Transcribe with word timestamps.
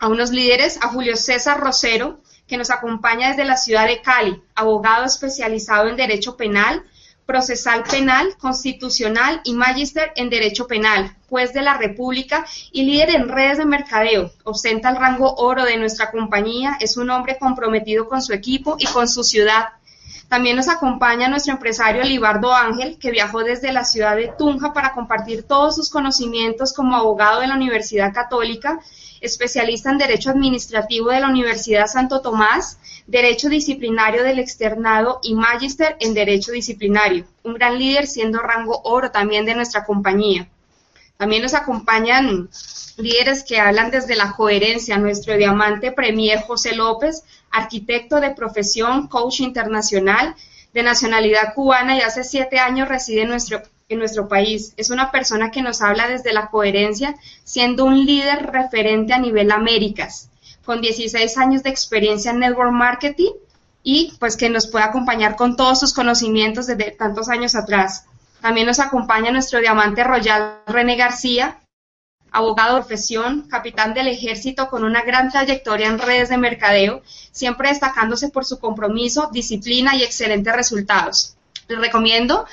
a 0.00 0.08
unos 0.08 0.30
líderes, 0.30 0.78
a 0.80 0.88
Julio 0.88 1.16
César 1.16 1.60
Rosero, 1.60 2.20
que 2.46 2.56
nos 2.56 2.70
acompaña 2.70 3.28
desde 3.28 3.44
la 3.44 3.58
ciudad 3.58 3.86
de 3.86 4.00
Cali, 4.00 4.42
abogado 4.54 5.04
especializado 5.04 5.88
en 5.88 5.96
Derecho 5.96 6.38
Penal, 6.38 6.82
procesal 7.28 7.82
penal, 7.82 8.38
constitucional 8.38 9.42
y 9.44 9.52
magíster 9.52 10.12
en 10.16 10.30
Derecho 10.30 10.66
Penal, 10.66 11.14
juez 11.28 11.52
de 11.52 11.60
la 11.60 11.76
República 11.76 12.46
y 12.72 12.84
líder 12.84 13.10
en 13.10 13.28
redes 13.28 13.58
de 13.58 13.66
mercadeo. 13.66 14.32
Ostenta 14.44 14.88
el 14.88 14.96
rango 14.96 15.34
oro 15.34 15.66
de 15.66 15.76
nuestra 15.76 16.10
compañía, 16.10 16.78
es 16.80 16.96
un 16.96 17.10
hombre 17.10 17.36
comprometido 17.38 18.08
con 18.08 18.22
su 18.22 18.32
equipo 18.32 18.76
y 18.78 18.86
con 18.86 19.10
su 19.10 19.22
ciudad. 19.24 19.66
También 20.30 20.56
nos 20.56 20.68
acompaña 20.68 21.28
nuestro 21.28 21.52
empresario 21.52 22.02
Libardo 22.02 22.54
Ángel, 22.54 22.96
que 22.98 23.10
viajó 23.10 23.44
desde 23.44 23.72
la 23.72 23.84
ciudad 23.84 24.16
de 24.16 24.32
Tunja 24.38 24.72
para 24.72 24.94
compartir 24.94 25.42
todos 25.42 25.76
sus 25.76 25.90
conocimientos 25.90 26.72
como 26.72 26.96
abogado 26.96 27.40
de 27.42 27.46
la 27.46 27.56
Universidad 27.56 28.14
Católica, 28.14 28.80
especialista 29.20 29.90
en 29.90 29.98
Derecho 29.98 30.30
Administrativo 30.30 31.10
de 31.10 31.20
la 31.20 31.28
Universidad 31.28 31.86
Santo 31.86 32.20
Tomás, 32.20 32.78
Derecho 33.06 33.48
Disciplinario 33.48 34.22
del 34.22 34.38
Externado 34.38 35.20
y 35.22 35.34
Magister 35.34 35.96
en 36.00 36.14
Derecho 36.14 36.52
Disciplinario. 36.52 37.24
Un 37.42 37.54
gran 37.54 37.78
líder 37.78 38.06
siendo 38.06 38.38
rango 38.40 38.80
oro 38.84 39.10
también 39.10 39.44
de 39.46 39.54
nuestra 39.54 39.84
compañía. 39.84 40.48
También 41.16 41.42
nos 41.42 41.54
acompañan 41.54 42.48
líderes 42.96 43.42
que 43.42 43.58
hablan 43.58 43.90
desde 43.90 44.14
la 44.14 44.32
coherencia. 44.32 44.98
Nuestro 44.98 45.36
diamante 45.36 45.90
Premier 45.90 46.40
José 46.42 46.74
López, 46.74 47.24
arquitecto 47.50 48.20
de 48.20 48.30
profesión, 48.30 49.08
coach 49.08 49.40
internacional, 49.40 50.36
de 50.72 50.82
nacionalidad 50.82 51.54
cubana 51.54 51.96
y 51.96 52.02
hace 52.02 52.22
siete 52.22 52.58
años 52.58 52.88
reside 52.88 53.22
en 53.22 53.30
nuestro, 53.30 53.62
en 53.88 53.98
nuestro 53.98 54.28
país. 54.28 54.74
Es 54.76 54.90
una 54.90 55.10
persona 55.10 55.50
que 55.50 55.62
nos 55.62 55.80
habla 55.80 56.08
desde 56.08 56.32
la 56.32 56.48
coherencia, 56.48 57.14
siendo 57.44 57.84
un 57.84 58.04
líder 58.04 58.50
referente 58.52 59.14
a 59.14 59.18
nivel 59.18 59.50
Américas 59.50 60.30
con 60.64 60.82
16 60.82 61.38
años 61.38 61.62
de 61.62 61.70
experiencia 61.70 62.30
en 62.30 62.40
network 62.40 62.72
marketing 62.72 63.32
y 63.82 64.12
pues 64.18 64.36
que 64.36 64.50
nos 64.50 64.66
pueda 64.66 64.84
acompañar 64.84 65.34
con 65.34 65.56
todos 65.56 65.80
sus 65.80 65.94
conocimientos 65.94 66.66
desde 66.66 66.90
tantos 66.90 67.30
años 67.30 67.54
atrás. 67.54 68.04
También 68.42 68.66
nos 68.66 68.78
acompaña 68.78 69.30
nuestro 69.30 69.60
diamante 69.60 70.04
royal 70.04 70.58
René 70.66 70.96
García, 70.96 71.60
abogado 72.30 72.74
de 72.74 72.82
profesión, 72.82 73.48
capitán 73.48 73.94
del 73.94 74.08
ejército 74.08 74.68
con 74.68 74.84
una 74.84 75.02
gran 75.02 75.30
trayectoria 75.30 75.86
en 75.86 75.98
redes 75.98 76.28
de 76.28 76.36
mercadeo, 76.36 77.00
siempre 77.32 77.70
destacándose 77.70 78.28
por 78.28 78.44
su 78.44 78.58
compromiso, 78.58 79.30
disciplina 79.32 79.96
y 79.96 80.02
excelentes 80.02 80.54
resultados. 80.54 81.36
Les 81.68 81.78
recomiendo 81.78 82.44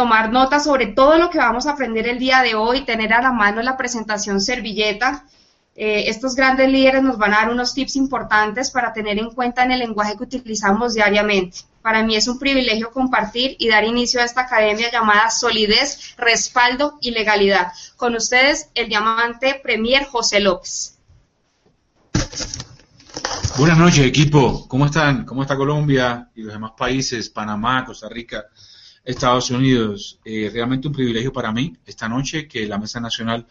tomar 0.00 0.32
nota 0.32 0.60
sobre 0.60 0.86
todo 0.86 1.18
lo 1.18 1.28
que 1.28 1.36
vamos 1.36 1.66
a 1.66 1.72
aprender 1.72 2.08
el 2.08 2.18
día 2.18 2.40
de 2.40 2.54
hoy, 2.54 2.86
tener 2.86 3.12
a 3.12 3.20
la 3.20 3.32
mano 3.32 3.60
la 3.60 3.76
presentación 3.76 4.40
servilleta, 4.40 5.26
eh, 5.76 6.04
estos 6.06 6.34
grandes 6.34 6.70
líderes 6.70 7.02
nos 7.02 7.18
van 7.18 7.34
a 7.34 7.40
dar 7.40 7.50
unos 7.50 7.74
tips 7.74 7.96
importantes 7.96 8.70
para 8.70 8.94
tener 8.94 9.18
en 9.18 9.28
cuenta 9.28 9.62
en 9.62 9.72
el 9.72 9.80
lenguaje 9.80 10.16
que 10.16 10.24
utilizamos 10.24 10.94
diariamente. 10.94 11.58
Para 11.82 12.02
mí 12.02 12.16
es 12.16 12.28
un 12.28 12.38
privilegio 12.38 12.90
compartir 12.92 13.56
y 13.58 13.68
dar 13.68 13.84
inicio 13.84 14.22
a 14.22 14.24
esta 14.24 14.40
academia 14.40 14.90
llamada 14.90 15.28
Solidez, 15.28 16.14
Respaldo 16.16 16.96
y 17.02 17.10
Legalidad. 17.10 17.70
Con 17.96 18.14
ustedes, 18.14 18.70
el 18.74 18.88
diamante 18.88 19.60
Premier 19.62 20.06
José 20.06 20.40
López. 20.40 20.96
Buenas 23.58 23.76
noches, 23.76 24.06
equipo. 24.06 24.66
¿Cómo 24.66 24.86
están? 24.86 25.26
¿Cómo 25.26 25.42
está 25.42 25.56
Colombia 25.56 26.30
y 26.34 26.40
los 26.40 26.54
demás 26.54 26.72
países? 26.74 27.28
Panamá, 27.28 27.84
Costa 27.84 28.08
Rica, 28.08 28.46
Estados 29.04 29.50
Unidos. 29.50 30.18
Eh, 30.24 30.50
realmente 30.52 30.88
un 30.88 30.94
privilegio 30.94 31.32
para 31.32 31.52
mí 31.52 31.76
esta 31.86 32.08
noche 32.08 32.46
que 32.46 32.66
la 32.66 32.78
Mesa 32.78 33.00
Nacional 33.00 33.46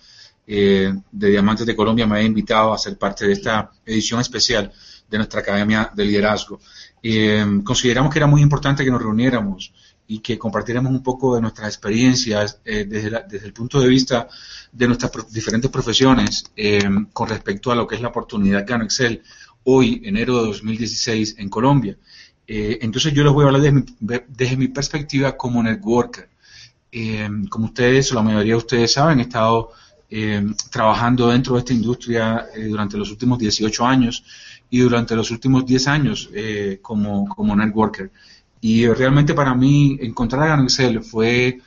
eh, 0.52 0.92
de 1.12 1.30
Diamantes 1.30 1.64
de 1.64 1.76
Colombia 1.76 2.08
me 2.08 2.18
ha 2.18 2.24
invitado 2.24 2.74
a 2.74 2.78
ser 2.80 2.98
parte 2.98 3.28
de 3.28 3.34
esta 3.34 3.70
edición 3.86 4.20
especial 4.20 4.74
de 5.08 5.18
nuestra 5.18 5.42
Academia 5.42 5.92
de 5.94 6.06
Liderazgo. 6.06 6.60
Eh, 7.04 7.46
consideramos 7.64 8.12
que 8.12 8.18
era 8.18 8.26
muy 8.26 8.42
importante 8.42 8.84
que 8.84 8.90
nos 8.90 9.00
reuniéramos 9.00 9.72
y 10.08 10.18
que 10.18 10.40
compartiéramos 10.40 10.92
un 10.92 11.04
poco 11.04 11.36
de 11.36 11.42
nuestras 11.42 11.68
experiencias 11.68 12.62
eh, 12.66 12.86
desde, 12.86 13.46
el 13.46 13.54
punto 13.54 13.80
de 13.80 13.88
vista 13.88 14.28
de 14.72 14.88
nuestras 14.88 15.32
diferentes 15.32 15.70
profesiones 15.70 16.46
con 17.14 17.30
respecto 17.30 17.72
a 17.72 17.76
lo 17.76 17.86
que 17.86 17.94
es 17.94 18.02
la 18.02 18.08
oportunidad 18.08 18.66
que 18.66 18.72
gana 18.72 18.86
Excel 18.86 19.22
hoy, 19.66 20.02
enero 20.04 20.42
de 20.42 20.48
2016, 20.48 21.36
en 21.38 21.50
Colombia. 21.50 21.96
Entonces 22.52 23.14
yo 23.14 23.24
les 23.24 23.32
voy 23.32 23.44
a 23.44 23.48
hablar 23.48 23.62
desde 24.02 24.58
mi, 24.58 24.68
perspectiva 24.70 25.38
como 25.38 25.62
networker. 25.62 26.30
como 27.50 27.66
ustedes, 27.66 28.12
la 28.12 28.24
mayoría 28.24 28.54
de 28.54 28.58
ustedes 28.58 28.94
saben, 28.94 29.20
he 29.20 29.24
estado 29.24 29.72
eh, 30.12 30.44
trabajando 30.72 31.28
dentro 31.28 31.54
de 31.54 31.60
esta 31.60 31.74
industria 31.74 32.48
eh, 32.56 32.64
durante 32.64 32.98
los 32.98 33.12
últimos 33.12 33.38
18 33.38 33.86
años 33.86 34.24
y 34.68 34.80
durante 34.80 35.16
los 35.16 35.30
últimos 35.30 35.68
10 35.68 35.88
años 35.88 36.30
eh, 36.34 36.80
como, 36.82 37.28
como 37.28 37.56
networker. 37.56 38.10
Y 38.60 38.88
realmente 38.88 39.36
para 39.36 39.54
mí 39.54 40.00
encontrar 40.02 40.60
a 40.60 40.64
Excel 40.64 41.04
fue, 41.04 41.60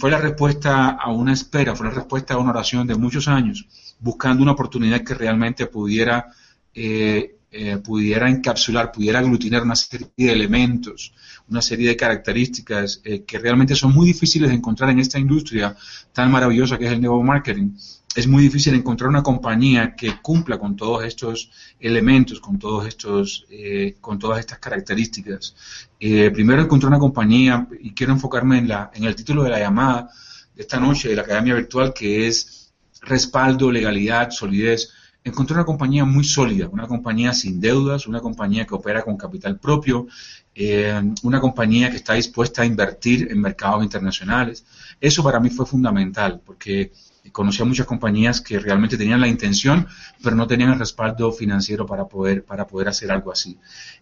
fue 0.00 0.10
la 0.10 0.18
respuesta 0.18 0.88
a 0.88 1.12
una 1.12 1.34
espera, 1.34 1.76
fue 1.76 1.88
la 1.88 1.92
respuesta 1.92 2.34
a 2.34 2.38
una 2.38 2.50
oración 2.50 2.86
de 2.86 2.96
muchos 2.96 3.28
años, 3.28 3.66
buscando 4.00 4.42
una 4.42 4.52
oportunidad 4.52 5.04
que 5.04 5.14
realmente 5.14 5.66
pudiera 5.66 6.32
eh, 6.74 7.37
pudiera 7.82 8.28
encapsular, 8.28 8.92
pudiera 8.92 9.20
aglutinar 9.20 9.62
una 9.62 9.74
serie 9.74 10.08
de 10.16 10.32
elementos, 10.32 11.14
una 11.48 11.62
serie 11.62 11.88
de 11.88 11.96
características 11.96 13.00
eh, 13.04 13.24
que 13.24 13.38
realmente 13.38 13.74
son 13.74 13.92
muy 13.94 14.06
difíciles 14.06 14.50
de 14.50 14.56
encontrar 14.56 14.90
en 14.90 14.98
esta 14.98 15.18
industria 15.18 15.74
tan 16.12 16.30
maravillosa 16.30 16.78
que 16.78 16.86
es 16.86 16.92
el 16.92 17.00
nuevo 17.00 17.22
marketing. 17.22 17.70
Es 18.14 18.26
muy 18.26 18.42
difícil 18.42 18.74
encontrar 18.74 19.08
una 19.08 19.22
compañía 19.22 19.94
que 19.94 20.20
cumpla 20.20 20.58
con 20.58 20.76
todos 20.76 21.04
estos 21.04 21.50
elementos, 21.78 22.40
con 22.40 22.58
todos 22.58 22.86
estos, 22.86 23.46
eh, 23.50 23.96
con 24.00 24.18
todas 24.18 24.40
estas 24.40 24.58
características. 24.58 25.54
primero 25.98 26.62
encontré 26.62 26.88
una 26.88 26.98
compañía 26.98 27.66
y 27.80 27.92
quiero 27.92 28.12
enfocarme 28.12 28.58
en 28.58 28.68
la, 28.68 28.90
en 28.94 29.04
el 29.04 29.14
título 29.14 29.44
de 29.44 29.50
la 29.50 29.58
llamada 29.58 30.10
de 30.54 30.62
esta 30.62 30.80
noche 30.80 31.08
de 31.08 31.16
la 31.16 31.22
Academia 31.22 31.54
Virtual 31.54 31.94
que 31.94 32.26
es 32.26 32.72
respaldo, 33.02 33.70
legalidad, 33.70 34.30
solidez 34.30 34.92
encontré 35.28 35.54
una 35.54 35.64
compañía 35.64 36.04
muy 36.04 36.24
sólida, 36.24 36.68
una 36.68 36.86
compañía 36.86 37.32
sin 37.32 37.60
deudas, 37.60 38.06
una 38.06 38.20
compañía 38.20 38.66
que 38.66 38.74
opera 38.74 39.02
con 39.02 39.16
capital 39.16 39.58
propio, 39.58 40.06
eh, 40.54 41.00
una 41.22 41.40
compañía 41.40 41.90
que 41.90 41.96
está 41.96 42.14
dispuesta 42.14 42.62
a 42.62 42.66
invertir 42.66 43.28
en 43.30 43.40
mercados 43.40 43.82
internacionales. 43.82 44.64
Eso 45.00 45.22
para 45.22 45.40
mí 45.40 45.50
fue 45.50 45.66
fundamental 45.66 46.40
porque 46.44 46.92
conocí 47.32 47.62
a 47.62 47.64
muchas 47.64 47.86
compañías 47.86 48.40
que 48.40 48.58
realmente 48.58 48.96
tenían 48.96 49.20
la 49.20 49.28
intención, 49.28 49.86
pero 50.22 50.34
no 50.34 50.46
tenían 50.46 50.72
el 50.72 50.78
respaldo 50.78 51.30
financiero 51.32 51.86
para 51.86 52.06
poder, 52.06 52.44
para 52.44 52.66
poder 52.66 52.88
hacer 52.88 53.10
algo 53.12 53.30
así. 53.30 53.58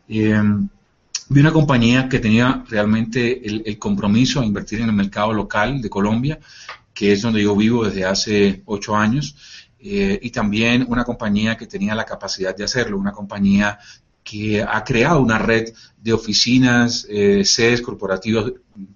Eh, 0.08 0.40
vi 1.28 1.40
una 1.40 1.52
compañía 1.52 2.08
que 2.08 2.20
tenía 2.20 2.64
realmente 2.68 3.46
el, 3.46 3.62
el 3.66 3.78
compromiso 3.78 4.40
a 4.40 4.46
invertir 4.46 4.80
en 4.80 4.88
el 4.88 4.94
mercado 4.94 5.32
local 5.32 5.80
de 5.80 5.90
Colombia, 5.90 6.38
que 6.94 7.12
es 7.12 7.20
donde 7.20 7.42
yo 7.42 7.54
vivo 7.54 7.84
desde 7.84 8.04
hace 8.04 8.62
ocho 8.64 8.96
años 8.96 9.36
eh, 9.78 10.18
y 10.22 10.30
también 10.30 10.86
una 10.88 11.04
compañía 11.04 11.56
que 11.56 11.66
tenía 11.66 11.94
la 11.94 12.04
capacidad 12.04 12.56
de 12.56 12.64
hacerlo, 12.64 12.98
una 12.98 13.12
compañía 13.12 13.78
que 14.24 14.60
ha 14.60 14.82
creado 14.82 15.20
una 15.20 15.38
red 15.38 15.72
de 16.02 16.12
oficinas, 16.12 17.06
eh, 17.08 17.44
sedes 17.44 17.80
corporativas 17.80 18.52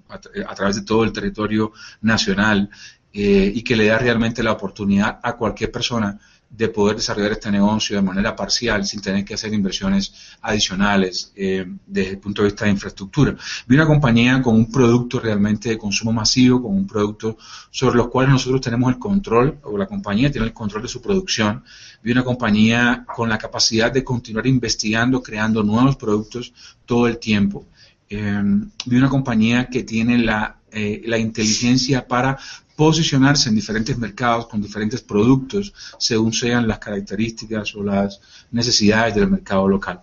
a, 0.09 0.55
través 0.55 0.77
de 0.77 0.83
todo 0.83 1.05
el 1.05 1.13
territorio 1.13 1.73
nacional 2.01 2.69
eh, 3.13 3.53
y 3.55 3.63
que 3.63 3.77
le 3.77 3.87
da 3.87 3.99
realmente 3.99 4.43
la 4.43 4.53
oportunidad 4.53 5.21
a 5.23 5.37
cualquier 5.37 5.71
persona 5.71 6.19
de 6.51 6.69
poder 6.69 6.97
desarrollar 6.97 7.33
este 7.33 7.51
negocio 7.51 7.95
de 7.95 8.03
manera 8.03 8.35
parcial 8.35 8.85
sin 8.85 9.01
tener 9.01 9.25
que 9.25 9.35
hacer 9.35 9.55
inversiones 9.55 10.13
adicionales 10.43 11.33
eh, 11.37 11.65
desde 11.87 12.11
el 12.11 12.19
punto 12.19 12.43
de 12.43 12.49
vista 12.49 12.65
de 12.65 12.73
infraestructura. 12.73 13.37
Vi 13.69 13.77
una 13.77 13.87
compañía 13.87 14.43
con 14.43 14.57
un 14.57 14.71
producto 14.71 15.21
realmente 15.21 15.69
de 15.69 15.79
consumo 15.79 16.13
masivo, 16.13 16.61
con 16.61 16.73
un 16.75 16.89
producto 16.89 17.39
sobre 17.71 17.97
los 17.97 18.09
cuales 18.09 18.33
nosotros 18.33 18.61
tenemos 18.61 18.93
el 18.93 18.99
control, 18.99 19.61
o 19.63 19.79
la 19.79 19.87
compañía 19.87 20.31
tiene 20.31 20.49
el 20.49 20.53
control 20.53 20.83
de 20.83 20.89
su 20.89 21.01
producción. 21.01 21.63
Vi 22.03 22.11
una 22.11 22.25
compañía 22.25 23.05
con 23.15 23.29
la 23.29 23.39
capacidad 23.39 23.93
de 23.93 24.03
continuar 24.03 24.49
investigando, 24.49 25.23
creando 25.23 25.63
nuevos 25.63 25.97
productos 25.97 26.53
todo 26.85 27.07
el 27.07 27.19
tiempo. 27.19 27.65
Eh, 28.09 28.43
vi 28.87 28.97
una 28.97 29.09
compañía 29.09 29.69
que 29.69 29.85
tiene 29.85 30.19
la, 30.19 30.57
eh, 30.73 31.01
la 31.07 31.17
inteligencia 31.17 32.09
para 32.09 32.37
posicionarse 32.81 33.51
en 33.51 33.55
diferentes 33.55 33.99
mercados 33.99 34.47
con 34.47 34.63
diferentes 34.63 35.03
productos 35.03 35.75
según 35.99 36.33
sean 36.33 36.67
las 36.67 36.79
características 36.79 37.75
o 37.75 37.83
las 37.83 38.19
necesidades 38.53 39.15
del 39.15 39.29
mercado 39.29 39.69
local. 39.69 40.01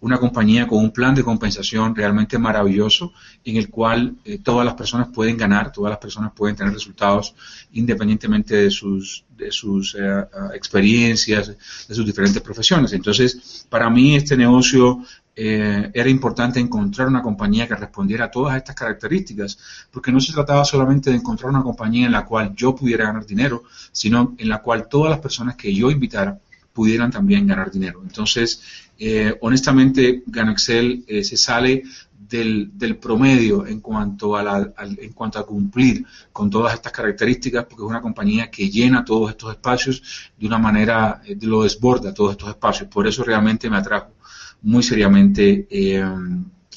Una 0.00 0.18
compañía 0.18 0.66
con 0.66 0.78
un 0.78 0.90
plan 0.90 1.14
de 1.14 1.22
compensación 1.22 1.94
realmente 1.94 2.36
maravilloso 2.36 3.12
en 3.44 3.56
el 3.56 3.68
cual 3.70 4.16
eh, 4.24 4.40
todas 4.42 4.64
las 4.64 4.74
personas 4.74 5.10
pueden 5.14 5.36
ganar, 5.36 5.70
todas 5.70 5.90
las 5.90 6.00
personas 6.00 6.32
pueden 6.34 6.56
tener 6.56 6.72
resultados 6.72 7.36
independientemente 7.74 8.56
de 8.64 8.70
sus, 8.72 9.24
de 9.36 9.52
sus 9.52 9.94
eh, 9.94 10.24
experiencias, 10.54 11.46
de 11.86 11.94
sus 11.94 12.04
diferentes 12.04 12.42
profesiones. 12.42 12.92
Entonces, 12.92 13.64
para 13.68 13.88
mí 13.88 14.16
este 14.16 14.36
negocio 14.36 15.04
eh, 15.40 15.92
era 15.94 16.10
importante 16.10 16.58
encontrar 16.58 17.06
una 17.06 17.22
compañía 17.22 17.68
que 17.68 17.76
respondiera 17.76 18.24
a 18.24 18.30
todas 18.30 18.56
estas 18.56 18.74
características, 18.74 19.56
porque 19.88 20.10
no 20.10 20.20
se 20.20 20.32
trataba 20.32 20.64
solamente 20.64 21.10
de 21.10 21.16
encontrar 21.16 21.50
una 21.50 21.62
compañía 21.62 22.06
en 22.06 22.12
la 22.12 22.24
cual 22.24 22.56
yo 22.56 22.74
pudiera 22.74 23.04
ganar 23.04 23.24
dinero, 23.24 23.62
sino 23.92 24.34
en 24.36 24.48
la 24.48 24.60
cual 24.60 24.88
todas 24.88 25.10
las 25.10 25.20
personas 25.20 25.54
que 25.54 25.72
yo 25.72 25.92
invitara 25.92 26.36
pudieran 26.72 27.12
también 27.12 27.46
ganar 27.46 27.70
dinero. 27.70 28.00
Entonces, 28.02 28.60
eh, 28.98 29.32
honestamente, 29.42 30.24
GanoExcel 30.26 31.04
eh, 31.06 31.22
se 31.22 31.36
sale 31.36 31.84
del, 32.28 32.98
promedio 33.00 33.64
en 33.64 33.78
cuanto, 33.78 34.36
a 34.36 34.72
en 34.76 35.12
cuanto 35.12 35.38
a 35.38 35.46
cumplir 35.46 36.04
con 36.32 36.50
todas 36.50 36.74
estas 36.74 36.90
características, 36.90 37.64
porque 37.64 37.84
es 37.84 37.88
una 37.88 38.02
compañía 38.02 38.50
que 38.50 38.68
llena 38.68 39.04
todos 39.04 39.30
estos 39.30 39.52
espacios 39.52 40.02
de 40.36 40.46
una 40.48 40.58
manera, 40.58 41.22
lo 41.42 41.62
desborda 41.62 42.12
todos 42.12 42.32
estos 42.32 42.48
espacios. 42.48 42.88
Por 42.88 43.06
eso 43.06 43.22
realmente 43.22 43.70
me 43.70 43.76
atrajo 43.76 44.17
muy 44.62 44.82
seriamente 44.82 45.66
eh, 45.70 46.04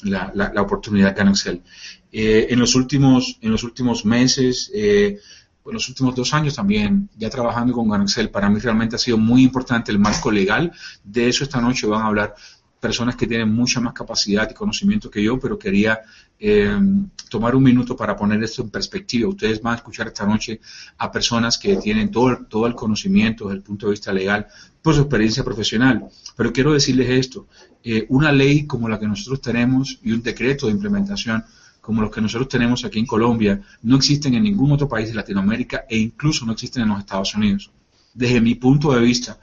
la, 0.02 0.32
la, 0.34 0.62
oportunidad 0.62 1.18
Excel. 1.18 1.62
Eh, 2.10 2.48
en, 2.50 2.58
los 2.58 2.74
últimos, 2.74 3.38
en 3.40 3.50
los 3.50 3.64
últimos 3.64 4.04
meses, 4.04 4.70
eh, 4.74 5.18
en 5.64 5.72
los 5.72 5.88
últimos 5.88 6.14
dos 6.14 6.34
años 6.34 6.56
también, 6.56 7.08
ya 7.16 7.30
trabajando 7.30 7.72
con 7.72 8.02
Excel, 8.02 8.30
para 8.30 8.50
mí 8.50 8.58
realmente 8.58 8.96
ha 8.96 8.98
sido 8.98 9.18
muy 9.18 9.42
importante 9.42 9.92
el 9.92 9.98
marco 9.98 10.30
legal. 10.30 10.72
De 11.04 11.28
eso 11.28 11.44
esta 11.44 11.60
noche 11.60 11.86
van 11.86 12.02
a 12.02 12.06
hablar 12.06 12.34
personas 12.82 13.14
que 13.14 13.28
tienen 13.28 13.54
mucha 13.54 13.80
más 13.80 13.92
capacidad 13.92 14.50
y 14.50 14.54
conocimiento 14.54 15.08
que 15.08 15.22
yo, 15.22 15.38
pero 15.38 15.56
quería 15.56 16.00
eh, 16.36 16.76
tomar 17.30 17.54
un 17.54 17.62
minuto 17.62 17.96
para 17.96 18.16
poner 18.16 18.42
esto 18.42 18.62
en 18.62 18.70
perspectiva. 18.70 19.28
Ustedes 19.28 19.62
van 19.62 19.74
a 19.74 19.76
escuchar 19.76 20.08
esta 20.08 20.26
noche 20.26 20.58
a 20.98 21.12
personas 21.12 21.58
que 21.58 21.76
tienen 21.76 22.10
todo, 22.10 22.38
todo 22.48 22.66
el 22.66 22.74
conocimiento 22.74 23.44
desde 23.44 23.58
el 23.58 23.62
punto 23.62 23.86
de 23.86 23.92
vista 23.92 24.12
legal 24.12 24.48
por 24.82 24.96
su 24.96 25.02
experiencia 25.02 25.44
profesional. 25.44 26.08
Pero 26.36 26.52
quiero 26.52 26.72
decirles 26.72 27.08
esto, 27.08 27.46
eh, 27.84 28.04
una 28.08 28.32
ley 28.32 28.66
como 28.66 28.88
la 28.88 28.98
que 28.98 29.06
nosotros 29.06 29.40
tenemos 29.40 30.00
y 30.02 30.10
un 30.10 30.20
decreto 30.20 30.66
de 30.66 30.72
implementación 30.72 31.44
como 31.80 32.02
los 32.02 32.10
que 32.10 32.20
nosotros 32.20 32.48
tenemos 32.48 32.84
aquí 32.84 32.98
en 32.98 33.06
Colombia 33.06 33.60
no 33.82 33.94
existen 33.94 34.34
en 34.34 34.42
ningún 34.42 34.72
otro 34.72 34.88
país 34.88 35.08
de 35.08 35.14
Latinoamérica 35.14 35.84
e 35.88 35.98
incluso 35.98 36.44
no 36.44 36.52
existen 36.52 36.82
en 36.82 36.88
los 36.88 36.98
Estados 36.98 37.32
Unidos. 37.36 37.70
Desde 38.12 38.40
mi 38.40 38.56
punto 38.56 38.92
de 38.92 39.00
vista, 39.00 39.38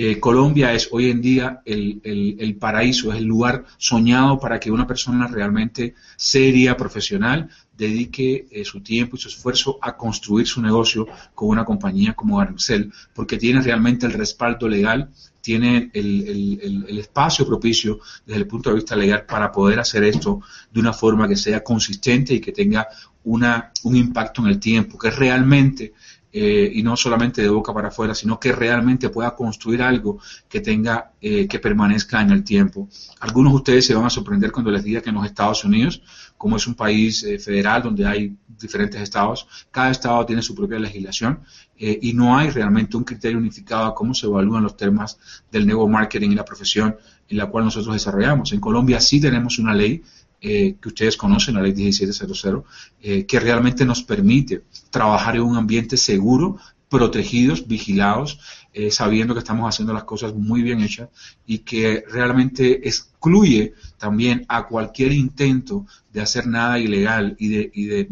eh, 0.00 0.20
Colombia 0.20 0.72
es 0.72 0.90
hoy 0.92 1.10
en 1.10 1.20
día 1.20 1.60
el, 1.64 2.56
paraíso, 2.60 3.12
es 3.12 3.18
el 3.18 3.24
lugar 3.24 3.64
soñado 3.78 4.38
para 4.38 4.60
que 4.60 4.70
una 4.70 4.86
persona 4.86 5.26
realmente 5.26 5.96
seria, 6.16 6.76
profesional, 6.76 7.50
dedique 7.76 8.46
eh, 8.48 8.64
su 8.64 8.80
tiempo 8.80 9.16
y 9.16 9.18
su 9.18 9.26
esfuerzo 9.26 9.76
a 9.82 9.96
construir 9.96 10.46
su 10.46 10.62
negocio 10.62 11.08
con 11.34 11.48
una 11.48 11.64
compañía 11.64 12.14
como 12.14 12.38
Arcel, 12.38 12.92
porque 13.12 13.38
tiene 13.38 13.60
realmente 13.60 14.06
el 14.06 14.12
respaldo 14.12 14.68
legal, 14.68 15.10
tiene 15.40 15.90
el, 15.92 16.96
espacio 16.96 17.44
propicio 17.44 17.98
desde 18.24 18.42
el 18.42 18.46
punto 18.46 18.70
de 18.70 18.76
vista 18.76 18.94
legal 18.94 19.26
para 19.26 19.50
poder 19.50 19.80
hacer 19.80 20.04
esto 20.04 20.42
de 20.70 20.78
una 20.78 20.92
forma 20.92 21.26
que 21.26 21.34
sea 21.34 21.64
consistente 21.64 22.34
y 22.34 22.40
que 22.40 22.52
tenga 22.52 22.86
una, 23.24 23.72
un 23.82 23.96
impacto 23.96 24.42
en 24.42 24.48
el 24.48 24.60
tiempo, 24.60 24.96
que 24.96 25.10
realmente 25.10 25.92
eh, 26.30 26.70
y 26.74 26.82
no 26.82 26.94
solamente 26.94 27.40
de 27.40 27.48
boca 27.48 27.72
para 27.72 27.88
afuera, 27.88 28.14
sino 28.14 28.38
que 28.38 28.52
realmente 28.52 29.08
pueda 29.08 29.34
construir 29.34 29.80
algo 29.82 30.18
que 30.46 30.60
tenga, 30.60 31.12
eh, 31.22 31.48
que 31.48 31.58
permanezca 31.58 32.20
en 32.20 32.30
el 32.30 32.44
tiempo. 32.44 32.86
Algunos 33.20 33.52
de 33.52 33.56
ustedes 33.56 33.86
se 33.86 33.94
van 33.94 34.04
a 34.04 34.10
sorprender 34.10 34.52
cuando 34.52 34.70
les 34.70 34.84
diga 34.84 35.00
que 35.00 35.08
en 35.08 35.14
los 35.14 35.24
Estados 35.24 35.64
Unidos, 35.64 36.02
como 36.36 36.56
es 36.56 36.66
un 36.66 36.74
país 36.74 37.22
eh, 37.24 37.38
federal 37.38 37.82
donde 37.82 38.06
hay 38.06 38.36
diferentes 38.46 39.00
estados, 39.00 39.48
cada 39.70 39.90
estado 39.90 40.26
tiene 40.26 40.42
su 40.42 40.54
propia 40.54 40.78
legislación 40.78 41.40
y 41.80 42.12
no 42.12 42.36
hay 42.36 42.50
realmente 42.50 42.96
un 42.96 43.04
criterio 43.04 43.38
unificado 43.38 43.86
a 43.86 43.94
cómo 43.94 44.12
se 44.12 44.26
evalúan 44.26 44.64
los 44.64 44.76
temas 44.76 45.16
del 45.52 45.64
nuevo 45.64 45.86
marketing 45.86 46.30
y 46.30 46.34
la 46.34 46.44
profesión 46.44 46.96
en 47.28 47.36
la 47.36 47.46
cual 47.46 47.66
nosotros 47.66 47.94
desarrollamos. 47.94 48.52
En 48.52 48.58
Colombia 48.58 49.00
sí 49.00 49.20
tenemos 49.20 49.60
una 49.60 49.72
ley 49.72 50.02
eh, 50.40 50.76
que 50.80 50.88
ustedes 50.88 51.16
conocen, 51.16 51.56
la 51.56 51.62
ley 51.62 51.74
1700, 51.74 52.64
eh, 53.00 53.26
que 53.26 53.40
realmente 53.40 53.84
nos 53.84 54.02
permite 54.02 54.62
trabajar 54.90 55.36
en 55.36 55.42
un 55.42 55.56
ambiente 55.56 55.96
seguro, 55.96 56.58
protegidos, 56.88 57.66
vigilados, 57.66 58.38
eh, 58.72 58.90
sabiendo 58.90 59.34
que 59.34 59.40
estamos 59.40 59.68
haciendo 59.68 59.92
las 59.92 60.04
cosas 60.04 60.34
muy 60.34 60.62
bien 60.62 60.80
hechas 60.80 61.08
y 61.46 61.58
que 61.58 62.04
realmente 62.08 62.86
excluye 62.88 63.74
también 63.98 64.44
a 64.48 64.66
cualquier 64.66 65.12
intento 65.12 65.86
de 66.12 66.20
hacer 66.20 66.46
nada 66.46 66.78
ilegal 66.78 67.34
y 67.38 67.48
de, 67.48 68.06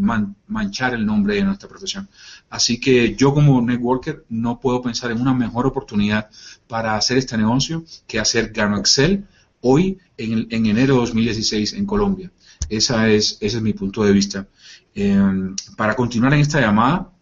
manchar 0.49 0.95
el 0.95 1.07
nombre 1.07 1.37
de 1.37 1.45
nuestra 1.45 1.69
profesión. 1.69 2.09
Así 2.51 2.81
que 2.81 3.15
yo 3.15 3.33
como 3.33 3.61
networker 3.63 4.25
no 4.29 4.59
puedo 4.59 4.83
pensar 4.83 5.11
en 5.11 5.21
una 5.21 5.33
mejor 5.33 5.67
oportunidad 5.67 6.29
para 6.67 6.97
hacer 6.97 7.19
este 7.19 7.37
negocio 7.37 7.85
que 8.07 8.19
hacer 8.19 8.51
Gano 8.53 8.79
Excel 8.79 9.27
hoy 9.69 9.99
en, 10.17 10.47
enero 10.51 10.95
de 10.95 11.01
2016 11.01 11.75
en 11.75 11.87
Colombia. 11.87 12.31
Esa 12.69 13.09
es, 13.11 13.37
ese 13.41 13.57
es 13.57 13.63
mi 13.63 13.73
punto 13.73 14.05
de 14.05 14.13
vista. 14.13 14.47
Em, 14.95 15.55
para 15.77 15.95
continuar 15.95 16.33
en 16.35 16.41
esta 16.41 16.61
llamada, 16.61 17.13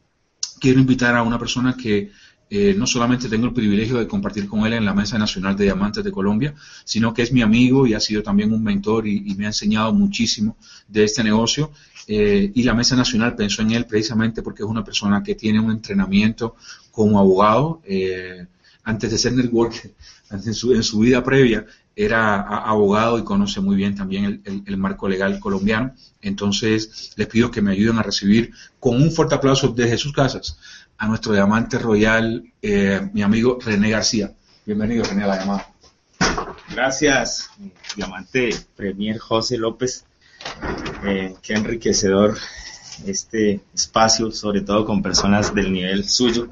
quiero 0.61 0.79
invitar 0.79 1.17
a 1.17 1.23
una 1.23 1.39
persona 1.39 1.75
que 1.77 2.11
eh, 2.51 2.75
no 2.77 2.87
solamente 2.87 3.29
tengo 3.29 3.47
el 3.47 3.55
privilegio 3.55 3.99
de 3.99 4.07
compartir 4.07 4.47
con 4.47 4.67
él 4.67 4.75
en 4.75 4.85
la 4.85 4.95
Mesa 4.95 5.19
Nacional 5.19 5.57
de 5.57 5.65
Diamantes 5.65 6.05
de 6.05 6.13
Colombia, 6.13 6.55
sino 6.85 7.15
que 7.15 7.23
es 7.23 7.33
mi 7.33 7.41
amigo 7.41 7.87
y 7.87 7.95
ha 7.95 8.01
sido 8.01 8.23
también 8.23 8.53
un 8.53 8.63
mentor 8.63 9.09
y, 9.09 9.35
me 9.35 9.47
ha 9.47 9.49
enseñado 9.49 9.93
muchísimo 9.95 10.57
de 10.87 11.05
este 11.05 11.25
negocio. 11.25 11.73
Eh, 12.07 12.53
y 12.55 12.63
la 12.63 12.75
Mesa 12.75 12.95
Nacional 12.95 13.35
pensó 13.35 13.63
en 13.63 13.71
él 13.71 13.87
precisamente 13.87 14.43
porque 14.43 14.63
es 14.63 14.69
una 14.69 14.85
persona 14.85 15.23
que 15.23 15.35
tiene 15.35 15.59
un 15.59 15.71
entrenamiento 15.71 16.57
como 16.91 17.19
abogado. 17.19 17.81
Eh, 17.85 18.47
antes 18.85 19.11
de 19.11 19.19
ser 19.19 19.33
networker, 19.33 19.95
en, 20.31 20.55
su, 20.55 20.75
en 20.75 20.83
su 20.83 20.99
vida 21.01 21.25
previa, 21.25 21.67
era 21.97 22.41
abogado 22.41 23.19
y 23.19 23.25
conoce 23.25 23.61
muy 23.61 23.77
bien 23.77 23.95
también 23.95 24.43
el, 24.45 24.77
marco 24.77 25.09
legal 25.09 25.39
colombiano. 25.39 25.95
Entonces, 26.21 27.13
les 27.17 27.27
pido 27.29 27.51
que 27.51 27.63
me 27.63 27.73
ayuden 27.73 27.99
a 27.99 28.03
recibir 28.03 28.53
con 28.81 29.01
un 29.01 29.11
fuerte 29.11 29.35
aplauso 29.35 29.69
desde 29.69 29.99
sus 29.99 30.13
casas 30.13 30.59
a 30.99 31.07
nuestro 31.09 31.33
diamante 31.33 31.79
royal, 31.79 32.45
eh, 32.63 33.09
mi 33.13 33.23
amigo 33.23 33.59
René 33.61 33.91
García. 33.91 34.33
Bienvenido, 34.65 35.05
René, 35.05 35.25
a 35.25 35.27
la 35.27 35.39
llamada. 35.39 35.69
Gracias, 36.71 37.51
diamante 37.97 38.51
Premier 38.77 39.19
José 39.19 39.59
López. 39.59 40.05
Eh, 41.05 41.35
qué 41.43 41.55
enriquecedor 41.55 42.37
este 43.07 43.61
espacio, 43.75 44.31
sobre 44.31 44.61
todo 44.61 44.85
con 44.85 45.03
personas 45.03 45.55
del 45.55 45.73
nivel 45.73 46.09
suyo, 46.09 46.49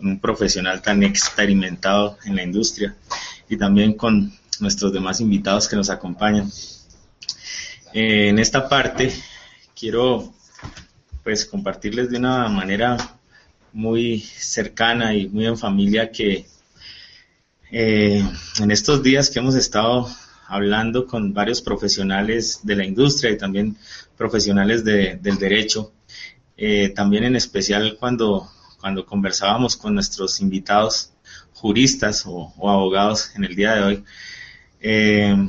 un 0.00 0.20
profesional 0.20 0.80
tan 0.82 1.02
experimentado 1.02 2.18
en 2.24 2.36
la 2.36 2.42
industria 2.42 2.94
y 3.48 3.56
también 3.56 3.94
con 3.94 4.32
nuestros 4.60 4.92
demás 4.92 5.20
invitados 5.20 5.68
que 5.68 5.76
nos 5.76 5.90
acompañan. 5.90 6.50
Eh, 7.92 8.28
en 8.28 8.38
esta 8.38 8.68
parte 8.68 9.12
quiero 9.78 10.32
pues 11.22 11.44
compartirles 11.44 12.10
de 12.10 12.18
una 12.18 12.48
manera 12.48 12.96
muy 13.72 14.20
cercana 14.20 15.14
y 15.14 15.28
muy 15.28 15.46
en 15.46 15.58
familia 15.58 16.10
que 16.10 16.46
eh, 17.70 18.24
en 18.60 18.70
estos 18.70 19.02
días 19.02 19.28
que 19.28 19.40
hemos 19.40 19.54
estado 19.54 20.08
hablando 20.48 21.06
con 21.06 21.34
varios 21.34 21.60
profesionales 21.60 22.60
de 22.62 22.76
la 22.76 22.84
industria 22.84 23.32
y 23.32 23.38
también 23.38 23.76
profesionales 24.16 24.84
del 24.84 25.38
derecho, 25.38 25.92
eh, 26.56 26.90
también 26.90 27.24
en 27.24 27.36
especial 27.36 27.96
cuando, 27.98 28.48
cuando 28.80 29.04
conversábamos 29.04 29.76
con 29.76 29.94
nuestros 29.94 30.40
invitados 30.40 31.12
juristas 31.52 32.24
o, 32.26 32.52
abogados 32.58 33.30
en 33.34 33.44
el 33.44 33.56
día 33.56 33.74
de 33.74 33.82
hoy, 33.82 34.04
eh, 34.80 35.48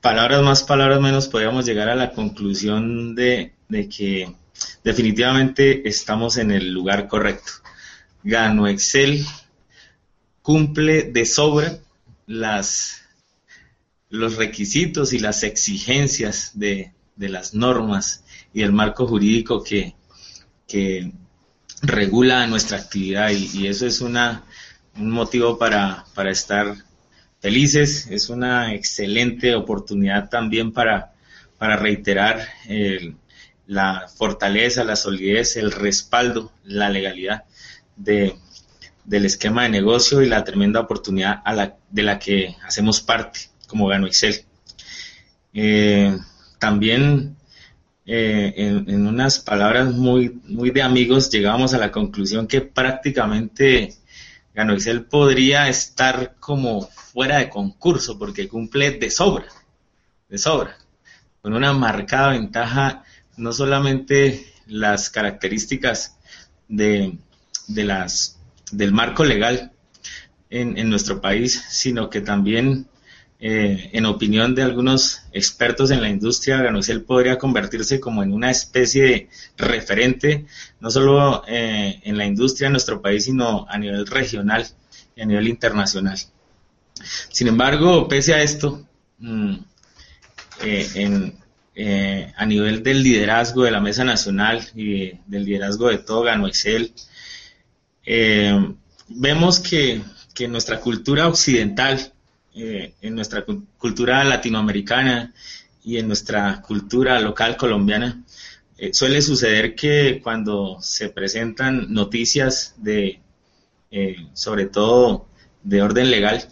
palabras 0.00 0.42
más, 0.42 0.62
palabras 0.62 1.00
menos, 1.00 1.28
podríamos 1.28 1.66
llegar 1.66 1.88
a 1.88 1.94
la 1.94 2.12
conclusión 2.12 3.14
de, 3.14 3.52
de 3.68 3.88
que 3.88 4.32
definitivamente 4.84 5.88
estamos 5.88 6.36
en 6.36 6.50
el 6.50 6.70
lugar 6.70 7.08
correcto. 7.08 7.52
Gano 8.22 8.66
Excel 8.66 9.24
cumple 10.42 11.02
de 11.04 11.26
sobra 11.26 11.78
las, 12.26 13.02
los 14.10 14.36
requisitos 14.36 15.12
y 15.12 15.18
las 15.18 15.42
exigencias 15.42 16.52
de, 16.54 16.92
las 17.16 17.54
normas 17.54 18.24
y 18.52 18.62
el 18.62 18.72
marco 18.72 19.06
jurídico 19.06 19.62
que, 19.62 19.94
que 20.68 21.12
regula 21.82 22.46
nuestra 22.46 22.78
actividad 22.78 23.30
y, 23.30 23.66
eso 23.66 23.86
es 23.86 24.00
una, 24.00 24.44
un 24.96 25.10
motivo 25.10 25.58
para, 25.58 26.04
para, 26.14 26.30
estar 26.30 26.76
felices, 27.46 28.08
es 28.10 28.28
una 28.28 28.74
excelente 28.74 29.54
oportunidad 29.54 30.28
también 30.28 30.72
para, 30.72 31.12
para 31.58 31.76
reiterar 31.76 32.40
la 33.68 34.08
fortaleza, 34.08 34.82
la 34.82 34.96
solidez, 34.96 35.56
el 35.56 35.70
respaldo, 35.70 36.50
la 36.64 36.88
legalidad 36.88 37.44
de, 37.94 38.34
del 39.04 39.26
esquema 39.26 39.62
de 39.62 39.68
negocio 39.68 40.22
y 40.22 40.28
la 40.28 40.42
tremenda 40.42 40.80
oportunidad 40.80 41.44
de 41.88 42.02
la 42.02 42.18
que 42.18 42.56
hacemos 42.66 43.00
parte 43.00 43.38
como 43.68 43.86
Gano 43.86 44.08
Excel. 44.08 44.44
Eh, 45.54 46.18
también 46.58 47.36
eh, 48.06 48.54
en, 48.56 49.06
unas 49.06 49.38
palabras 49.38 49.94
muy, 49.94 50.40
muy 50.48 50.70
de 50.70 50.82
amigos 50.82 51.30
llegábamos 51.30 51.74
a 51.74 51.78
la 51.78 51.92
conclusión 51.92 52.48
que 52.48 52.60
prácticamente 52.60 53.94
Gano 54.56 54.72
Excel 54.72 55.04
podría 55.04 55.68
estar 55.68 56.36
como 56.40 56.80
fuera 56.80 57.36
de 57.36 57.50
concurso 57.50 58.18
porque 58.18 58.48
cumple 58.48 58.90
de 58.92 59.10
sobra, 59.10 59.44
de 60.30 60.38
sobra, 60.38 60.78
con 61.42 61.52
una 61.52 61.74
marcada 61.74 62.30
ventaja 62.30 63.04
no 63.36 63.52
solamente 63.52 64.50
las 64.66 65.10
características 65.10 66.16
de, 66.68 67.18
del 67.68 68.92
marco 68.92 69.24
legal 69.24 69.72
en, 70.48 70.88
nuestro 70.88 71.20
país, 71.20 71.62
sino 71.68 72.08
que 72.08 72.22
también, 72.22 72.88
eh, 73.38 73.90
en 73.92 74.06
opinión 74.06 74.54
de 74.54 74.62
algunos 74.62 75.22
expertos 75.32 75.90
en 75.90 76.00
la 76.00 76.08
industria, 76.08 76.62
Ganocel 76.62 77.02
podría 77.02 77.38
convertirse 77.38 78.00
como 78.00 78.22
en 78.22 78.32
una 78.32 78.50
especie 78.50 79.02
de 79.02 79.28
referente, 79.56 80.46
no 80.80 80.90
solo 80.90 81.44
eh, 81.46 82.00
en 82.04 82.16
la 82.16 82.24
industria 82.24 82.68
de 82.68 82.72
nuestro 82.72 83.02
país, 83.02 83.24
sino 83.24 83.66
a 83.68 83.78
nivel 83.78 84.06
regional 84.06 84.66
y 85.14 85.22
a 85.22 85.26
nivel 85.26 85.48
internacional. 85.48 86.18
Sin 87.30 87.48
embargo, 87.48 88.08
pese 88.08 88.34
a 88.34 88.42
esto, 88.42 88.86
mm, 89.18 89.56
eh, 91.78 92.32
a 92.34 92.46
nivel 92.46 92.82
del 92.82 93.02
liderazgo 93.02 93.64
de 93.64 93.70
la 93.70 93.80
Mesa 93.80 94.02
Nacional 94.02 94.66
y 94.74 95.12
del 95.26 95.44
liderazgo 95.44 95.90
de 95.90 95.98
todo 95.98 96.22
Gano 96.22 96.48
Excel, 96.48 96.94
eh, 98.06 98.74
vemos 99.08 99.60
que, 99.60 100.00
en 100.38 100.52
nuestra 100.52 100.80
cultura 100.80 101.28
occidental, 101.28 102.14
eh, 102.56 102.94
en 103.00 103.14
nuestra 103.14 103.44
cultura 103.78 104.24
latinoamericana 104.24 105.32
y 105.84 105.98
en 105.98 106.08
nuestra 106.08 106.62
cultura 106.62 107.20
local 107.20 107.56
colombiana, 107.56 108.24
eh, 108.78 108.92
suele 108.92 109.22
suceder 109.22 109.74
que 109.74 110.20
cuando 110.22 110.78
se 110.80 111.10
presentan 111.10 111.92
noticias 111.92 112.74
de, 112.78 113.20
sobre 114.34 114.66
todo 114.66 115.26
de 115.62 115.82
orden 115.82 116.10
legal, 116.10 116.48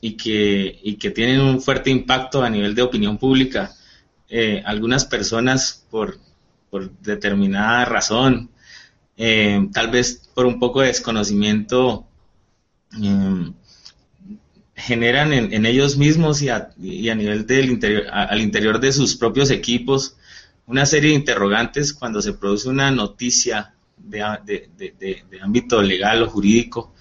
y, 0.00 0.12
que, 0.16 0.78
y 0.82 0.94
que 0.94 1.10
tienen 1.10 1.40
un 1.40 1.60
fuerte 1.60 1.90
impacto 1.90 2.42
a 2.42 2.50
nivel 2.50 2.74
de 2.74 2.82
opinión 2.82 3.18
pública, 3.18 3.74
algunas 4.64 5.04
personas 5.04 5.84
por, 5.90 6.18
por 6.70 6.90
determinada 7.00 7.84
razón 7.84 8.50
eh, 9.20 9.68
tal 9.72 9.90
vez 9.90 10.30
por 10.32 10.46
un 10.46 10.60
poco 10.60 10.80
de 10.80 10.86
desconocimiento, 10.86 12.06
eh, 13.02 13.52
generan 14.78 15.32
en, 15.32 15.66
ellos 15.66 15.96
mismos 15.96 16.40
y 16.40 16.48
a, 16.48 16.70
nivel 16.78 17.46
del 17.46 17.70
interior, 17.70 18.06
al 18.10 18.40
interior 18.40 18.80
de 18.80 18.92
sus 18.92 19.16
propios 19.16 19.50
equipos 19.50 20.16
una 20.66 20.86
serie 20.86 21.10
de 21.10 21.16
interrogantes 21.16 21.92
cuando 21.94 22.22
se 22.22 22.34
produce 22.34 22.68
una 22.68 22.90
noticia 22.90 23.74
de, 23.96 24.22
ámbito 25.42 25.82
legal 25.82 26.22
o 26.22 26.30
jurídico 26.30 26.94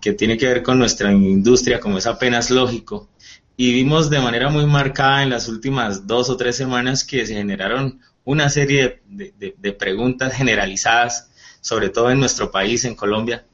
que 0.00 0.12
tiene 0.12 0.36
que 0.36 0.46
ver 0.46 0.62
con 0.62 0.78
nuestra 0.78 1.10
industria, 1.12 1.80
como 1.80 1.98
es 1.98 2.06
apenas 2.06 2.50
lógico. 2.50 3.08
Y 3.56 3.72
vimos 3.72 4.08
de 4.08 4.20
manera 4.20 4.48
muy 4.48 4.66
marcada 4.66 5.22
en 5.22 5.30
las 5.30 5.48
últimas 5.48 6.06
dos 6.06 6.30
o 6.30 6.36
tres 6.36 6.56
semanas 6.56 7.04
que 7.04 7.26
se 7.26 7.34
generaron 7.34 8.00
una 8.24 8.48
serie 8.48 9.02
de 9.08 9.72
preguntas 9.72 10.34
generalizadas 10.34 11.30
sobre 11.60 11.90
todo 11.90 12.10
en 12.10 12.20
nuestro 12.20 12.50
país, 12.50 12.84
en 12.84 12.94
Colombia. 12.94 13.44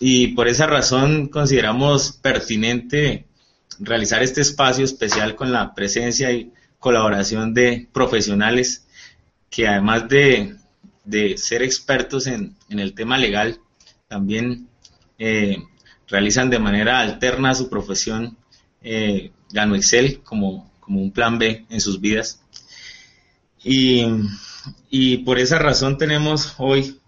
Y 0.00 0.28
por 0.28 0.48
esa 0.48 0.66
razón 0.66 1.28
consideramos 1.28 2.12
pertinente 2.12 3.26
realizar 3.78 4.22
este 4.22 4.40
espacio 4.40 4.84
especial 4.84 5.34
con 5.34 5.52
la 5.52 5.74
presencia 5.74 6.32
y 6.32 6.52
colaboración 6.78 7.54
de 7.54 7.88
profesionales 7.92 8.86
que 9.50 9.68
además 9.68 10.08
de, 10.08 10.56
ser 11.36 11.62
expertos 11.62 12.26
en, 12.26 12.56
el 12.68 12.94
tema 12.94 13.18
legal, 13.18 13.60
también 14.08 14.68
eh, 15.18 15.62
realizan 16.08 16.50
de 16.50 16.58
manera 16.58 17.00
alterna 17.00 17.54
su 17.54 17.70
profesión 17.70 18.36
eh, 18.82 19.30
Excel 19.52 20.20
como, 20.22 20.72
como 20.80 21.00
un 21.00 21.12
plan 21.12 21.38
B 21.38 21.66
en 21.70 21.80
sus 21.80 22.00
vidas. 22.00 22.42
Y, 23.62 24.04
y 24.90 25.18
por 25.18 25.38
esa 25.38 25.58
razón 25.58 25.98
tenemos 25.98 26.54
hoy 26.58 26.98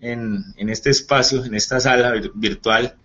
en, 0.00 0.54
este 0.56 0.90
espacio, 0.90 1.44
en 1.44 1.54
esta 1.54 1.80
sala 1.80 2.12
virtual, 2.34 2.96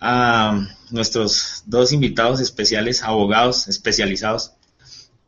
a 0.00 0.68
nuestros 0.90 1.62
dos 1.66 1.92
invitados 1.92 2.40
especiales, 2.40 3.02
abogados 3.02 3.68
especializados. 3.68 4.52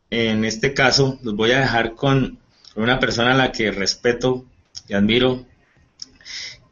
En 0.09 0.45
este 0.45 0.73
caso, 0.73 1.19
los 1.23 1.35
voy 1.35 1.51
a 1.51 1.59
dejar 1.59 1.95
con, 1.95 2.39
una 2.75 2.99
persona 2.99 3.31
a 3.31 3.37
la 3.37 3.51
que 3.53 3.71
respeto 3.71 4.45
y 4.89 4.93
admiro 4.93 5.45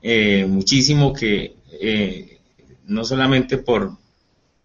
eh, 0.01 0.45
muchísimo, 0.45 1.13
que 1.13 1.55
eh, 1.79 2.39
no 2.85 3.05
solamente 3.05 3.57
por, 3.57 3.97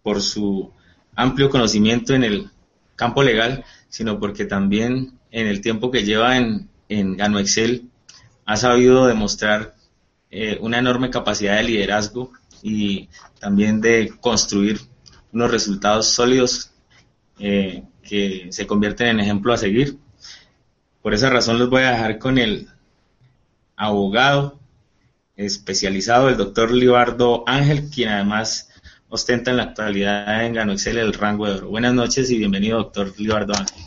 por 0.03 0.21
su 0.21 0.71
amplio 1.15 1.49
conocimiento 1.49 2.13
en 2.13 2.25
el 2.25 2.49
campo 2.97 3.23
legal, 3.23 3.63
sino 3.87 4.19
porque 4.19 4.43
también 4.43 5.17
en 5.31 5.47
el 5.47 5.61
tiempo 5.61 5.91
que 5.91 6.03
lleva 6.03 6.37
en, 6.37 6.69
en 6.89 7.15
Gano 7.15 7.39
Excel 7.39 7.88
ha 8.49 8.57
sabido 8.57 9.05
demostrar 9.05 9.75
eh, 10.31 10.57
una 10.59 10.79
enorme 10.79 11.11
capacidad 11.11 11.57
de 11.57 11.63
liderazgo 11.65 12.31
y 12.63 13.07
también 13.39 13.79
de 13.79 14.11
construir 14.19 14.81
unos 15.31 15.51
resultados 15.51 16.07
sólidos 16.07 16.71
eh, 17.37 17.83
que 18.01 18.47
se 18.49 18.65
convierten 18.65 19.09
en 19.09 19.19
ejemplo 19.19 19.53
a 19.53 19.57
seguir. 19.57 19.99
Por 21.03 21.13
esa 21.13 21.29
razón 21.29 21.59
los 21.59 21.69
voy 21.69 21.83
a 21.83 21.91
dejar 21.91 22.17
con 22.17 22.39
el 22.39 22.67
abogado, 23.75 24.59
especializado, 25.35 26.27
el 26.29 26.37
doctor 26.37 26.71
Libardo 26.71 27.43
Ángel, 27.45 27.91
quien 27.91 28.09
además 28.09 28.69
ostenta 29.09 29.51
en 29.51 29.57
la 29.57 29.63
actualidad 29.63 30.43
en 30.43 30.55
Gano 30.55 30.71
Excel 30.71 30.97
el 30.97 31.13
rango 31.13 31.45
de 31.45 31.53
oro. 31.53 31.69
Buenas 31.69 31.93
noches 31.93 32.31
y 32.31 32.39
bienvenido, 32.39 32.79
doctor 32.79 33.13
Libardo 33.19 33.53
Ángel. 33.55 33.77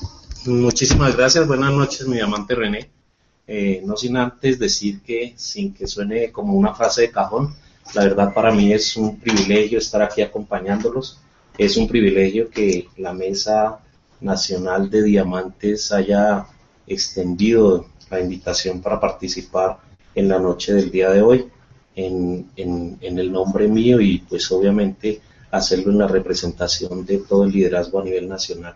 Muchísimas 0.46 1.16
gracias, 1.16 1.48
buenas 1.48 1.72
noches, 1.72 2.06
mi 2.06 2.20
amante 2.20 2.54
René. 2.54 3.01
Eh, 3.46 3.82
no 3.84 3.96
sin 3.96 4.16
antes 4.16 4.58
decir 4.58 5.00
que, 5.02 5.34
sin 5.36 5.74
que 5.74 5.86
suene 5.86 6.30
como 6.30 6.54
una 6.54 6.74
frase 6.74 7.02
de 7.02 7.10
cajón, 7.10 7.54
la 7.94 8.04
verdad 8.04 8.32
para 8.32 8.52
mí 8.52 8.72
es 8.72 8.96
un 8.96 9.18
privilegio 9.18 9.78
estar 9.78 10.02
aquí 10.02 10.22
acompañándolos. 10.22 11.20
Es 11.58 11.76
un 11.76 11.86
privilegio 11.88 12.48
que 12.48 12.88
la 12.96 13.12
Mesa 13.12 13.80
Nacional 14.20 14.88
de 14.88 15.02
Diamantes 15.02 15.92
haya 15.92 16.46
extendido 16.86 17.86
la 18.10 18.20
invitación 18.20 18.80
para 18.80 19.00
participar 19.00 19.78
en 20.14 20.28
la 20.28 20.38
noche 20.38 20.74
del 20.74 20.90
día 20.90 21.10
de 21.10 21.22
hoy 21.22 21.46
en, 21.94 22.50
en, 22.56 23.18
el 23.18 23.30
nombre 23.30 23.68
mío 23.68 24.00
y 24.00 24.18
pues 24.18 24.50
obviamente 24.52 25.20
hacerlo 25.50 25.92
en 25.92 25.98
la 25.98 26.08
representación 26.08 27.04
de 27.04 27.18
todo 27.18 27.44
el 27.44 27.52
liderazgo 27.52 28.00
a 28.00 28.04
nivel 28.04 28.28
nacional, 28.28 28.74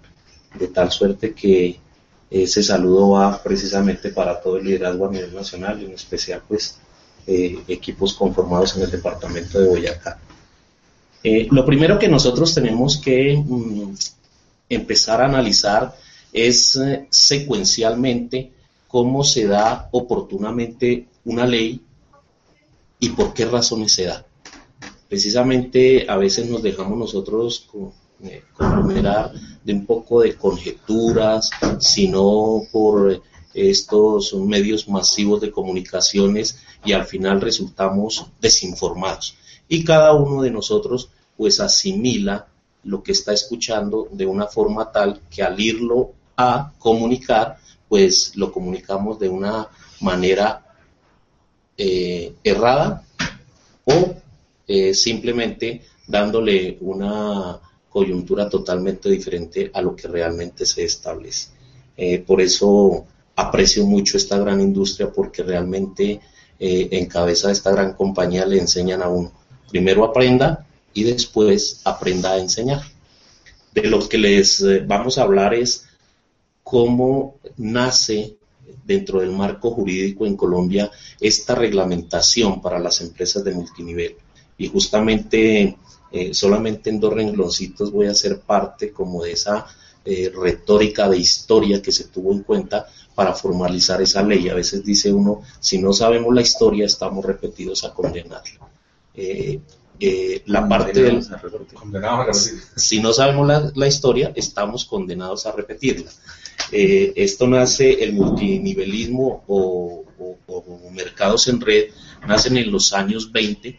de 0.59 0.69
tal 0.69 0.91
suerte 0.91 1.33
que 1.33 1.79
ese 2.31 2.63
saludo 2.63 3.11
va 3.11 3.43
precisamente 3.43 4.11
para 4.11 4.41
todo 4.41 4.57
el 4.57 4.65
liderazgo 4.65 5.07
a 5.07 5.13
nivel 5.13 5.35
nacional, 5.35 5.83
en 5.83 5.93
especial 5.93 6.43
pues 6.47 6.79
eh, 7.27 7.59
equipos 7.69 8.15
conformados 8.15 8.77
en 8.77 8.83
el 8.83 8.91
departamento 8.91 9.61
de 9.61 9.69
Boyacá. 9.69 10.19
Eh, 11.23 11.49
lo 11.51 11.65
primero 11.65 11.99
que 11.99 12.09
nosotros 12.09 12.55
tenemos 12.55 12.99
que 12.99 13.37
mm, 13.37 13.95
empezar 14.69 15.21
a 15.21 15.27
analizar 15.27 15.97
es 16.33 16.77
eh, 16.77 17.07
secuencialmente 17.11 18.53
cómo 18.87 19.25
se 19.25 19.47
da 19.47 19.89
oportunamente 19.93 21.09
una 21.25 21.47
ley 21.47 21.81
y 23.01 23.09
por 23.11 23.35
qué 23.35 23.45
razones 23.45 23.95
se 23.95 24.05
da. 24.05 24.25
Precisamente 25.09 26.07
a 26.09 26.17
veces 26.17 26.49
nos 26.49 26.63
dejamos 26.63 26.99
nosotros 26.99 27.69
eh, 28.23 28.43
conglomerar 28.55 29.33
de 29.67 29.73
un 29.73 29.85
poco 29.85 30.21
de 30.21 30.37
conjeturas, 30.37 31.51
sino 31.81 32.63
por 32.71 33.21
estos 33.53 34.33
medios 34.35 34.89
masivos 34.89 35.41
de 35.41 35.51
comunicaciones 35.51 36.61
y 36.85 36.93
al 36.93 37.05
final 37.05 37.41
resultamos 37.41 38.27
desinformados. 38.41 39.35
Y 39.69 39.83
cada 39.83 40.15
uno 40.15 40.43
de 40.43 40.53
nosotros 40.53 41.11
pues 41.37 41.59
asimila 41.59 42.47
lo 42.85 43.03
que 43.03 43.11
está 43.11 43.33
escuchando 43.33 44.09
de 44.13 44.25
una 44.25 44.47
forma 44.47 44.93
tal 44.93 45.21
que 45.29 45.43
al 45.43 45.59
irlo 45.61 46.13
a 46.37 46.73
comunicar, 46.79 47.59
pues 47.89 48.37
lo 48.37 48.53
comunicamos 48.53 49.19
de 49.19 49.29
una 49.29 49.69
manera 50.01 50.65
eh, 51.77 52.35
errada 52.45 53.03
o 53.85 54.15
eh, 54.69 54.95
simplemente 54.95 55.83
dándole 56.07 56.79
una 56.81 57.61
coyuntura 57.97 58.51
totalmente 58.51 59.09
diferente 59.09 59.71
a 59.73 59.81
lo 59.81 59.97
que 59.97 60.07
realmente 60.07 60.67
se 60.67 60.85
establece. 60.85 61.49
Eh, 61.97 62.19
por 62.19 62.43
eso 62.43 63.07
aprecio 63.37 63.87
mucho 63.87 64.19
esta 64.19 64.39
gran 64.39 64.61
industria 64.61 65.11
porque 65.11 65.43
realmente 65.43 66.21
en 66.59 67.07
cabeza 67.07 67.49
de 67.49 67.55
esta 67.55 67.71
gran 67.71 67.95
compañía 67.95 68.45
le 68.47 68.59
enseñan 68.59 69.03
a 69.03 69.09
uno, 69.09 69.31
primero 69.71 70.05
aprenda 70.05 70.67
y 70.93 71.05
después 71.05 71.81
aprenda 71.85 72.33
a 72.33 72.39
enseñar. 72.39 72.83
De 73.73 73.83
lo 73.89 74.07
que 74.09 74.19
les 74.19 74.61
eh, 74.61 74.83
vamos 74.87 75.17
a 75.17 75.23
hablar 75.23 75.55
es 75.55 75.87
cómo 76.63 77.37
nace 77.57 78.37
dentro 78.85 79.21
del 79.21 79.33
marco 79.33 79.71
jurídico 79.71 80.27
en 80.27 80.37
Colombia 80.37 80.91
esta 81.21 81.55
reglamentación 81.55 82.61
para 82.61 82.79
las 82.79 83.01
empresas 83.01 83.45
de 83.45 83.53
multinivel. 83.53 84.17
Y 84.59 84.69
justamente 84.69 85.77
eh, 86.13 86.35
solamente 86.35 86.91
en 86.91 87.01
dos 87.01 87.13
rengloncitos 87.13 87.91
voy 87.91 88.07
a 88.07 88.15
ser 88.15 88.41
parte 88.41 88.93
como 88.93 89.23
de 89.23 89.33
esa 89.33 89.67
eh, 90.05 90.33
retórica 90.35 91.09
de 91.09 91.19
historia 91.19 91.83
que 91.83 91.93
se 91.93 92.05
tuvo 92.05 92.33
en 92.33 92.45
cuenta 92.45 92.87
para 93.15 93.35
formalizar 93.35 94.01
esa 94.01 94.23
ley. 94.23 94.49
A 94.49 94.55
veces 94.55 94.85
dice 94.85 95.13
uno, 95.13 95.43
si 95.59 95.79
no 95.79 95.93
sabemos 95.93 96.35
la 96.35 96.43
historia, 96.43 96.87
estamos 96.87 97.25
repetidos 97.25 97.85
a 97.85 97.93
condenarla. 97.93 98.69
Eh, 99.99 100.43
la 100.47 100.69
parte 100.69 101.03
del... 101.03 101.25
Si 102.77 103.01
no 103.01 103.13
sabemos 103.13 103.73
la, 103.75 103.87
historia, 103.87 104.33
estamos 104.35 104.85
condenados 104.85 105.47
a 105.47 105.53
repetirla. 105.53 106.11
Eh, 106.71 107.13
esto 107.17 107.47
nace, 107.47 108.05
el 108.05 108.13
multinivelismo 108.13 109.45
o, 109.47 110.05
mercados 110.93 111.49
en 111.49 111.61
red, 111.61 111.87
nacen 112.27 112.57
en 112.57 112.71
los 112.71 112.93
años 112.93 113.33
20 113.33 113.79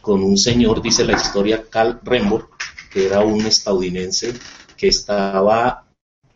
con 0.00 0.22
un 0.22 0.36
señor, 0.36 0.82
dice 0.82 1.04
la 1.04 1.12
historia, 1.12 1.64
Carl 1.68 2.00
Rembrandt, 2.02 2.46
que 2.92 3.06
era 3.06 3.20
un 3.20 3.44
estadounidense 3.46 4.32
que 4.76 4.88
estaba 4.88 5.86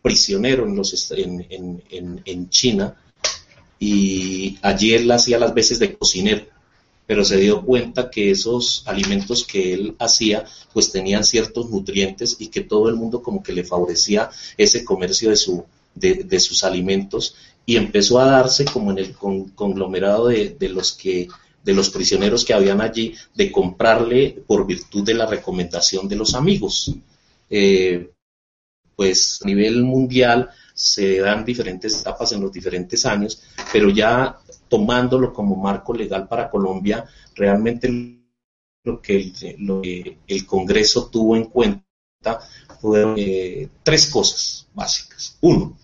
prisionero 0.01 0.65
en, 0.65 2.49
China 2.49 2.95
y 3.77 4.57
allí 4.61 4.93
él 4.93 5.11
hacía 5.11 5.37
las 5.37 5.53
veces 5.53 5.79
de 5.79 5.97
cocinero 5.97 6.45
pero 7.09 7.25
se 7.25 7.37
dio 7.37 7.63
cuenta 7.63 8.11
que 8.11 8.29
esos 8.29 8.83
alimentos 8.85 9.43
que 9.43 9.73
él 9.73 9.95
hacía 9.97 10.45
pues 10.71 10.91
tenían 10.91 11.23
ciertos 11.23 11.71
nutrientes 11.71 12.35
y 12.37 12.49
que 12.49 12.61
todo 12.61 12.87
el 12.87 12.97
mundo 12.97 13.23
como 13.23 13.41
que 13.41 13.51
le 13.51 13.63
favorecía 13.63 14.29
ese 14.57 14.85
comercio 14.85 15.31
de, 15.95 16.39
sus 16.39 16.63
alimentos 16.63 17.35
y 17.65 17.77
empezó 17.77 18.19
a 18.19 18.25
darse 18.25 18.63
como 18.63 18.91
en 18.91 18.99
el 18.99 19.15
conglomerado 19.15 20.27
de, 20.27 20.69
los 20.69 20.91
que 20.91 21.27
de 21.69 21.75
los 21.75 21.91
prisioneros 21.91 22.43
que 22.43 22.55
habían 22.55 22.81
allí 22.81 23.13
de 23.35 23.51
comprarle 23.51 24.43
por 24.47 24.65
virtud 24.65 25.03
de 25.05 25.13
la 25.13 25.27
recomendación 25.27 26.07
de 26.07 26.15
los 26.15 26.33
amigos. 26.33 26.95
Eh, 27.47 28.09
pues 28.95 29.39
a 29.43 29.45
nivel 29.45 29.83
mundial 29.83 30.49
se 30.73 31.19
dan 31.19 31.45
diferentes 31.45 32.01
etapas 32.01 32.31
en 32.31 32.41
los 32.41 32.51
diferentes 32.51 33.05
años, 33.05 33.43
pero 33.71 33.91
ya 33.91 34.39
tomándolo 34.67 35.31
como 35.31 35.55
marco 35.57 35.93
legal 35.93 36.27
para 36.27 36.49
Colombia, 36.49 37.05
realmente 37.35 37.87
lo 38.83 38.99
que 38.99 39.31
el, 40.27 40.45
Congreso 40.47 41.07
tuvo 41.07 41.35
en 41.35 41.45
cuenta 41.45 42.39
fueron 42.81 43.13
eh, 43.15 43.69
tres 43.83 44.07
cosas 44.07 44.67
básicas. 44.73 45.37
Uno, 45.41 45.77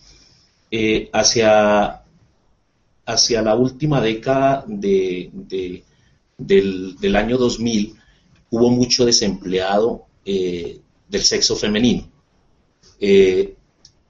eh, 0.68 1.08
hacia, 1.12 2.02
hacia 3.06 3.40
la 3.42 3.54
última 3.54 4.00
década 4.00 4.64
de, 4.66 5.30
del, 6.36 7.16
año 7.16 7.38
2000 7.38 7.94
hubo 8.50 8.70
mucho 8.70 9.04
desempleado 9.04 10.06
eh, 10.24 10.80
del 11.08 11.22
sexo 11.22 11.56
femenino, 11.56 12.08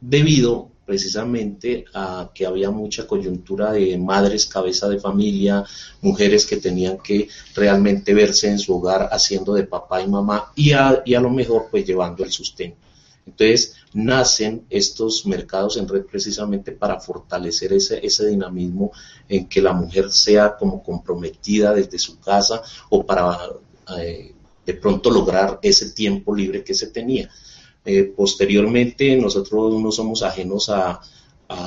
debido 0.01 0.71
precisamente 0.87 1.85
a 1.93 2.31
que 2.33 2.47
había 2.47 2.71
mucha 2.71 3.07
coyuntura 3.07 3.73
de 3.73 3.99
madres 3.99 4.47
cabeza 4.47 4.89
de 4.89 5.01
familia, 5.01 5.65
mujeres 6.01 6.47
que 6.47 6.59
tenían 6.59 6.99
que 6.99 7.29
realmente 7.55 8.15
verse 8.15 8.49
en 8.49 8.59
su 8.61 8.77
hogar 8.77 9.09
haciendo 9.11 9.53
de 9.55 9.65
papá 9.65 10.01
y 10.01 10.07
mamá 10.07 10.53
y 10.55 10.73
a, 10.73 11.03
y 11.05 11.15
a 11.15 11.21
lo 11.21 11.31
mejor 11.31 11.67
pues 11.71 11.85
llevando 11.85 12.25
el 12.25 12.31
sustento. 12.31 12.79
Entonces 13.27 13.75
nacen 13.93 14.65
estos 14.71 15.27
mercados 15.27 15.77
en 15.77 15.89
red 15.89 16.05
precisamente 16.05 16.73
para 16.73 17.01
fortalecer 17.01 17.73
ese, 17.73 18.05
ese 18.07 18.27
dinamismo 18.29 18.93
en 19.29 19.49
que 19.49 19.61
la 19.61 19.73
mujer 19.73 20.13
sea 20.13 20.57
como 20.57 20.83
comprometida 20.83 21.75
desde 21.75 21.99
su 21.99 22.21
casa 22.21 22.63
o 22.89 23.05
para 23.05 23.37
eh, 23.99 24.33
de 24.65 24.75
pronto 24.75 25.11
lograr 25.11 25.59
ese 25.63 25.91
tiempo 25.91 26.35
libre 26.35 26.65
que 26.65 26.75
se 26.75 26.89
tenía. 26.89 27.29
Eh, 27.85 28.13
posteriormente, 28.17 29.17
nosotros 29.17 29.81
no 29.81 29.93
somos 29.93 30.23
ajenos 30.23 30.69
a, 30.71 31.01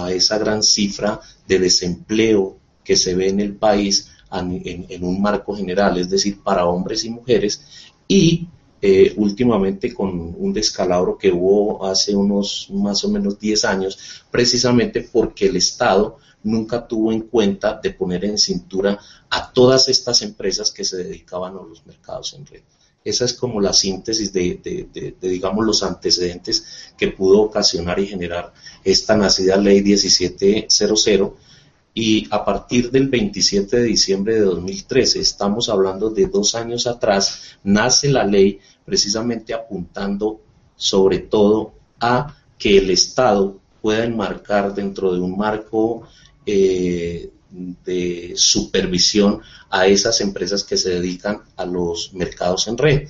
esa 0.09 0.37
gran 0.37 0.61
cifra 0.61 1.21
de 1.47 1.57
desempleo 1.57 2.57
que 2.83 2.97
se 2.97 3.15
ve 3.15 3.29
en 3.29 3.39
el 3.39 3.55
país 3.55 4.09
en, 4.29 5.05
un 5.05 5.21
marco 5.21 5.55
general, 5.55 5.97
es 5.97 6.09
decir, 6.09 6.43
para 6.43 6.65
hombres 6.65 7.05
y 7.05 7.09
mujeres, 7.09 7.61
y 8.05 8.49
eh, 8.81 9.13
últimamente 9.17 9.93
con 9.93 10.35
un 10.37 10.53
descalabro 10.53 11.17
que 11.17 11.31
hubo 11.31 11.85
hace 11.85 12.15
unos 12.15 12.67
más 12.71 13.03
o 13.03 13.09
menos 13.09 13.37
10 13.39 13.65
años, 13.65 14.23
precisamente 14.31 15.01
porque 15.11 15.47
el 15.47 15.57
Estado 15.57 16.17
nunca 16.43 16.87
tuvo 16.87 17.11
en 17.11 17.21
cuenta 17.21 17.79
de 17.81 17.91
poner 17.91 18.23
en 18.25 18.37
cintura 18.37 18.97
a 19.29 19.51
todas 19.51 19.89
estas 19.89 20.21
empresas 20.21 20.71
que 20.71 20.85
se 20.85 20.97
dedicaban 20.97 21.57
a 21.57 21.61
los 21.61 21.85
mercados 21.85 22.33
en 22.33 22.45
red. 22.45 22.61
Esa 23.03 23.25
es 23.25 23.33
como 23.33 23.61
la 23.61 23.73
síntesis 23.73 24.31
de, 24.33 25.17
digamos, 25.21 25.65
los 25.65 25.83
antecedentes 25.83 26.91
que 26.97 27.09
pudo 27.09 27.41
ocasionar 27.41 27.99
y 27.99 28.07
generar 28.07 28.53
esta 28.83 29.15
nacida 29.15 29.55
ley 29.57 29.81
1700 29.81 31.07
y 31.93 32.27
a 32.29 32.45
partir 32.45 32.91
del 32.91 33.07
27 33.07 33.77
de 33.77 33.83
diciembre 33.83 34.35
de 34.35 34.41
2013, 34.41 35.19
estamos 35.19 35.69
hablando 35.69 36.09
de 36.09 36.27
dos 36.27 36.55
años 36.55 36.87
atrás, 36.87 37.57
nace 37.63 38.09
la 38.09 38.23
ley 38.23 38.59
precisamente 38.85 39.53
apuntando 39.53 40.41
sobre 40.75 41.19
todo 41.19 41.73
a 41.99 42.35
que 42.57 42.77
el 42.77 42.91
Estado 42.91 43.59
pueda 43.81 44.05
enmarcar 44.05 44.73
dentro 44.73 45.13
de 45.13 45.19
un 45.19 45.37
marco 45.37 46.03
eh, 46.45 47.29
de 47.51 48.33
supervisión 48.35 49.41
a 49.69 49.87
esas 49.87 50.21
empresas 50.21 50.63
que 50.63 50.77
se 50.77 50.91
dedican 50.91 51.41
a 51.55 51.65
los 51.65 52.13
mercados 52.13 52.67
en 52.67 52.77
red. 52.77 53.07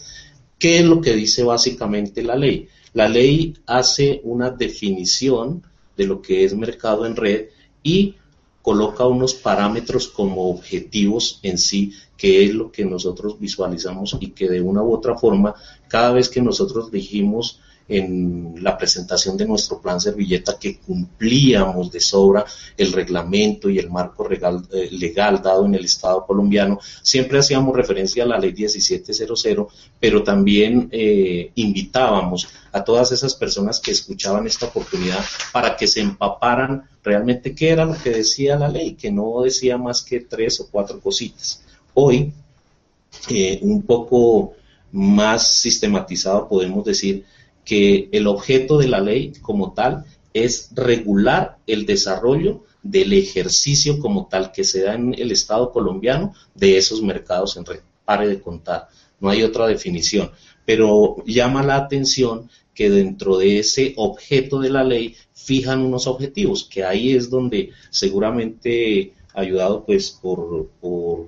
¿Qué 0.57 0.79
es 0.79 0.85
lo 0.85 1.01
que 1.01 1.13
dice 1.13 1.43
básicamente 1.43 2.23
la 2.23 2.35
ley? 2.35 2.67
La 2.93 3.07
ley 3.07 3.55
hace 3.65 4.21
una 4.23 4.49
definición 4.49 5.63
de 5.95 6.05
lo 6.05 6.21
que 6.21 6.43
es 6.43 6.55
mercado 6.55 7.05
en 7.05 7.15
red 7.15 7.47
y 7.83 8.15
coloca 8.61 9.05
unos 9.05 9.33
parámetros 9.33 10.07
como 10.07 10.49
objetivos 10.49 11.39
en 11.43 11.57
sí, 11.57 11.93
que 12.17 12.45
es 12.45 12.53
lo 12.53 12.71
que 12.71 12.85
nosotros 12.85 13.39
visualizamos 13.39 14.17
y 14.19 14.31
que 14.31 14.49
de 14.49 14.61
una 14.61 14.83
u 14.83 14.93
otra 14.93 15.17
forma, 15.17 15.55
cada 15.87 16.11
vez 16.11 16.29
que 16.29 16.41
nosotros 16.41 16.91
dijimos 16.91 17.59
en 17.89 18.53
la 18.61 18.77
presentación 18.77 19.35
de 19.35 19.47
nuestro 19.47 19.81
plan 19.81 19.99
servilleta 19.99 20.59
que 20.59 20.77
cumplíamos 20.77 21.91
de 21.91 21.99
sobra 21.99 22.45
el 22.77 22.93
reglamento 22.93 23.69
y 23.69 23.79
el 23.79 23.89
marco 23.89 24.29
eh, 24.29 24.89
legal, 24.91 25.41
dado 25.41 25.65
en 25.65 25.73
el 25.73 25.85
Estado 25.85 26.23
colombiano. 26.25 26.79
Siempre 27.01 27.39
hacíamos 27.39 27.75
referencia 27.75 28.23
a 28.23 28.27
la 28.27 28.37
ley 28.37 28.53
1700, 28.53 29.43
pero 29.99 30.23
también 30.23 30.87
eh, 30.91 31.51
invitábamos 31.55 32.47
a 32.71 32.83
todas 32.83 33.11
esas 33.11 33.33
personas 33.33 33.79
que 33.79 33.91
escuchaban 33.91 34.45
esta 34.45 34.67
oportunidad 34.67 35.25
para 35.51 35.75
que 35.75 35.87
se 35.87 36.01
empaparan 36.01 36.87
realmente 37.09 37.55
qué 37.55 37.69
era 37.69 37.85
lo 37.85 37.95
que 37.95 38.11
decía 38.11 38.55
la 38.55 38.67
ley, 38.67 38.93
que 38.93 39.11
no 39.11 39.41
decía 39.41 39.77
más 39.77 40.03
que 40.03 40.19
tres 40.19 40.59
o 40.59 40.69
cuatro 40.69 40.99
cositas. 40.99 41.63
Hoy, 41.95 42.31
eh, 43.29 43.57
un 43.63 43.81
poco 43.81 44.53
más 44.91 45.47
sistematizado, 45.59 46.47
podemos 46.47 46.85
decir 46.85 47.25
que 47.65 48.09
el 48.11 48.27
objeto 48.27 48.77
de 48.77 48.87
la 48.87 48.99
ley 48.99 49.33
como 49.41 49.73
tal 49.73 50.05
es 50.33 50.69
regular 50.75 51.57
el 51.65 51.87
desarrollo 51.87 52.63
del 52.83 53.13
ejercicio 53.13 53.97
como 53.99 54.27
tal 54.27 54.51
que 54.51 54.63
se 54.63 54.83
da 54.83 54.93
en 54.93 55.15
el 55.15 55.31
Estado 55.31 55.71
colombiano 55.71 56.35
de 56.53 56.77
esos 56.77 57.01
mercados 57.01 57.57
en 57.57 57.65
red. 57.65 57.79
Pare 58.05 58.27
de 58.27 58.39
contar, 58.39 58.87
no 59.19 59.29
hay 59.29 59.41
otra 59.41 59.65
definición, 59.65 60.31
pero 60.69 61.15
llama 61.25 61.63
la 61.63 61.77
atención 61.77 62.47
que 62.75 62.91
dentro 62.91 63.39
de 63.39 63.57
ese 63.57 63.95
objeto 63.97 64.59
de 64.59 64.69
la 64.69 64.83
ley 64.83 65.15
fijan 65.33 65.81
unos 65.81 66.05
objetivos, 66.05 66.63
que 66.63 66.83
ahí 66.83 67.15
es 67.15 67.31
donde 67.31 67.71
seguramente 67.89 69.13
ayudado 69.33 69.83
pues 69.83 70.11
por, 70.11 70.69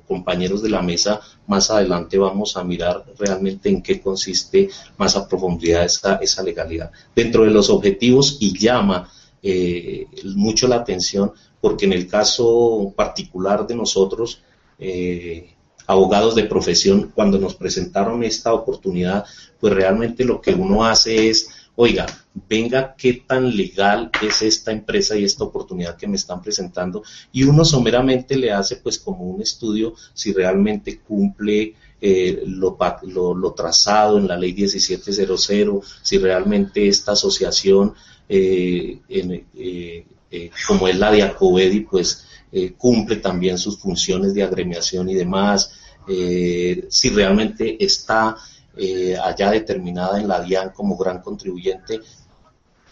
compañeros 0.07 0.61
de 0.61 0.69
la 0.69 0.83
mesa, 0.83 1.21
más 1.47 1.71
adelante 1.71 2.19
vamos 2.19 2.55
a 2.55 2.63
mirar 2.63 3.03
realmente 3.17 3.67
en 3.69 3.81
qué 3.81 3.99
consiste 3.99 4.69
más 4.99 5.15
a 5.15 5.27
profundidad 5.27 5.85
esa, 5.85 6.17
esa 6.17 6.43
legalidad. 6.43 6.91
Dentro 7.15 7.43
de 7.43 7.49
los 7.49 7.71
objetivos 7.71 8.37
y 8.41 8.55
llama 8.55 9.09
eh, 9.41 10.05
mucho 10.35 10.67
la 10.67 10.75
atención 10.75 11.31
porque 11.59 11.85
en 11.85 11.93
el 11.93 12.05
caso 12.05 12.93
particular 12.95 13.65
de 13.65 13.73
nosotros, 13.73 14.43
eh, 14.77 15.55
abogados 15.91 16.35
de 16.35 16.43
profesión, 16.43 17.11
cuando 17.13 17.37
nos 17.37 17.55
presentaron 17.55 18.23
esta 18.23 18.53
oportunidad, 18.53 19.25
pues 19.59 19.73
realmente 19.73 20.23
lo 20.25 20.41
que 20.41 20.53
uno 20.53 20.85
hace 20.85 21.29
es 21.29 21.49
oiga, 21.75 22.05
venga, 22.49 22.95
qué 22.97 23.23
tan 23.25 23.55
legal 23.55 24.11
es 24.21 24.41
esta 24.41 24.71
empresa 24.71 25.17
y 25.17 25.23
esta 25.23 25.43
oportunidad 25.43 25.97
que 25.97 26.07
me 26.07 26.15
están 26.15 26.41
presentando. 26.41 27.03
Y 27.31 27.43
uno 27.43 27.65
someramente 27.65 28.35
le 28.35 28.51
hace 28.51 28.77
pues 28.77 28.99
como 28.99 29.25
un 29.25 29.41
estudio 29.41 29.93
si 30.13 30.33
realmente 30.33 30.99
cumple 30.99 31.75
eh, 31.99 32.43
lo, 32.45 33.53
trazado 33.55 34.17
en 34.17 34.27
la 34.27 34.37
ley 34.37 34.53
1700, 34.53 35.99
si 36.01 36.17
realmente 36.17 36.87
esta 36.87 37.11
asociación, 37.11 37.93
eh, 38.27 38.99
eh, 39.07 40.51
como 40.67 40.87
es 40.87 40.97
la 40.97 41.11
de 41.11 41.23
Acobedi, 41.23 41.81
pues 41.81 42.25
cumple 42.77 43.17
también 43.17 43.57
sus 43.57 43.79
funciones 43.79 44.33
de 44.33 44.43
agremiación 44.43 45.09
y 45.09 45.15
demás, 45.15 45.71
si 46.07 47.09
realmente 47.09 47.83
está 47.83 48.35
eh, 48.77 49.17
allá 49.21 49.51
determinada 49.51 50.19
en 50.19 50.27
la 50.27 50.41
DIAN 50.41 50.71
como 50.71 50.97
gran 50.97 51.21
contribuyente. 51.21 51.99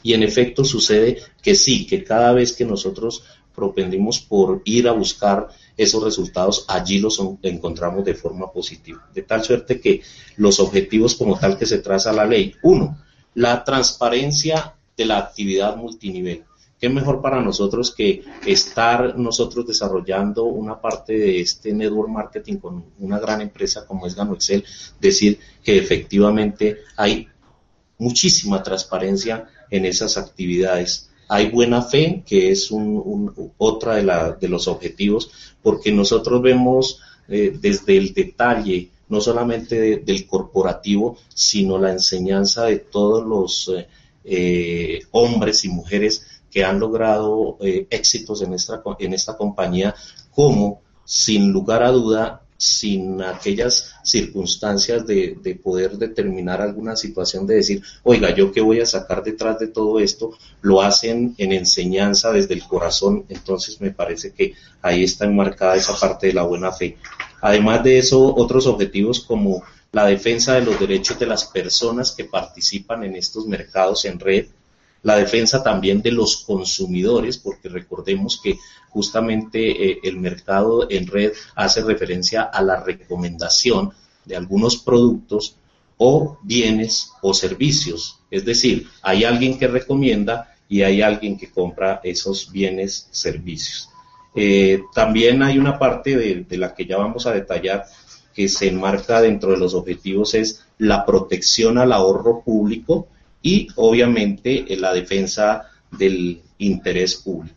Y 0.03 0.13
en 0.13 0.23
efecto 0.23 0.63
sucede 0.63 1.17
que 1.41 1.55
sí, 1.55 1.85
que 1.85 2.03
cada 2.03 2.31
vez 2.33 2.53
que 2.53 2.65
nosotros 2.65 3.23
propendimos 3.53 4.19
por 4.19 4.61
ir 4.63 4.87
a 4.87 4.93
buscar 4.93 5.49
esos 5.75 6.03
resultados, 6.03 6.65
allí 6.67 6.99
los 6.99 7.21
encontramos 7.41 8.05
de 8.05 8.13
forma 8.13 8.51
positiva. 8.51 9.09
De 9.13 9.23
tal 9.23 9.43
suerte 9.43 9.81
que 9.81 10.01
los 10.37 10.59
objetivos 10.59 11.15
como 11.15 11.37
tal 11.37 11.57
que 11.57 11.65
se 11.65 11.79
traza 11.79 12.13
la 12.13 12.25
ley, 12.25 12.53
uno, 12.63 12.97
la 13.35 13.63
transparencia 13.63 14.75
de 14.95 15.05
la 15.05 15.17
actividad 15.17 15.75
multinivel. 15.75 16.43
¿Qué 16.79 16.87
mejor 16.87 17.21
para 17.21 17.41
nosotros 17.41 17.93
que 17.93 18.23
estar 18.45 19.17
nosotros 19.17 19.67
desarrollando 19.67 20.45
una 20.45 20.79
parte 20.79 21.11
de 21.11 21.41
este 21.41 21.73
network 21.73 22.09
marketing 22.09 22.55
con 22.55 22.85
una 22.99 23.19
gran 23.19 23.41
empresa 23.41 23.85
como 23.85 24.07
es 24.07 24.15
Gano 24.15 24.35
Excel? 24.35 24.63
Decir 24.99 25.39
que 25.61 25.77
efectivamente 25.77 26.77
hay 26.95 27.27
muchísima 27.97 28.63
transparencia 28.63 29.49
en 29.69 29.85
esas 29.85 30.17
actividades. 30.17 31.09
Hay 31.27 31.49
buena 31.49 31.81
fe, 31.81 32.23
que 32.25 32.49
es 32.49 32.71
un, 32.71 33.51
otra 33.57 33.95
de, 33.95 34.47
los 34.47 34.69
objetivos, 34.69 35.31
porque 35.61 35.91
nosotros 35.91 36.41
vemos 36.41 37.01
eh, 37.27 37.57
desde 37.59 37.97
el 37.97 38.13
detalle, 38.13 38.89
no 39.09 39.19
solamente 39.19 39.97
del 39.97 40.25
corporativo, 40.25 41.17
sino 41.33 41.77
la 41.77 41.91
enseñanza 41.91 42.65
de 42.65 42.77
todos 42.77 43.25
los 43.25 43.67
eh, 43.77 43.87
eh, 44.23 45.01
hombres 45.11 45.65
y 45.65 45.69
mujeres 45.69 46.25
que 46.51 46.63
han 46.63 46.79
logrado 46.79 47.57
eh, 47.61 47.87
éxitos 47.89 48.41
en 48.41 48.53
esta, 48.53 48.81
en 48.99 49.13
esta 49.13 49.37
compañía, 49.37 49.93
como 50.31 50.81
sin 51.05 51.51
lugar 51.51 51.83
a 51.83 51.91
duda, 51.91 52.41
sin 52.57 53.21
aquellas 53.21 53.95
circunstancias 54.03 55.07
de, 55.07 55.37
de, 55.41 55.55
poder 55.55 55.97
determinar 55.97 56.61
alguna 56.61 56.97
situación 56.97 57.47
de 57.47 57.55
decir, 57.55 57.81
oiga, 58.03 58.35
yo 58.35 58.51
qué 58.51 58.59
voy 58.59 58.81
a 58.81 58.85
sacar 58.85 59.23
detrás 59.23 59.59
de 59.59 59.67
todo 59.67 59.99
esto, 59.99 60.31
lo 60.61 60.81
hacen 60.81 61.35
en 61.37 61.53
enseñanza 61.53 62.33
desde 62.33 62.55
el 62.55 62.63
corazón, 62.63 63.23
entonces 63.29 63.79
me 63.79 63.91
parece 63.91 64.33
que 64.33 64.53
ahí 64.81 65.05
está 65.05 65.23
enmarcada 65.23 65.77
esa 65.77 65.97
parte 65.97 66.27
de 66.27 66.33
la 66.33 66.43
buena 66.43 66.73
fe. 66.73 66.97
Además 67.41 67.81
de 67.83 67.97
eso, 67.97 68.35
otros 68.35 68.67
objetivos 68.67 69.21
como 69.21 69.63
la 69.91 70.05
defensa 70.05 70.55
de 70.55 70.61
los 70.61 70.79
derechos 70.79 71.17
de 71.17 71.25
las 71.25 71.45
personas 71.45 72.11
que 72.11 72.25
participan 72.25 73.03
en 73.03 73.15
estos 73.15 73.47
mercados 73.47 74.05
en 74.05 74.19
red, 74.19 74.47
la 75.03 75.15
defensa 75.15 75.63
también 75.63 76.01
de 76.01 76.11
los 76.11 76.43
consumidores, 76.43 77.37
porque 77.37 77.69
recordemos 77.69 78.39
que 78.41 78.57
justamente 78.89 79.91
eh, 79.91 79.99
el 80.03 80.17
mercado 80.17 80.87
en 80.89 81.07
red 81.07 81.31
hace 81.55 81.81
referencia 81.81 82.43
a 82.43 82.61
la 82.61 82.83
recomendación 82.83 83.91
de 84.25 84.35
algunos 84.35 84.77
productos 84.77 85.55
o 85.97 86.37
bienes 86.43 87.11
o 87.21 87.33
servicios. 87.33 88.19
Es 88.29 88.45
decir, 88.45 88.87
hay 89.01 89.23
alguien 89.23 89.57
que 89.57 89.67
recomienda 89.67 90.55
y 90.67 90.83
hay 90.83 91.01
alguien 91.01 91.37
que 91.37 91.49
compra 91.49 91.99
esos 92.03 92.51
bienes, 92.51 93.07
servicios. 93.11 93.89
Eh, 94.35 94.83
también 94.93 95.41
hay 95.41 95.57
una 95.57 95.79
parte 95.79 96.15
de, 96.15 96.45
de 96.47 96.57
la 96.57 96.75
que 96.75 96.85
ya 96.85 96.97
vamos 96.97 97.25
a 97.25 97.33
detallar 97.33 97.85
que 98.33 98.47
se 98.47 98.67
enmarca 98.67 99.21
dentro 99.21 99.51
de 99.51 99.57
los 99.57 99.73
objetivos 99.73 100.33
es 100.35 100.63
la 100.77 101.05
protección 101.05 101.77
al 101.77 101.91
ahorro 101.91 102.41
público 102.41 103.07
y 103.41 103.67
obviamente 103.75 104.65
la 104.77 104.93
defensa 104.93 105.69
del 105.91 106.41
interés 106.57 107.15
público. 107.15 107.55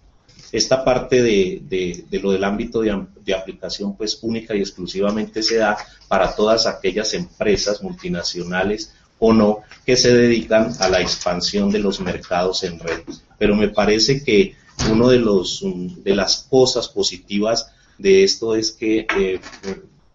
Esta 0.53 0.85
parte 0.85 1.23
de, 1.23 2.05
lo 2.23 2.33
del 2.33 2.45
ámbito 2.45 2.83
de, 2.83 3.07
de, 3.25 3.35
aplicación 3.35 3.97
pues 3.97 4.19
única 4.23 4.55
y 4.55 4.61
exclusivamente 4.61 5.43
se 5.43 5.57
da 5.57 5.79
para 6.09 6.35
todas 6.37 6.67
aquellas 6.67 7.15
empresas 7.15 7.83
multinacionales 7.83 8.93
o 9.19 9.33
no 9.33 9.61
que 9.87 9.97
se 9.97 10.15
dedican 10.15 10.73
a 10.81 10.89
la 10.91 11.01
expansión 11.01 11.71
de 11.71 11.79
los 11.79 12.01
mercados 12.01 12.65
en 12.65 12.79
red. 12.79 13.01
Pero 13.39 13.57
me 13.57 13.69
parece 13.69 14.23
que 14.23 14.55
uno 14.91 15.09
de 15.09 15.19
los 15.19 15.65
de 15.65 16.15
las 16.15 16.47
cosas 16.51 16.89
positivas 16.89 17.73
de 17.99 18.25
esto 18.25 18.55
es 18.55 18.73
que 18.73 19.07
eh, 19.17 19.41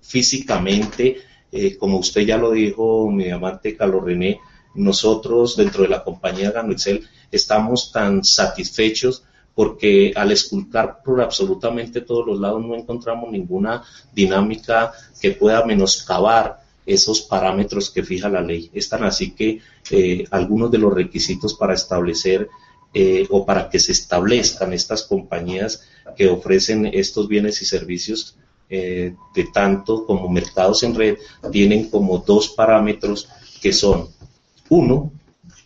físicamente, 0.01 1.17
eh, 1.51 1.77
como 1.77 1.97
usted 1.97 2.21
ya 2.21 2.37
lo 2.37 2.51
dijo, 2.51 3.09
mi 3.09 3.29
amante 3.29 3.75
Carlos 3.75 4.03
René, 4.03 4.39
nosotros 4.77 5.57
dentro 5.57 5.83
de 5.83 5.89
la 5.89 6.03
compañía 6.03 6.51
Gano 6.51 6.71
Excel 6.71 7.07
estamos 7.31 7.91
tan 7.91 8.23
satisfechos 8.23 9.23
porque 9.53 10.13
al 10.15 10.31
esculcar 10.31 11.01
por 11.03 11.19
absolutamente 11.19 12.01
todos 12.01 12.25
los 12.25 12.39
lados 12.39 12.63
no 12.63 12.75
encontramos 12.75 13.31
ninguna 13.31 13.83
dinámica 14.13 14.93
que 15.19 15.31
pueda 15.31 15.65
menoscabar 15.65 16.61
esos 16.85 17.21
parámetros 17.21 17.89
que 17.89 18.03
fija 18.03 18.29
la 18.29 18.41
ley. 18.41 18.69
Es 18.73 18.87
tan 18.87 19.03
así 19.03 19.31
que 19.31 19.59
eh, 19.89 20.25
algunos 20.31 20.71
de 20.71 20.77
los 20.77 20.93
requisitos 20.93 21.55
para 21.55 21.73
establecer 21.73 22.49
eh, 22.93 23.27
o 23.29 23.45
para 23.45 23.69
que 23.69 23.79
se 23.79 23.91
establezcan 23.91 24.73
estas 24.73 25.03
compañías 25.03 25.83
que 26.15 26.29
ofrecen 26.29 26.85
estos 26.85 27.27
bienes 27.27 27.61
y 27.61 27.65
servicios 27.65 28.37
eh, 28.69 29.15
de 29.33 29.43
tanto 29.53 30.05
como 30.05 30.29
mercados 30.29 30.83
en 30.83 30.93
red 30.93 31.17
tienen 31.51 31.89
como 31.89 32.19
dos 32.19 32.49
parámetros 32.49 33.27
que 33.61 33.73
son 33.73 34.09
uno, 34.69 35.11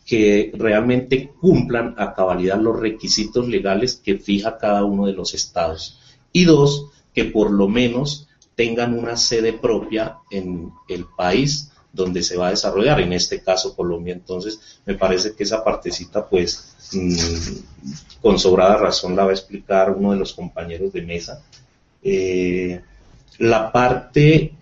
que 0.05 0.51
realmente 0.53 1.31
cumplan 1.39 1.95
a 1.97 2.13
cabalidad 2.13 2.59
los 2.59 2.79
requisitos 2.79 3.47
legales 3.47 3.95
que 3.95 4.17
fija 4.17 4.57
cada 4.57 4.83
uno 4.83 5.05
de 5.05 5.13
los 5.13 5.33
estados. 5.33 5.99
Y 6.33 6.45
dos, 6.45 6.87
que 7.13 7.25
por 7.25 7.51
lo 7.51 7.67
menos 7.67 8.27
tengan 8.55 8.97
una 8.97 9.15
sede 9.15 9.53
propia 9.53 10.17
en 10.29 10.71
el 10.89 11.05
país 11.05 11.71
donde 11.93 12.23
se 12.23 12.37
va 12.37 12.47
a 12.47 12.51
desarrollar, 12.51 13.01
en 13.01 13.13
este 13.13 13.41
caso 13.41 13.75
Colombia. 13.75 14.13
Entonces, 14.13 14.81
me 14.85 14.95
parece 14.95 15.33
que 15.33 15.43
esa 15.43 15.63
partecita, 15.63 16.27
pues, 16.27 16.75
mm, 16.93 18.21
con 18.21 18.39
sobrada 18.39 18.77
razón 18.77 19.15
la 19.15 19.25
va 19.25 19.31
a 19.31 19.33
explicar 19.33 19.91
uno 19.91 20.11
de 20.11 20.17
los 20.17 20.33
compañeros 20.33 20.93
de 20.93 21.01
mesa. 21.01 21.43
Eh, 22.03 22.81
la 23.39 23.71
parte 23.71 24.53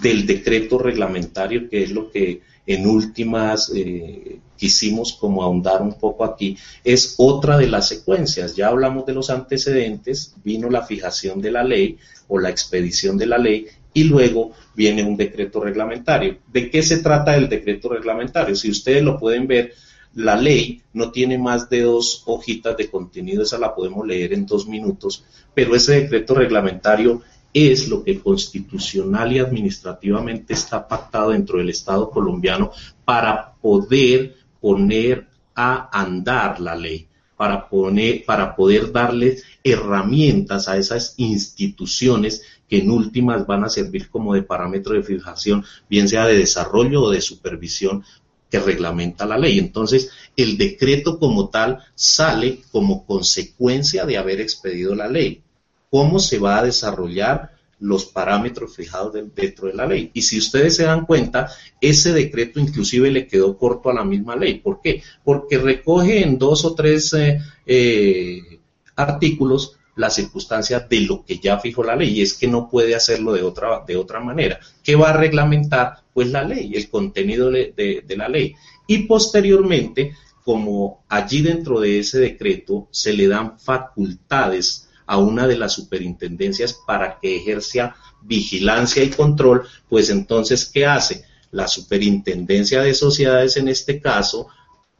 del 0.00 0.26
decreto 0.26 0.78
reglamentario, 0.78 1.68
que 1.68 1.82
es 1.82 1.90
lo 1.90 2.10
que 2.10 2.42
en 2.66 2.86
últimas 2.86 3.70
eh, 3.74 4.40
quisimos 4.56 5.12
como 5.12 5.42
ahondar 5.42 5.82
un 5.82 5.94
poco 5.94 6.24
aquí, 6.24 6.56
es 6.82 7.14
otra 7.18 7.56
de 7.56 7.68
las 7.68 7.88
secuencias. 7.88 8.56
Ya 8.56 8.68
hablamos 8.68 9.06
de 9.06 9.14
los 9.14 9.30
antecedentes, 9.30 10.34
vino 10.42 10.68
la 10.68 10.82
fijación 10.82 11.40
de 11.40 11.52
la 11.52 11.62
ley 11.62 11.98
o 12.28 12.38
la 12.38 12.50
expedición 12.50 13.16
de 13.16 13.26
la 13.26 13.38
ley 13.38 13.66
y 13.94 14.04
luego 14.04 14.52
viene 14.74 15.04
un 15.04 15.16
decreto 15.16 15.60
reglamentario. 15.60 16.38
¿De 16.52 16.70
qué 16.70 16.82
se 16.82 16.98
trata 16.98 17.36
el 17.36 17.48
decreto 17.48 17.88
reglamentario? 17.88 18.54
Si 18.54 18.70
ustedes 18.70 19.02
lo 19.02 19.18
pueden 19.18 19.46
ver, 19.46 19.72
la 20.14 20.36
ley 20.36 20.82
no 20.94 21.12
tiene 21.12 21.38
más 21.38 21.68
de 21.68 21.82
dos 21.82 22.22
hojitas 22.26 22.76
de 22.76 22.90
contenido, 22.90 23.42
esa 23.42 23.58
la 23.58 23.74
podemos 23.74 24.06
leer 24.06 24.32
en 24.32 24.46
dos 24.46 24.66
minutos, 24.66 25.24
pero 25.54 25.76
ese 25.76 26.00
decreto 26.00 26.34
reglamentario 26.34 27.22
es 27.56 27.88
lo 27.88 28.04
que 28.04 28.20
constitucional 28.20 29.32
y 29.32 29.38
administrativamente 29.38 30.52
está 30.52 30.86
pactado 30.86 31.30
dentro 31.30 31.56
del 31.56 31.70
Estado 31.70 32.10
colombiano 32.10 32.70
para 33.02 33.54
poder 33.54 34.36
poner 34.60 35.26
a 35.54 35.88
andar 35.90 36.60
la 36.60 36.74
ley, 36.74 37.08
para, 37.34 37.66
poner, 37.66 38.26
para 38.26 38.54
poder 38.54 38.92
darle 38.92 39.38
herramientas 39.64 40.68
a 40.68 40.76
esas 40.76 41.14
instituciones 41.16 42.42
que 42.68 42.80
en 42.80 42.90
últimas 42.90 43.46
van 43.46 43.64
a 43.64 43.70
servir 43.70 44.10
como 44.10 44.34
de 44.34 44.42
parámetro 44.42 44.92
de 44.94 45.02
fijación, 45.02 45.64
bien 45.88 46.08
sea 46.08 46.26
de 46.26 46.36
desarrollo 46.36 47.04
o 47.04 47.10
de 47.10 47.22
supervisión 47.22 48.04
que 48.50 48.60
reglamenta 48.60 49.24
la 49.24 49.38
ley. 49.38 49.58
Entonces, 49.58 50.10
el 50.36 50.58
decreto 50.58 51.18
como 51.18 51.48
tal 51.48 51.78
sale 51.94 52.60
como 52.70 53.06
consecuencia 53.06 54.04
de 54.04 54.18
haber 54.18 54.42
expedido 54.42 54.94
la 54.94 55.08
ley 55.08 55.42
cómo 55.90 56.18
se 56.18 56.38
va 56.38 56.58
a 56.58 56.64
desarrollar 56.64 57.56
los 57.78 58.06
parámetros 58.06 58.74
fijados 58.74 59.12
dentro 59.34 59.68
de 59.68 59.74
la 59.74 59.86
ley. 59.86 60.10
Y 60.14 60.22
si 60.22 60.38
ustedes 60.38 60.76
se 60.76 60.84
dan 60.84 61.04
cuenta, 61.04 61.50
ese 61.80 62.12
decreto 62.12 62.58
inclusive 62.58 63.10
le 63.10 63.26
quedó 63.26 63.56
corto 63.58 63.90
a 63.90 63.94
la 63.94 64.04
misma 64.04 64.36
ley. 64.36 64.60
¿Por 64.60 64.80
qué? 64.80 65.02
Porque 65.24 65.58
recoge 65.58 66.22
en 66.22 66.38
dos 66.38 66.64
o 66.64 66.74
tres 66.74 67.12
eh, 67.12 67.38
eh, 67.66 68.60
artículos 68.94 69.76
la 69.96 70.10
circunstancia 70.10 70.80
de 70.80 71.00
lo 71.00 71.24
que 71.24 71.38
ya 71.38 71.58
fijó 71.58 71.82
la 71.82 71.96
ley 71.96 72.18
y 72.18 72.22
es 72.22 72.34
que 72.34 72.46
no 72.46 72.68
puede 72.68 72.94
hacerlo 72.94 73.32
de 73.32 73.42
otra, 73.42 73.82
de 73.86 73.96
otra 73.96 74.20
manera. 74.20 74.58
¿Qué 74.82 74.94
va 74.94 75.10
a 75.10 75.16
reglamentar? 75.16 76.02
Pues 76.12 76.28
la 76.28 76.44
ley, 76.44 76.72
el 76.74 76.88
contenido 76.88 77.50
de 77.50 78.04
la 78.16 78.28
ley. 78.28 78.54
Y 78.86 79.04
posteriormente, 79.04 80.12
como 80.44 81.04
allí 81.08 81.42
dentro 81.42 81.80
de 81.80 81.98
ese 81.98 82.20
decreto 82.20 82.86
se 82.92 83.12
le 83.12 83.26
dan 83.26 83.58
facultades 83.58 84.85
a 85.06 85.18
una 85.18 85.46
de 85.46 85.56
las 85.56 85.72
superintendencias 85.72 86.74
para 86.86 87.18
que 87.20 87.36
ejerza 87.36 87.96
vigilancia 88.22 89.02
y 89.02 89.10
control, 89.10 89.66
pues 89.88 90.10
entonces, 90.10 90.66
¿qué 90.66 90.86
hace? 90.86 91.24
La 91.52 91.68
superintendencia 91.68 92.82
de 92.82 92.94
sociedades 92.94 93.56
en 93.56 93.68
este 93.68 94.00
caso 94.00 94.48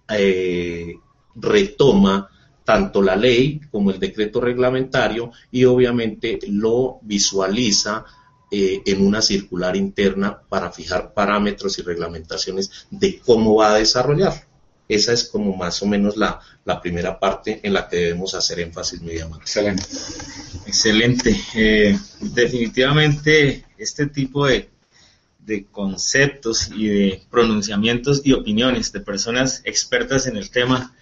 eh, 0.09 0.95
retoma 1.35 2.31
tanto 2.65 3.03
la 3.03 3.17
ley 3.17 3.61
como 3.71 3.91
el 3.91 4.01
decreto 4.01 4.41
reglamentario 4.41 5.31
y 5.51 5.65
obviamente 5.65 6.39
lo 6.49 6.99
visualiza 7.03 8.05
eh, 8.51 8.83
en 8.87 9.05
una 9.05 9.23
circular 9.23 9.77
interna 9.77 10.41
para 10.49 10.71
fijar 10.71 11.15
parámetros 11.15 11.79
y 11.79 11.83
reglamentaciones 11.83 12.87
de 12.91 13.19
cómo 13.21 13.57
va 13.57 13.73
a 13.73 13.79
desarrollar. 13.79 14.46
Esa 14.89 15.13
es 15.13 15.25
como 15.25 15.57
más 15.57 15.83
o 15.83 15.87
menos 15.87 16.17
la, 16.17 16.41
primera 16.81 17.19
parte 17.19 17.61
en 17.63 17.73
la 17.73 17.89
que 17.89 17.97
debemos 17.97 18.35
hacer 18.35 18.61
énfasis, 18.61 19.01
mi 19.01 19.13
Excelente. 19.13 19.85
Excelente. 20.67 21.41
Eh, 21.55 21.99
definitivamente 22.21 23.65
este 23.79 24.07
tipo 24.07 24.47
de, 24.47 24.69
conceptos 25.71 26.71
y 26.75 26.89
de 26.89 27.23
pronunciamientos 27.31 28.23
y 28.25 28.33
opiniones 28.33 28.91
de 28.93 29.01
personas 29.01 29.63
expertas 29.65 30.27
en 30.27 30.37
el 30.37 30.51
tema 30.51 30.93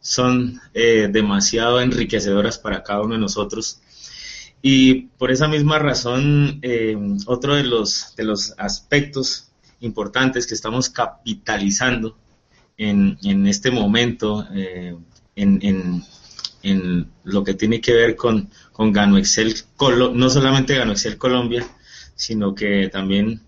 son 0.00 0.60
eh, 0.74 1.08
demasiado 1.10 1.80
enriquecedoras 1.80 2.58
para 2.58 2.82
cada 2.82 3.00
uno 3.00 3.14
de 3.14 3.20
nosotros. 3.20 3.80
Y 4.60 5.06
por 5.18 5.30
esa 5.30 5.48
misma 5.48 5.78
razón, 5.78 6.58
eh, 6.62 6.96
otro 7.26 7.54
de 7.54 7.64
los, 7.64 8.14
de 8.16 8.24
los 8.24 8.54
aspectos 8.58 9.48
importantes 9.80 10.46
que 10.46 10.54
estamos 10.54 10.90
capitalizando 10.90 12.16
en, 12.76 13.18
en 13.22 13.46
este 13.46 13.70
momento 13.70 14.46
eh, 14.54 14.96
en, 15.36 16.02
en, 16.62 17.08
lo 17.24 17.44
que 17.44 17.54
tiene 17.54 17.80
que 17.80 17.92
ver 17.92 18.16
con, 18.16 18.48
con 18.72 18.92
Gano 18.92 19.18
Excel, 19.18 19.54
no 20.14 20.30
solamente 20.30 20.76
Gano 20.76 20.92
Excel 20.92 21.18
Colombia, 21.18 21.66
sino 22.14 22.54
que 22.54 22.88
también 22.88 23.40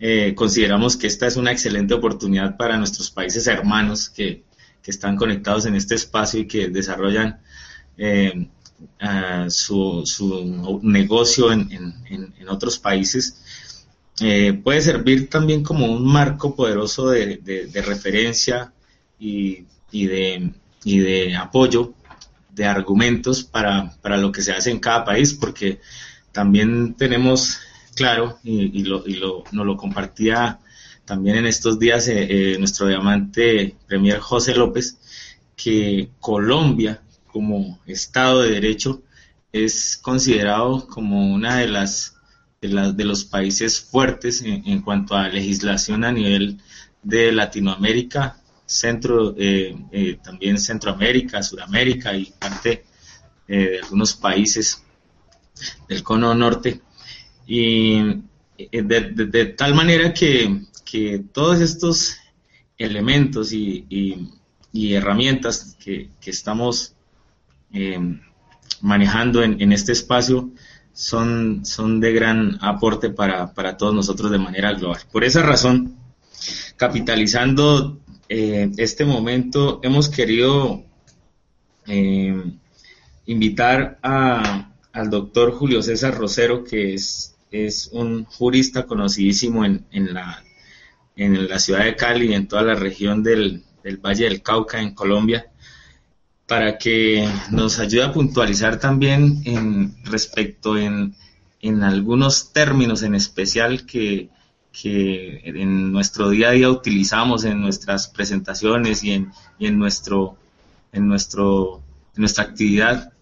eh, 0.00 0.34
consideramos 0.34 0.96
que 0.96 1.06
esta 1.06 1.26
es 1.26 1.36
una 1.36 1.52
excelente 1.52 1.94
oportunidad 1.94 2.56
para 2.56 2.76
nuestros 2.76 3.10
países 3.10 3.46
hermanos 3.46 4.10
que, 4.10 4.42
que 4.82 4.90
están 4.90 5.16
conectados 5.16 5.66
en 5.66 5.74
este 5.74 5.94
espacio 5.94 6.40
y 6.40 6.46
que 6.46 6.68
desarrollan 6.68 7.40
eh, 7.96 8.48
su, 9.48 10.02
su, 10.04 10.80
negocio 10.82 11.52
en, 11.52 11.70
en, 11.70 12.34
en 12.38 12.48
otros 12.48 12.78
países. 12.78 13.42
Eh, 14.20 14.54
puede 14.54 14.80
servir 14.80 15.28
también 15.28 15.62
como 15.62 15.86
un 15.86 16.06
marco 16.06 16.54
poderoso 16.54 17.10
de, 17.10 17.36
de, 17.36 17.82
referencia 17.82 18.72
y, 19.18 19.64
y, 19.90 20.06
de, 20.06 20.50
y, 20.84 20.98
de, 21.00 21.36
apoyo 21.36 21.92
de 22.50 22.64
argumentos 22.64 23.44
para, 23.44 23.94
para, 24.00 24.16
lo 24.16 24.32
que 24.32 24.40
se 24.40 24.52
hace 24.52 24.70
en 24.70 24.80
cada 24.80 25.04
país, 25.04 25.34
porque 25.34 25.80
también 26.32 26.94
tenemos 26.94 27.60
claro, 27.94 28.38
y, 28.42 28.80
y, 28.80 28.84
lo, 28.84 29.02
lo, 29.06 29.44
nos 29.52 29.66
lo 29.66 29.76
compartía 29.76 30.60
también 31.04 31.36
en 31.36 31.46
estos 31.46 31.78
días 31.78 32.08
eh, 32.08 32.26
eh, 32.28 32.58
nuestro 32.58 32.88
diamante 32.88 33.74
Premier 33.86 34.18
José 34.18 34.54
López, 34.54 34.98
que 35.56 36.10
Colombia 36.20 37.02
como 37.26 37.80
Estado 37.86 38.42
de 38.42 38.50
Derecho 38.50 39.02
es 39.52 39.96
considerado 39.96 40.86
como 40.86 41.32
una 41.32 41.56
de 41.56 41.68
las 41.68 42.15
de, 42.68 43.04
los 43.04 43.24
países 43.24 43.80
fuertes 43.80 44.42
en, 44.42 44.82
cuanto 44.82 45.14
a 45.14 45.28
legislación 45.28 46.04
a 46.04 46.12
nivel 46.12 46.58
de 47.02 47.32
Latinoamérica, 47.32 48.40
centro, 48.66 49.34
eh, 49.38 49.76
eh, 49.92 50.18
también 50.22 50.58
Centroamérica, 50.58 51.42
Suramérica 51.42 52.14
y 52.16 52.32
parte 52.38 52.84
eh, 53.46 53.70
de 53.70 53.78
algunos 53.78 54.14
países 54.14 54.82
del 55.88 56.02
cono 56.02 56.34
norte. 56.34 56.80
Y 57.46 58.00
de, 58.58 59.54
tal 59.56 59.74
manera 59.74 60.12
que, 60.12 60.62
todos 61.32 61.60
estos 61.60 62.16
elementos 62.76 63.52
y, 63.52 64.32
herramientas 64.72 65.76
que, 65.78 66.10
estamos 66.24 66.94
manejando 68.80 69.42
en, 69.42 69.60
en, 69.60 69.72
este 69.72 69.92
espacio 69.92 70.50
son, 70.96 71.66
son 71.66 72.00
de 72.00 72.10
gran 72.10 72.56
aporte 72.62 73.10
para, 73.10 73.52
todos 73.76 73.94
nosotros 73.94 74.30
de 74.30 74.38
manera 74.38 74.72
global. 74.72 74.98
Por 75.12 75.24
esa 75.24 75.42
razón, 75.42 75.94
capitalizando 76.78 78.00
eh, 78.30 78.72
este 78.78 79.04
momento, 79.04 79.78
hemos 79.82 80.08
querido 80.08 80.84
eh, 81.86 82.42
invitar 83.26 83.98
a, 84.02 84.72
al 84.90 85.10
doctor 85.10 85.52
Julio 85.52 85.82
César 85.82 86.16
Rosero, 86.16 86.64
que 86.64 86.94
es, 86.94 87.36
es 87.50 87.90
un 87.92 88.24
jurista 88.24 88.86
conocidísimo 88.86 89.66
en, 89.66 89.84
en, 89.90 90.14
la, 90.14 90.42
en 91.14 91.46
la 91.46 91.58
ciudad 91.58 91.84
de 91.84 91.94
Cali 91.94 92.30
y 92.30 92.34
en 92.34 92.48
toda 92.48 92.62
la 92.62 92.74
región 92.74 93.22
del, 93.22 93.64
del 93.84 93.98
Valle 93.98 94.24
del 94.24 94.40
Cauca 94.40 94.80
en 94.80 94.94
Colombia 94.94 95.50
para 96.46 96.78
que 96.78 97.28
nos 97.50 97.78
ayude 97.78 98.04
a 98.04 98.12
puntualizar 98.12 98.78
también 98.78 99.42
en, 99.44 99.96
respecto 100.04 100.78
en, 100.78 101.14
en 101.60 101.82
algunos 101.82 102.52
términos 102.52 103.02
en 103.02 103.14
especial 103.14 103.84
que, 103.84 104.30
que, 104.72 105.40
en 105.44 105.92
nuestro 105.92 106.30
día 106.30 106.48
a 106.48 106.52
día 106.52 106.70
utilizamos 106.70 107.44
en 107.44 107.60
nuestras 107.60 108.08
presentaciones 108.08 109.02
y 109.02 109.12
en, 109.12 109.32
y 109.58 109.66
en, 109.66 109.78
nuestro, 109.78 110.36
en, 110.92 111.08
nuestro, 111.08 111.82
nuestra 112.14 112.44
actividad 112.44 113.12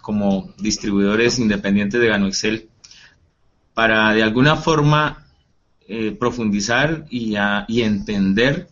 como 0.00 0.52
distribuidores 0.58 1.38
independientes 1.38 2.00
de 2.00 2.08
Gano 2.08 2.26
Excel, 2.26 2.68
para 3.72 4.12
de 4.12 4.24
alguna 4.24 4.56
forma 4.56 5.24
eh, 5.86 6.10
profundizar 6.10 7.06
y, 7.08 7.36
y 7.68 7.82
entender 7.82 8.68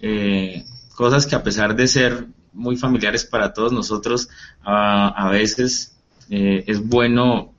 eh, 0.00 0.64
cosas 0.94 1.26
que 1.26 1.34
a 1.34 1.42
pesar 1.42 1.74
de 1.74 1.88
ser 1.88 2.28
muy 2.58 2.76
familiares 2.76 3.24
para 3.24 3.52
todos 3.52 3.72
nosotros, 3.72 4.28
a, 4.62 5.30
veces 5.30 5.96
eh, 6.28 6.64
es 6.66 6.86
bueno 6.86 7.54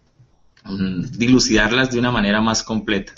mm, 0.65 1.03
dilucidarlas 1.17 1.91
de 1.91 1.99
una 1.99 2.12
manera 2.12 2.41
más 2.41 2.62
completa. 2.62 3.13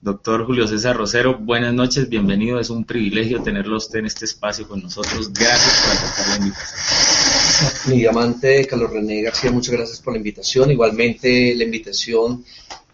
Doctor 0.00 0.46
Julio 0.46 0.68
César 0.68 0.96
Rosero, 0.96 1.38
buenas 1.38 1.74
noches, 1.74 2.08
bienvenido. 2.08 2.60
Es 2.60 2.70
un 2.70 2.84
privilegio 2.84 3.42
tenerlo 3.42 3.76
usted 3.76 3.98
en 3.98 4.06
este 4.06 4.26
espacio 4.26 4.68
con 4.68 4.80
nosotros. 4.80 5.32
Gracias 5.32 5.82
por 5.82 5.92
aceptar 5.92 6.28
la 6.28 6.36
invitación. 6.36 7.70
Mi 7.86 7.96
diamante 7.98 8.66
Carlos 8.68 8.92
René 8.92 9.22
García, 9.22 9.50
muchas 9.50 9.74
gracias 9.74 10.00
por 10.00 10.12
la 10.12 10.18
invitación. 10.18 10.70
Igualmente 10.70 11.52
la 11.56 11.64
invitación 11.64 12.44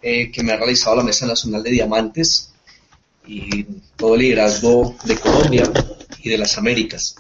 eh, 0.00 0.30
que 0.30 0.42
me 0.42 0.52
ha 0.52 0.56
realizado 0.56 0.96
la 0.96 1.02
Mesa 1.02 1.26
Nacional 1.26 1.62
de 1.62 1.72
Diamantes 1.72 2.54
y 3.26 3.64
todo 3.96 4.14
el 4.14 4.22
liderazgo 4.22 4.96
de 5.04 5.16
Colombia 5.16 5.70
y 6.22 6.30
de 6.30 6.38
las 6.38 6.56
Américas. 6.56 7.16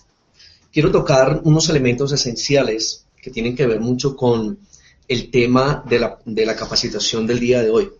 Quiero 0.74 0.90
tocar 0.90 1.40
unos 1.44 1.68
elementos 1.68 2.10
esenciales 2.10 3.06
que 3.22 3.30
tienen 3.30 3.54
que 3.54 3.64
ver 3.64 3.78
mucho 3.78 4.16
con 4.16 4.58
el 5.06 5.30
tema 5.30 5.84
de 5.88 6.00
la, 6.00 6.18
de 6.24 6.44
la 6.44 6.56
capacitación 6.56 7.28
del 7.28 7.38
día 7.38 7.62
de 7.62 7.70
hoy. 7.70 7.92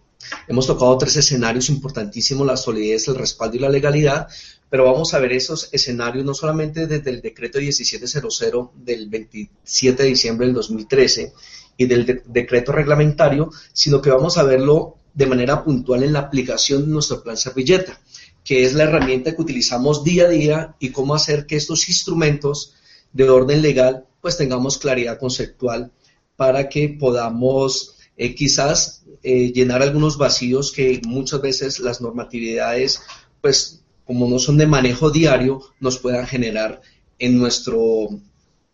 Hemos 0.48 0.66
tocado 0.66 0.98
tres 0.98 1.14
escenarios 1.14 1.68
importantísimos, 1.68 2.44
la 2.44 2.56
solidez, 2.56 3.06
el 3.06 3.14
respaldo 3.14 3.58
y 3.58 3.60
la 3.60 3.68
legalidad, 3.68 4.26
pero 4.68 4.86
vamos 4.86 5.14
a 5.14 5.20
ver 5.20 5.34
esos 5.34 5.68
escenarios 5.70 6.24
no 6.24 6.34
solamente 6.34 6.88
desde 6.88 7.10
el 7.10 7.20
decreto 7.20 7.60
1700 7.60 8.42
del 8.84 9.08
27 9.08 10.02
de 10.02 10.08
diciembre 10.08 10.46
del 10.46 10.56
2013 10.56 11.32
y 11.76 11.86
del 11.86 12.24
decreto 12.26 12.72
reglamentario, 12.72 13.52
sino 13.72 14.02
que 14.02 14.10
vamos 14.10 14.36
a 14.36 14.42
verlo 14.42 14.96
de 15.14 15.26
manera 15.26 15.62
puntual 15.62 16.02
en 16.02 16.12
la 16.12 16.18
aplicación 16.18 16.86
de 16.86 16.88
nuestro 16.88 17.22
plan 17.22 17.36
servilleta, 17.36 18.00
que 18.44 18.64
es 18.64 18.74
la 18.74 18.84
herramienta 18.84 19.34
que 19.34 19.42
utilizamos 19.42 20.04
día 20.04 20.26
a 20.26 20.28
día 20.28 20.76
y 20.78 20.90
cómo 20.90 21.14
hacer 21.14 21.46
que 21.46 21.56
estos 21.56 21.88
instrumentos 21.88 22.74
de 23.12 23.28
orden 23.28 23.62
legal 23.62 24.06
pues 24.20 24.36
tengamos 24.36 24.78
claridad 24.78 25.18
conceptual 25.18 25.90
para 26.36 26.68
que 26.68 26.88
podamos 26.88 27.96
eh, 28.16 28.34
quizás 28.34 29.04
eh, 29.22 29.52
llenar 29.52 29.82
algunos 29.82 30.18
vacíos 30.18 30.72
que 30.72 31.00
muchas 31.06 31.40
veces 31.40 31.80
las 31.80 32.00
normatividades, 32.00 33.00
pues 33.40 33.82
como 34.04 34.28
no 34.28 34.38
son 34.38 34.58
de 34.58 34.66
manejo 34.66 35.10
diario, 35.10 35.62
nos 35.80 35.98
puedan 35.98 36.26
generar 36.26 36.82
en 37.18 37.38
nuestro 37.38 38.08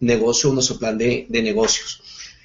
negocio, 0.00 0.52
nuestro 0.52 0.78
plan 0.78 0.98
de, 0.98 1.26
negocios. 1.30 2.02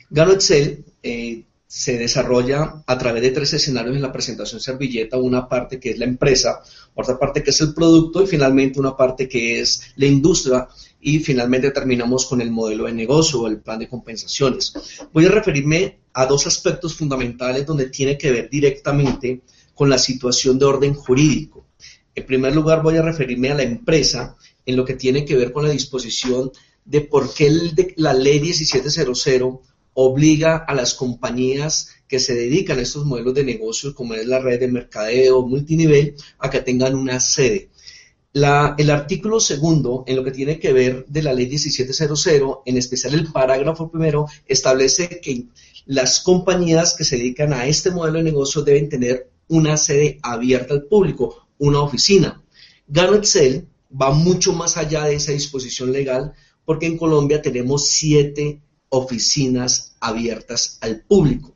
Gano 0.09 0.33
Excel 0.33 0.85
eh, 1.01 1.43
se 1.67 1.97
desarrolla 1.97 2.83
a 2.85 2.97
través 2.97 3.21
de 3.23 3.31
tres 3.31 3.53
escenarios 3.53 3.95
en 3.95 4.01
la 4.01 4.11
presentación 4.11 4.61
servilleta, 4.61 5.17
una 5.17 5.49
parte 5.49 5.79
que 5.79 5.91
es 5.91 5.97
la 5.97 6.05
empresa, 6.05 6.61
otra 6.93 7.17
parte 7.17 7.41
que 7.43 7.49
es 7.49 7.61
el 7.61 7.73
producto 7.73 8.21
y 8.21 8.27
finalmente 8.27 8.79
una 8.79 8.95
parte 8.95 9.27
que 9.27 9.59
es 9.59 9.81
la 9.95 10.05
industria 10.05 10.67
y 11.01 11.19
finalmente 11.19 11.71
terminamos 11.71 12.25
con 12.25 12.41
el 12.41 12.51
modelo 12.51 12.85
de 12.85 12.93
negocio 12.93 13.41
o 13.41 13.47
el 13.47 13.61
plan 13.61 13.79
de 13.79 13.89
compensaciones. 13.89 14.73
Voy 15.11 15.25
a 15.25 15.29
referirme 15.29 15.99
a 16.13 16.25
dos 16.25 16.47
aspectos 16.47 16.95
fundamentales 16.95 17.65
donde 17.65 17.89
tiene 17.89 18.17
que 18.17 18.31
ver 18.31 18.49
directamente 18.49 19.41
con 19.73 19.89
la 19.89 19.97
situación 19.97 20.57
de 20.57 20.65
orden 20.65 20.93
jurídico. 20.93 21.67
En 22.13 22.25
primer 22.25 22.55
lugar, 22.55 22.81
voy 22.81 22.97
a 22.97 23.01
referirme 23.01 23.51
a 23.51 23.55
la 23.55 23.63
empresa 23.63 24.37
en 24.65 24.75
lo 24.77 24.85
que 24.85 24.93
tiene 24.93 25.25
que 25.25 25.35
ver 25.35 25.51
con 25.51 25.65
la 25.65 25.71
disposición 25.71 26.51
de 26.85 27.01
por 27.01 27.33
qué 27.33 27.51
la 27.97 28.13
ley 28.13 28.39
1700 28.39 28.97
obliga 29.95 30.57
a 30.57 30.75
las 30.75 30.93
compañías 30.93 31.89
que 32.07 32.19
se 32.19 32.35
dedican 32.35 32.77
a 32.77 32.83
estos 32.83 33.05
modelos 33.05 33.33
de 33.33 33.43
negocios, 33.43 33.95
como 33.95 34.13
es 34.13 34.27
la 34.27 34.39
red 34.39 34.59
de 34.59 34.67
mercadeo 34.67 35.41
multinivel, 35.47 36.15
a 36.37 36.49
que 36.49 36.61
tengan 36.61 36.93
una 36.95 37.19
sede 37.19 37.71
el 38.77 38.89
artículo 38.89 39.39
segundo, 39.39 40.03
en 40.07 40.17
lo 40.17 40.23
que 40.23 40.31
tiene 40.31 40.59
que 40.59 40.73
ver 40.73 41.05
de 41.07 41.23
la 41.23 41.31
ley 41.31 41.47
1700, 41.47 42.27
en 42.65 42.77
especial 42.77 43.13
el 43.13 43.31
parágrafo 43.31 43.89
primero, 43.89 44.27
establece 44.45 45.21
que 45.21 45.45
las 45.85 46.19
compañías 46.19 46.95
que 46.95 47.05
se 47.05 47.15
dedican 47.15 47.53
a 47.53 47.65
este 47.65 47.91
modelo 47.91 48.17
de 48.17 48.25
negocio 48.25 48.61
deben 48.61 48.89
tener 48.89 49.29
una 49.47 49.77
sede 49.77 50.19
abierta 50.21 50.73
al 50.73 50.83
público, 50.83 51.47
una 51.59 51.79
oficina. 51.79 52.41
Gano 52.87 53.21
va 54.01 54.11
mucho 54.11 54.51
más 54.51 54.75
allá 54.75 55.05
de 55.05 55.15
esa 55.15 55.31
disposición 55.31 55.93
legal 55.93 56.33
porque 56.65 56.87
en 56.87 56.97
Colombia 56.97 57.41
tenemos 57.41 57.87
siete 57.87 58.59
oficinas 58.89 59.95
abiertas 59.99 60.77
al 60.81 61.01
público. 61.01 61.53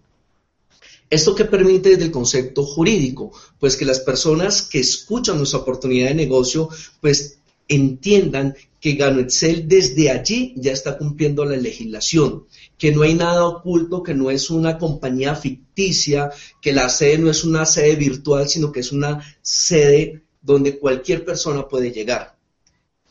¿Esto 1.09 1.33
qué 1.33 1.45
permite 1.45 1.89
desde 1.89 2.05
el 2.05 2.11
concepto 2.11 2.63
jurídico? 2.63 3.31
Pues 3.59 3.75
que 3.75 3.85
las 3.85 3.99
personas 3.99 4.61
que 4.61 4.79
escuchan 4.79 5.37
nuestra 5.37 5.59
oportunidad 5.59 6.09
de 6.09 6.15
negocio, 6.15 6.69
pues 7.01 7.39
entiendan 7.67 8.55
que 8.79 8.91
Excel 8.91 9.67
desde 9.67 10.09
allí 10.09 10.53
ya 10.55 10.71
está 10.71 10.97
cumpliendo 10.97 11.43
la 11.45 11.57
legislación, 11.57 12.45
que 12.77 12.91
no 12.91 13.01
hay 13.01 13.13
nada 13.13 13.45
oculto, 13.45 14.03
que 14.03 14.13
no 14.13 14.31
es 14.31 14.49
una 14.49 14.77
compañía 14.77 15.35
ficticia, 15.35 16.31
que 16.61 16.73
la 16.73 16.89
sede 16.89 17.17
no 17.17 17.29
es 17.29 17.43
una 17.43 17.65
sede 17.65 17.95
virtual, 17.95 18.47
sino 18.47 18.71
que 18.71 18.79
es 18.79 18.91
una 18.91 19.23
sede 19.41 20.23
donde 20.41 20.79
cualquier 20.79 21.25
persona 21.25 21.67
puede 21.67 21.91
llegar. 21.91 22.38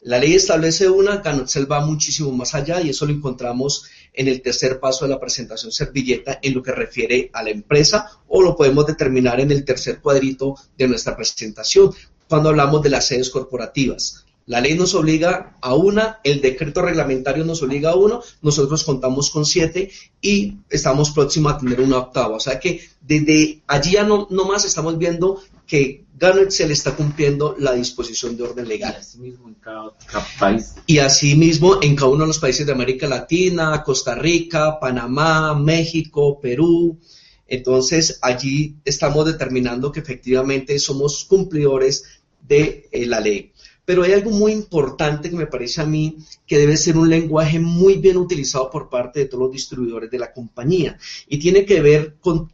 La 0.03 0.19
ley 0.19 0.35
establece 0.35 0.89
una, 0.89 1.15
Excel 1.15 1.71
va 1.71 1.85
muchísimo 1.85 2.31
más 2.31 2.55
allá 2.55 2.81
y 2.81 2.91
eso 2.91 3.05
lo 3.05 3.13
encontramos 3.13 3.87
en 4.13 4.29
el 4.29 4.41
tercer 4.43 4.79
paso 4.79 5.05
de 5.05 5.11
la 5.11 5.21
presentación 5.21 5.73
servilleta 5.73 6.39
en 6.41 6.55
lo 6.55 6.63
que 6.63 6.73
refiere 6.73 7.31
a 7.33 7.43
la 7.43 7.51
empresa 7.51 8.11
o 8.29 8.41
lo 8.41 8.57
podemos 8.57 8.87
determinar 8.87 9.41
en 9.41 9.51
el 9.51 9.65
tercer 9.65 10.01
cuadrito 10.01 10.55
de 10.77 10.87
nuestra 10.87 11.17
presentación 11.17 11.93
cuando 12.29 12.51
hablamos 12.51 12.83
de 12.83 12.91
las 12.91 13.07
sedes 13.07 13.31
corporativas. 13.31 14.25
La 14.49 14.63
ley 14.63 14.75
nos 14.75 14.95
obliga 14.95 15.59
a 15.61 15.75
una, 15.75 16.21
el 16.25 16.41
decreto 16.41 16.81
reglamentario 16.81 17.45
nos 17.45 17.63
obliga 17.63 17.91
a 17.91 17.97
uno, 17.97 18.23
nosotros 18.41 18.83
contamos 18.83 19.29
con 19.29 19.45
siete 19.45 19.91
y 20.23 20.57
estamos 20.71 21.11
próximos 21.11 21.53
a 21.53 21.59
tener 21.59 21.83
una 21.83 21.99
octava. 21.99 22.37
O 22.37 22.41
sea 22.41 22.59
que 22.59 22.81
desde 23.03 23.61
allí 23.67 23.93
ya 23.93 24.05
no, 24.05 24.27
no 24.31 24.47
más 24.47 24.65
estamos 24.65 24.97
viendo 24.97 25.43
que 25.67 26.07
Garnet 26.19 26.51
se 26.51 26.67
le 26.67 26.73
está 26.73 26.97
cumpliendo 26.97 27.57
la 27.59 27.75
disposición 27.75 28.39
de 28.39 28.45
orden 28.45 28.67
legal. 28.67 28.95
Y 28.97 29.01
asimismo 29.01 29.49
en 29.49 29.55
cada, 29.57 29.93
país. 30.39 30.77
Y 30.87 30.99
asimismo 30.99 31.83
en 31.83 31.95
cada 31.95 32.11
uno 32.11 32.23
de 32.23 32.29
los 32.29 32.39
países 32.39 32.65
de 32.65 32.73
América 32.73 33.07
Latina, 33.07 33.83
Costa 33.85 34.15
Rica, 34.15 34.81
Panamá, 34.81 35.55
México, 35.55 36.41
Perú. 36.41 36.99
Entonces 37.47 38.19
allí 38.23 38.77
estamos 38.83 39.27
determinando 39.27 39.93
que 39.93 40.01
efectivamente 40.01 40.79
somos 40.79 41.27
cumplidores 41.27 42.05
de 42.41 42.89
eh, 42.91 43.05
la 43.05 43.21
ley. 43.21 43.53
Pero 43.89 44.03
hay 44.03 44.13
algo 44.13 44.31
muy 44.33 44.53
importante 44.53 45.31
que 45.31 45.37
me 45.37 45.47
parece 45.47 45.81
a 45.81 45.87
mí 45.87 46.19
que 46.47 46.59
debe 46.59 46.77
ser 46.77 46.99
un 46.99 47.09
lenguaje 47.09 47.59
muy 47.59 47.95
bien 47.95 48.19
utilizado 48.19 48.69
por 48.69 48.91
parte 48.91 49.21
de 49.21 49.25
todos 49.25 49.45
los 49.45 49.53
distribuidores 49.53 50.11
de 50.11 50.19
la 50.19 50.31
compañía 50.31 50.99
y 51.27 51.39
tiene 51.39 51.65
que 51.65 51.81
ver 51.81 52.17
con 52.21 52.53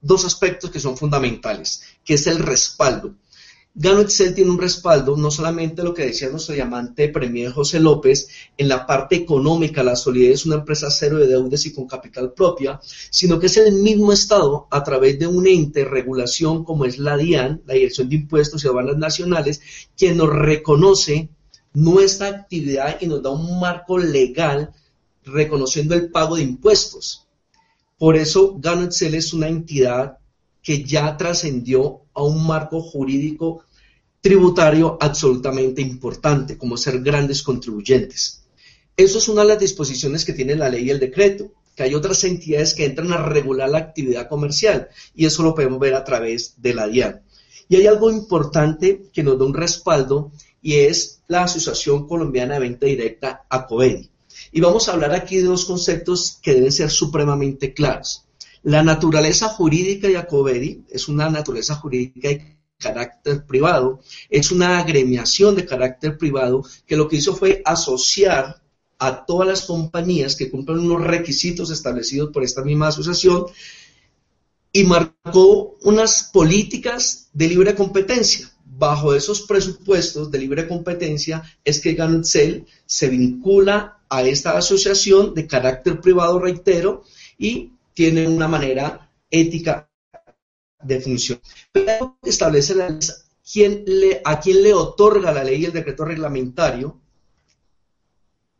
dos 0.00 0.24
aspectos 0.24 0.70
que 0.70 0.78
son 0.78 0.96
fundamentales, 0.96 1.82
que 2.04 2.14
es 2.14 2.28
el 2.28 2.38
respaldo. 2.38 3.16
Gano 3.74 4.00
Excel 4.00 4.34
tiene 4.34 4.50
un 4.50 4.58
respaldo, 4.58 5.16
no 5.16 5.30
solamente 5.30 5.82
lo 5.82 5.94
que 5.94 6.04
decía 6.04 6.28
nuestro 6.28 6.54
diamante 6.54 7.08
Premier 7.08 7.50
José 7.52 7.80
López, 7.80 8.28
en 8.58 8.68
la 8.68 8.86
parte 8.86 9.16
económica, 9.16 9.82
la 9.82 9.96
solidez 9.96 10.40
es 10.40 10.46
una 10.46 10.56
empresa 10.56 10.90
cero 10.90 11.16
de 11.16 11.26
deudas 11.26 11.64
y 11.64 11.72
con 11.72 11.86
capital 11.86 12.34
propia, 12.34 12.78
sino 13.08 13.40
que 13.40 13.46
es 13.46 13.56
el 13.56 13.72
mismo 13.72 14.12
Estado, 14.12 14.68
a 14.70 14.84
través 14.84 15.18
de 15.18 15.26
un 15.26 15.46
ente 15.46 15.86
regulación 15.86 16.64
como 16.64 16.84
es 16.84 16.98
la 16.98 17.16
DIAN, 17.16 17.62
la 17.64 17.72
Dirección 17.72 18.10
de 18.10 18.16
Impuestos 18.16 18.62
y 18.62 18.68
Aduanas 18.68 18.98
Nacionales, 18.98 19.62
quien 19.96 20.18
nos 20.18 20.28
reconoce 20.28 21.30
nuestra 21.72 22.26
actividad 22.26 22.98
y 23.00 23.06
nos 23.06 23.22
da 23.22 23.30
un 23.30 23.58
marco 23.58 23.96
legal 23.96 24.74
reconociendo 25.24 25.94
el 25.94 26.10
pago 26.10 26.36
de 26.36 26.42
impuestos. 26.42 27.26
Por 27.96 28.16
eso 28.16 28.54
Gano 28.58 28.82
Excel 28.82 29.14
es 29.14 29.32
una 29.32 29.48
entidad 29.48 30.18
que 30.62 30.84
ya 30.84 31.16
trascendió 31.16 32.02
a 32.14 32.22
un 32.22 32.46
marco 32.46 32.80
jurídico 32.80 33.64
tributario 34.20 34.96
absolutamente 35.00 35.82
importante, 35.82 36.56
como 36.56 36.76
ser 36.76 37.00
grandes 37.00 37.42
contribuyentes. 37.42 38.44
Eso 38.96 39.18
es 39.18 39.28
una 39.28 39.42
de 39.42 39.48
las 39.48 39.58
disposiciones 39.58 40.24
que 40.24 40.32
tiene 40.32 40.54
la 40.54 40.68
ley 40.68 40.84
y 40.84 40.90
el 40.90 41.00
decreto, 41.00 41.50
que 41.74 41.82
hay 41.82 41.94
otras 41.94 42.22
entidades 42.24 42.74
que 42.74 42.84
entran 42.84 43.12
a 43.12 43.16
regular 43.16 43.68
la 43.68 43.78
actividad 43.78 44.28
comercial, 44.28 44.88
y 45.14 45.26
eso 45.26 45.42
lo 45.42 45.54
podemos 45.54 45.80
ver 45.80 45.94
a 45.94 46.04
través 46.04 46.54
de 46.62 46.74
la 46.74 46.86
DIAN. 46.86 47.22
Y 47.68 47.76
hay 47.76 47.86
algo 47.86 48.10
importante 48.10 49.02
que 49.12 49.22
nos 49.22 49.38
da 49.38 49.44
un 49.44 49.54
respaldo, 49.54 50.30
y 50.60 50.74
es 50.74 51.22
la 51.26 51.42
Asociación 51.42 52.06
Colombiana 52.06 52.54
de 52.54 52.60
Venta 52.60 52.86
Directa, 52.86 53.44
ACOVEDI. 53.48 54.10
Y 54.52 54.60
vamos 54.60 54.88
a 54.88 54.92
hablar 54.92 55.12
aquí 55.12 55.38
de 55.38 55.44
dos 55.44 55.64
conceptos 55.64 56.38
que 56.42 56.54
deben 56.54 56.70
ser 56.70 56.90
supremamente 56.90 57.74
claros. 57.74 58.24
La 58.62 58.82
naturaleza 58.82 59.48
jurídica 59.48 60.06
de 60.06 60.16
Acobedi 60.16 60.84
es 60.88 61.08
una 61.08 61.28
naturaleza 61.28 61.74
jurídica 61.74 62.28
de 62.28 62.56
carácter 62.78 63.44
privado, 63.44 64.00
es 64.28 64.52
una 64.52 64.78
agremiación 64.78 65.54
de 65.54 65.66
carácter 65.66 66.16
privado 66.16 66.64
que 66.86 66.96
lo 66.96 67.08
que 67.08 67.16
hizo 67.16 67.34
fue 67.34 67.62
asociar 67.64 68.62
a 68.98 69.24
todas 69.24 69.48
las 69.48 69.62
compañías 69.62 70.36
que 70.36 70.48
cumplen 70.50 70.78
unos 70.78 71.02
requisitos 71.02 71.70
establecidos 71.70 72.30
por 72.30 72.44
esta 72.44 72.62
misma 72.62 72.88
asociación 72.88 73.46
y 74.72 74.84
marcó 74.84 75.76
unas 75.82 76.30
políticas 76.32 77.28
de 77.32 77.48
libre 77.48 77.74
competencia. 77.74 78.48
Bajo 78.64 79.14
esos 79.14 79.42
presupuestos 79.42 80.30
de 80.30 80.38
libre 80.38 80.66
competencia 80.66 81.42
es 81.64 81.80
que 81.80 81.94
Gancel 81.94 82.66
se 82.86 83.08
vincula 83.08 83.98
a 84.08 84.22
esta 84.22 84.56
asociación 84.56 85.34
de 85.34 85.46
carácter 85.46 86.00
privado, 86.00 86.38
reitero, 86.38 87.04
y 87.38 87.72
tienen 87.94 88.30
una 88.30 88.48
manera 88.48 89.10
ética 89.30 89.90
de 90.82 91.00
función. 91.00 91.40
Pero 91.72 92.18
establece 92.22 92.74
la 92.74 92.98
quién 93.50 93.84
le, 93.86 94.20
a 94.24 94.40
quién 94.40 94.62
le 94.62 94.74
otorga 94.74 95.32
la 95.32 95.44
ley 95.44 95.62
y 95.62 95.64
el 95.66 95.72
decreto 95.72 96.04
reglamentario 96.04 97.02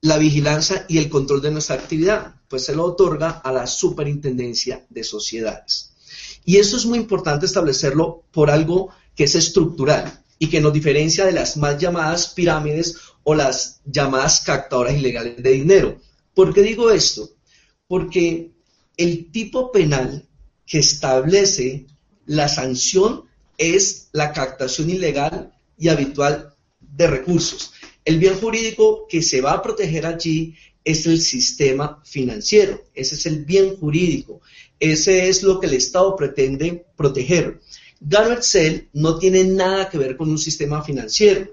la 0.03 0.19
vigilancia 0.19 0.85
y 0.89 0.99
el 0.99 1.09
control 1.09 1.41
de 1.41 1.53
nuestra 1.53 1.77
actividad, 1.77 2.35
pues 2.49 2.65
se 2.65 2.75
lo 2.75 2.85
otorga 2.85 3.31
a 3.31 3.53
la 3.53 3.69
Superintendencia 3.69 4.85
de 4.91 5.05
Sociedades. 5.05 5.95
Y 6.45 6.57
eso 6.57 6.77
es 6.77 6.85
muy 6.85 6.99
importante 6.99 7.47
establecerlo 7.47 8.25
por 8.33 8.51
algo 8.51 8.91
que 9.15 9.25
es 9.25 9.37
estructural 9.37 10.25
y 10.41 10.49
que 10.49 10.61
nos 10.61 10.73
diferencia 10.73 11.25
de 11.25 11.33
las 11.33 11.57
más 11.57 11.79
llamadas 11.79 12.29
pirámides 12.29 12.97
o 13.23 13.35
las 13.35 13.81
llamadas 13.85 14.41
captadoras 14.41 14.95
ilegales 14.95 15.41
de 15.41 15.51
dinero. 15.53 16.01
¿Por 16.35 16.53
qué 16.53 16.63
digo 16.63 16.91
esto? 16.91 17.31
Porque 17.87 18.52
el 19.03 19.31
tipo 19.31 19.73
penal 19.73 20.29
que 20.67 20.79
establece 20.79 21.87
la 22.27 22.49
sanción 22.49 23.25
es 23.59 24.09
la 24.13 24.33
captación 24.33 24.91
ilegal 24.91 25.53
y 25.79 25.89
habitual 25.89 26.55
de 26.81 27.07
recursos. 27.07 27.73
El 28.05 28.19
bien 28.19 28.35
jurídico 28.35 29.07
que 29.09 29.23
se 29.23 29.41
va 29.41 29.53
a 29.53 29.63
proteger 29.63 30.07
allí 30.07 30.55
es 30.85 31.07
el 31.07 31.21
sistema 31.21 32.03
financiero, 32.05 32.83
ese 32.95 33.15
es 33.15 33.27
el 33.27 33.45
bien 33.45 33.77
jurídico, 33.77 34.41
ese 34.81 35.29
es 35.29 35.43
lo 35.43 35.61
que 35.61 35.67
el 35.67 35.75
Estado 35.75 36.17
pretende 36.17 36.85
proteger. 36.97 37.61
Gano 38.01 38.33
Excel 38.33 38.89
no 38.93 39.19
tiene 39.19 39.45
nada 39.45 39.89
que 39.89 39.99
ver 39.99 40.17
con 40.17 40.29
un 40.29 40.39
sistema 40.39 40.83
financiero, 40.83 41.49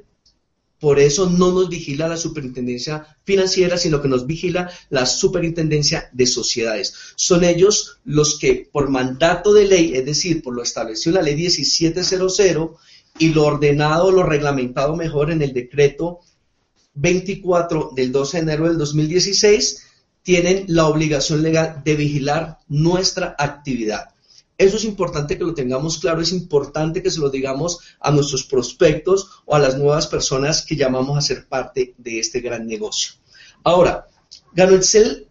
por 0.80 1.00
eso 1.00 1.30
no 1.30 1.52
nos 1.52 1.70
vigila 1.70 2.08
la 2.08 2.18
superintendencia 2.18 3.18
financiera, 3.24 3.78
sino 3.78 4.02
que 4.02 4.08
nos 4.08 4.26
vigila 4.26 4.72
la 4.90 5.06
superintendencia 5.06 6.10
de 6.14 6.26
sociedades. 6.26 6.94
Son 7.16 7.44
ellos 7.44 8.00
los 8.06 8.40
que 8.40 8.70
por 8.72 8.90
mandato 8.90 9.54
de 9.54 9.66
ley, 9.66 9.92
es 9.96 10.06
decir, 10.06 10.42
por 10.42 10.56
lo 10.56 10.64
establecido 10.64 11.12
en 11.12 11.16
la 11.16 11.30
ley 11.30 11.36
1700 11.36 12.14
y 13.18 13.34
lo 13.34 13.46
ordenado, 13.46 14.12
lo 14.12 14.24
reglamentado 14.24 14.96
mejor 14.96 15.32
en 15.32 15.42
el 15.42 15.54
decreto 15.54 16.20
24 16.94 17.92
del 17.96 18.12
12 18.12 18.38
de 18.38 18.44
enero 18.44 18.68
del 18.68 18.78
2016, 18.78 19.86
tienen 20.24 20.66
la 20.68 20.88
obligación 20.88 21.42
legal 21.42 21.82
de 21.84 21.96
vigilar 21.96 22.60
nuestra 22.68 23.36
actividad. 23.38 24.10
Eso 24.60 24.76
es 24.76 24.84
importante 24.84 25.38
que 25.38 25.46
lo 25.46 25.54
tengamos 25.54 26.00
claro, 26.00 26.20
es 26.20 26.34
importante 26.34 27.02
que 27.02 27.10
se 27.10 27.22
lo 27.22 27.30
digamos 27.30 27.80
a 28.02 28.12
nuestros 28.12 28.44
prospectos 28.44 29.42
o 29.46 29.56
a 29.56 29.60
las 29.60 29.78
nuevas 29.78 30.06
personas 30.08 30.66
que 30.66 30.76
llamamos 30.76 31.18
a 31.18 31.22
ser 31.22 31.48
parte 31.48 31.96
de 31.98 32.20
este 32.20 32.42
gran 32.42 32.68
negocio. 32.68 33.14
Ahora, 33.64 34.10
Gano 34.52 34.76
Excel 34.76 35.30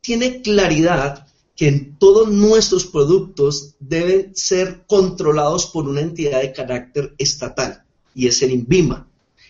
tiene 0.00 0.40
claridad 0.40 1.26
que 1.54 1.68
en 1.68 1.98
todos 1.98 2.28
nuestros 2.28 2.86
productos 2.86 3.74
deben 3.78 4.34
ser 4.34 4.84
controlados 4.86 5.66
por 5.66 5.86
una 5.86 6.00
entidad 6.00 6.40
de 6.40 6.54
carácter 6.54 7.14
estatal 7.18 7.84
y 8.14 8.26
es 8.26 8.40
el 8.40 8.52
INVIMA. 8.52 9.06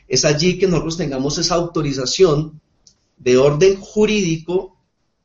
Es 0.09 0.25
allí 0.25 0.59
que 0.59 0.67
nosotros 0.67 0.97
tengamos 0.97 1.39
esa 1.39 1.55
autorización 1.55 2.61
de 3.19 3.39
orden 3.39 3.79
jurídico 3.81 4.77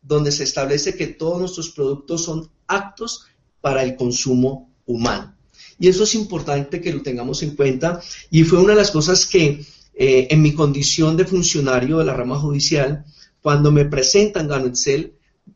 donde 0.04 0.32
se 0.32 0.44
establece 0.44 0.96
que 0.96 1.08
todos 1.08 1.40
nuestros 1.40 1.72
productos 1.72 2.24
son 2.24 2.52
actos 2.68 3.26
para 3.68 3.84
el 3.84 3.98
consumo 3.98 4.72
humano. 4.86 5.36
Y 5.78 5.90
eso 5.90 6.06
es 6.06 6.16
importante 6.16 6.80
que 6.80 6.94
lo 6.94 7.02
tengamos 7.02 7.44
en 7.44 7.54
cuenta 7.54 8.02
y 8.32 8.46
fue 8.46 8.60
una 8.60 8.70
de 8.70 8.78
las 8.78 8.92
cosas 8.92 9.26
que 9.26 9.62
eh, 9.94 10.28
en 10.30 10.42
mi 10.42 10.54
condición 10.54 11.18
de 11.18 11.26
funcionario 11.26 11.98
de 11.98 12.06
la 12.06 12.14
rama 12.14 12.40
judicial, 12.40 13.04
cuando 13.42 13.70
me 13.70 13.84
presentan 13.84 14.48
Gano 14.48 14.72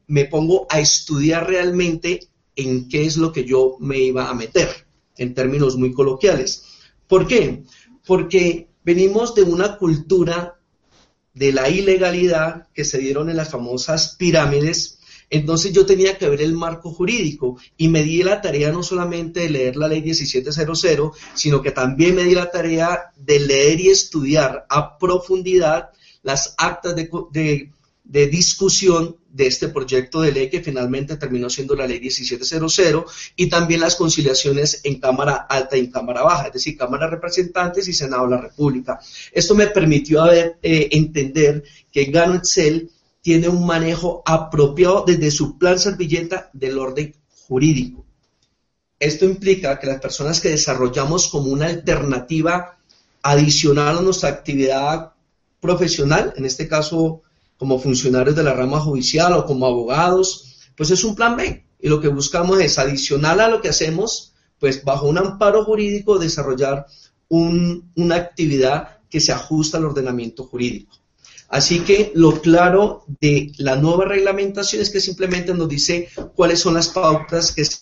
me 0.08 0.26
pongo 0.26 0.68
a 0.70 0.82
estudiar 0.82 1.48
realmente 1.48 2.20
en 2.58 2.90
qué 2.90 3.06
es 3.06 3.16
lo 3.16 3.32
que 3.32 3.46
yo 3.46 3.78
me 3.80 4.00
iba 4.00 4.30
a 4.30 4.34
meter, 4.34 4.68
en 5.16 5.34
términos 5.34 5.78
muy 5.78 5.94
coloquiales. 5.94 6.66
¿Por 7.08 7.26
qué? 7.26 7.64
Porque 8.06 8.68
venimos 8.84 9.36
de 9.36 9.44
una 9.44 9.78
cultura 9.78 10.60
de 11.34 11.54
la 11.54 11.70
ilegalidad 11.70 12.68
que 12.74 12.84
se 12.84 12.98
dieron 12.98 13.30
en 13.30 13.38
las 13.38 13.52
famosas 13.52 14.18
pirámides, 14.18 15.00
entonces 15.32 15.72
yo 15.72 15.86
tenía 15.86 16.18
que 16.18 16.28
ver 16.28 16.42
el 16.42 16.54
marco 16.54 16.92
jurídico 16.92 17.58
y 17.78 17.88
me 17.88 18.04
di 18.04 18.22
la 18.22 18.42
tarea 18.42 18.72
no 18.72 18.84
solamente 18.84 19.40
de 19.40 19.50
leer 19.50 19.78
la 19.78 19.88
ley 19.88 20.02
1700, 20.02 20.54
sino 21.34 21.62
que 21.62 21.72
también 21.72 22.16
me 22.16 22.26
di 22.26 22.36
la 22.36 22.52
tarea 22.52 23.12
de 23.16 23.40
leer 23.40 23.80
y 23.80 23.88
estudiar 23.88 24.66
a 24.70 24.98
profundidad 24.98 25.92
las 26.22 26.54
actas 26.58 26.96
de, 26.96 27.70
discusión 28.04 29.16
de 29.30 29.48
este 29.48 29.70
proyecto 29.70 30.20
de 30.20 30.34
ley 30.34 30.50
que 30.50 30.60
finalmente 30.60 31.16
terminó 31.16 31.50
siendo 31.50 31.76
la 31.76 31.88
ley 31.88 32.02
1700 32.02 32.82
y 33.38 33.48
también 33.48 33.80
las 33.80 33.96
conciliaciones 33.96 34.82
en 34.84 35.00
Cámara 35.00 35.48
Alta 35.50 35.78
y 35.78 35.86
en 35.86 35.92
Cámara 35.92 36.24
Baja, 36.24 36.48
es 36.48 36.54
decir, 36.54 36.78
Cámara 36.78 37.06
de 37.06 37.12
Representantes 37.12 37.88
y 37.88 37.94
Senado 37.94 38.26
de 38.26 38.32
la 38.32 38.42
República. 38.42 39.00
Esto 39.32 39.56
me 39.56 39.68
permitió 39.68 40.30
eh, 40.30 40.58
entender 40.62 41.64
que 41.90 42.06
Gano 42.06 42.36
Excel 42.36 42.92
tiene 43.22 43.48
un 43.48 43.66
manejo 43.66 44.24
apropiado 44.26 45.04
desde 45.06 45.32
su 45.32 45.58
plan 45.58 45.80
servilleta 45.80 46.50
del 46.54 46.78
orden 46.78 47.16
jurídico. 47.48 48.06
Esto 49.00 49.26
implica 49.26 49.80
que 49.80 49.88
las 49.88 50.00
personas 50.00 50.42
que 50.42 50.50
desarrollamos 50.50 51.28
como 51.28 51.52
una 51.52 51.68
alternativa 51.68 52.78
adicional 53.24 53.98
a 53.98 54.02
nuestra 54.02 54.30
actividad 54.30 55.14
profesional, 55.60 56.34
en 56.36 56.46
este 56.46 56.68
caso 56.68 57.22
como 57.58 57.80
funcionarios 57.80 58.36
de 58.36 58.44
la 58.44 58.54
rama 58.54 58.80
judicial 58.80 59.34
o 59.34 59.46
como 59.46 59.66
abogados, 59.68 60.72
pues 60.76 60.90
es 60.90 61.04
un 61.04 61.16
plan 61.16 61.36
B. 61.36 61.64
Y 61.80 61.90
lo 61.90 62.00
que 62.00 62.08
buscamos 62.08 62.60
es, 62.60 62.78
adicional 62.80 63.40
a 63.40 63.48
lo 63.48 63.62
que 63.62 63.70
hacemos, 63.70 64.34
pues 64.60 64.84
bajo 64.84 65.08
un 65.08 65.18
amparo 65.18 65.64
jurídico, 65.64 66.20
desarrollar 66.20 66.86
una 67.30 68.16
actividad 68.16 69.00
que 69.10 69.20
se 69.20 69.32
ajusta 69.32 69.78
al 69.78 69.86
ordenamiento 69.86 70.44
jurídico. 70.46 71.01
Así 71.52 71.82
que 71.82 72.14
lo 72.16 72.42
claro 72.42 73.04
de 73.20 73.52
la 73.58 73.76
nueva 73.76 74.06
reglamentación 74.06 74.82
es 74.82 74.90
que 74.90 75.02
simplemente 75.02 75.54
nos 75.54 75.68
dice 75.68 76.08
cuáles 76.34 76.62
son 76.62 76.76
las 76.76 76.88
pautas 76.88 77.52
que 77.52 77.66
se 77.66 77.80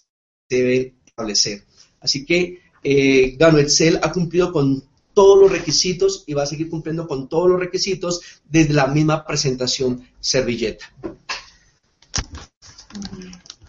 deben 0.50 0.96
establecer. 1.06 1.66
Así 2.00 2.26
que 2.26 2.62
eh, 2.84 3.36
Gano 3.38 3.60
Excel 3.60 4.00
ha 4.02 4.12
cumplido 4.12 4.52
con 4.52 4.84
todos 5.14 5.40
los 5.40 5.52
requisitos 5.52 6.24
y 6.26 6.34
va 6.34 6.44
a 6.44 6.48
seguir 6.48 6.68
cumpliendo 6.68 7.08
con 7.08 7.30
todos 7.30 7.48
los 7.48 7.60
requisitos 7.60 8.22
desde 8.50 8.74
la 8.74 8.88
misma 8.88 9.24
presentación 9.24 10.04
servilleta. 10.20 10.92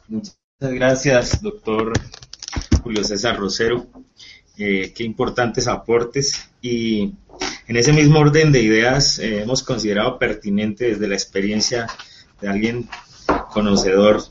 Muchas 0.09 0.34
gracias, 0.61 1.42
doctor 1.42 1.92
Julio 2.82 3.05
César 3.05 3.38
Rosero. 3.38 3.86
Eh, 4.57 4.94
qué 4.94 5.05
importantes 5.05 5.68
aportes 5.68 6.48
y 6.62 7.12
en 7.70 7.76
ese 7.76 7.92
mismo 7.92 8.18
orden 8.18 8.50
de 8.50 8.62
ideas 8.62 9.20
eh, 9.20 9.42
hemos 9.42 9.62
considerado 9.62 10.18
pertinente 10.18 10.88
desde 10.88 11.06
la 11.06 11.14
experiencia 11.14 11.86
de 12.40 12.48
alguien 12.48 12.88
conocedor 13.52 14.24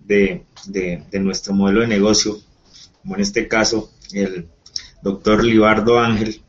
de, 0.00 0.42
nuestro 1.12 1.54
modelo 1.54 1.82
de 1.82 1.86
negocio, 1.86 2.36
como 3.00 3.14
en 3.14 3.20
este 3.20 3.46
caso 3.46 3.92
el 4.12 4.48
doctor 5.00 5.44
Libardo 5.44 6.00
Ángel, 6.00 6.42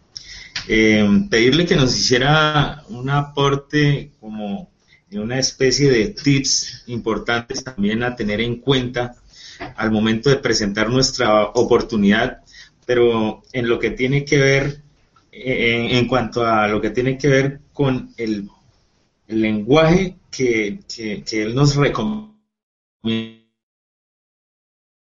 eh, 0.67 1.07
pedirle 1.29 1.67
que 1.67 1.75
nos 1.75 1.95
hiciera 1.95 2.83
un 2.89 3.11
aporte 3.11 4.13
como 4.19 4.71
una 5.11 5.37
especie 5.37 5.91
de 5.91 6.07
tips 6.07 6.85
importantes 6.87 7.63
también 7.63 8.01
a 8.01 8.15
tener 8.15 8.41
en 8.41 8.55
cuenta 8.55 9.13
al 9.75 9.91
momento 9.91 10.31
de 10.31 10.37
presentar 10.37 10.89
nuestra 10.89 11.43
oportunidad, 11.43 12.39
pero 12.87 13.43
en 13.53 13.69
lo 13.69 13.77
que 13.77 13.91
tiene 13.91 14.25
que 14.25 14.39
ver 14.39 14.88
en, 15.41 16.07
cuanto 16.07 16.45
a 16.45 16.67
lo 16.67 16.81
que 16.81 16.89
tiene 16.89 17.17
que 17.17 17.27
ver 17.27 17.61
con 17.73 18.13
el, 18.17 18.49
lenguaje 19.27 20.17
que, 20.31 20.79
él 21.31 21.55
nos 21.55 21.75
recomienda 21.75 22.33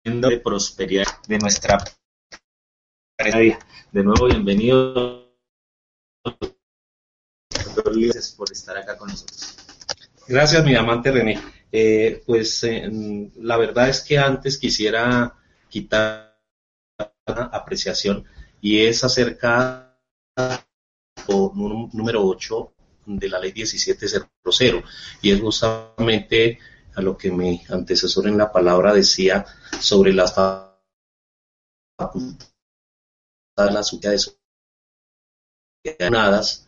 de 0.01 0.41
prosperidad 0.43 1.07
de 1.29 1.39
nuestra. 1.39 1.79
De 3.93 4.03
nuevo, 4.03 4.27
bienvenido. 4.27 5.35
Gracias 7.85 8.35
por 8.37 8.51
estar 8.51 8.77
acá 8.77 8.97
con 8.97 9.09
nosotros. 9.09 9.57
Gracias, 10.27 10.65
mi 10.65 10.75
amante 10.75 11.11
René. 11.11 11.41
Eh, 11.71 12.23
pues 12.25 12.65
eh, 12.65 12.91
la 13.37 13.57
verdad 13.57 13.89
es 13.89 14.01
que 14.01 14.19
antes 14.19 14.59
quisiera 14.59 15.35
quitar 15.69 16.39
una 17.27 17.45
apreciación 17.53 18.25
y 18.61 18.81
es 18.81 19.05
acerca 19.05 19.86
número 21.29 22.27
8 22.27 22.73
de 23.07 23.29
la 23.29 23.39
ley 23.39 23.53
1700 23.53 24.29
y 25.23 25.31
es 25.31 25.41
justamente 25.41 26.59
a 26.95 27.03
lo 27.03 27.17
que 27.17 27.31
mi 27.31 27.63
antecesor 27.69 28.27
en 28.27 28.39
la 28.39 28.51
palabra 28.51 28.93
decía 28.93 29.45
sobre 29.81 30.13
las 30.13 30.35
facultades, 31.99 32.49
las 33.57 33.93
unidades 33.93 34.39
las 35.99 36.67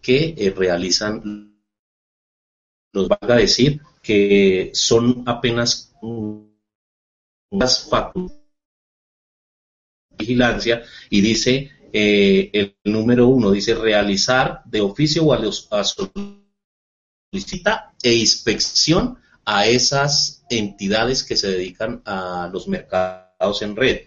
que 0.00 0.34
eh, 0.36 0.50
realizan, 0.50 1.62
nos 2.92 3.08
van 3.08 3.30
a 3.30 3.36
decir 3.36 3.80
que 4.02 4.70
son 4.74 5.24
apenas 5.26 5.94
unas 6.00 7.88
facultades 7.88 8.32
de 8.32 8.37
vigilancia 10.18 10.82
y 11.08 11.20
dice 11.20 11.70
eh, 11.92 12.50
el 12.52 12.76
número 12.84 13.28
uno, 13.28 13.50
dice 13.50 13.74
realizar 13.74 14.62
de 14.66 14.80
oficio 14.80 15.24
o 15.24 15.32
a, 15.32 15.38
los, 15.38 15.68
solicita 17.30 17.94
e 18.02 18.14
inspección 18.14 19.18
a 19.44 19.66
esas 19.66 20.44
entidades 20.50 21.24
que 21.24 21.36
se 21.36 21.48
dedican 21.48 22.02
a 22.04 22.50
los 22.52 22.68
mercados 22.68 23.62
en 23.62 23.76
red. 23.76 24.00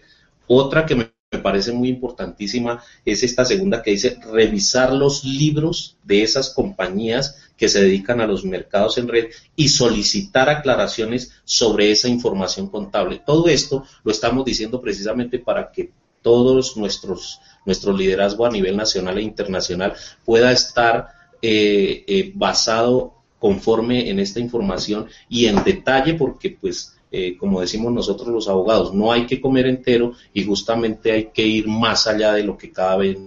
Otra 0.46 0.86
que 0.86 0.94
me 0.94 1.12
parece 1.42 1.72
muy 1.72 1.88
importantísima 1.88 2.82
es 3.04 3.22
esta 3.22 3.44
segunda 3.44 3.82
que 3.82 3.92
dice 3.92 4.18
revisar 4.30 4.92
los 4.92 5.24
libros 5.24 5.96
de 6.04 6.22
esas 6.22 6.50
compañías 6.50 7.38
que 7.56 7.68
se 7.68 7.82
dedican 7.82 8.20
a 8.20 8.26
los 8.26 8.44
mercados 8.44 8.98
en 8.98 9.08
red 9.08 9.30
y 9.56 9.68
solicitar 9.68 10.48
aclaraciones 10.48 11.32
sobre 11.44 11.90
esa 11.90 12.08
información 12.08 12.68
contable. 12.68 13.22
Todo 13.24 13.48
esto 13.48 13.84
lo 14.04 14.12
estamos 14.12 14.44
diciendo 14.44 14.80
precisamente 14.80 15.38
para 15.38 15.72
que 15.72 15.90
todos 16.22 16.76
nuestros 16.76 17.40
nuestro 17.64 17.92
liderazgo 17.92 18.46
a 18.46 18.50
nivel 18.50 18.76
nacional 18.76 19.18
e 19.18 19.22
internacional 19.22 19.94
pueda 20.24 20.50
estar 20.50 21.08
eh, 21.40 22.04
eh, 22.06 22.32
basado 22.34 23.14
conforme 23.38 24.08
en 24.10 24.18
esta 24.20 24.40
información 24.40 25.08
y 25.28 25.46
en 25.46 25.62
detalle 25.64 26.14
porque 26.14 26.56
pues 26.60 26.96
eh, 27.14 27.36
como 27.36 27.60
decimos 27.60 27.92
nosotros 27.92 28.28
los 28.28 28.48
abogados, 28.48 28.94
no 28.94 29.12
hay 29.12 29.26
que 29.26 29.38
comer 29.38 29.66
entero 29.66 30.14
y 30.32 30.44
justamente 30.44 31.12
hay 31.12 31.24
que 31.26 31.46
ir 31.46 31.68
más 31.68 32.06
allá 32.06 32.32
de 32.32 32.42
lo 32.42 32.56
que 32.56 32.72
cada 32.72 32.96
vez 32.96 33.18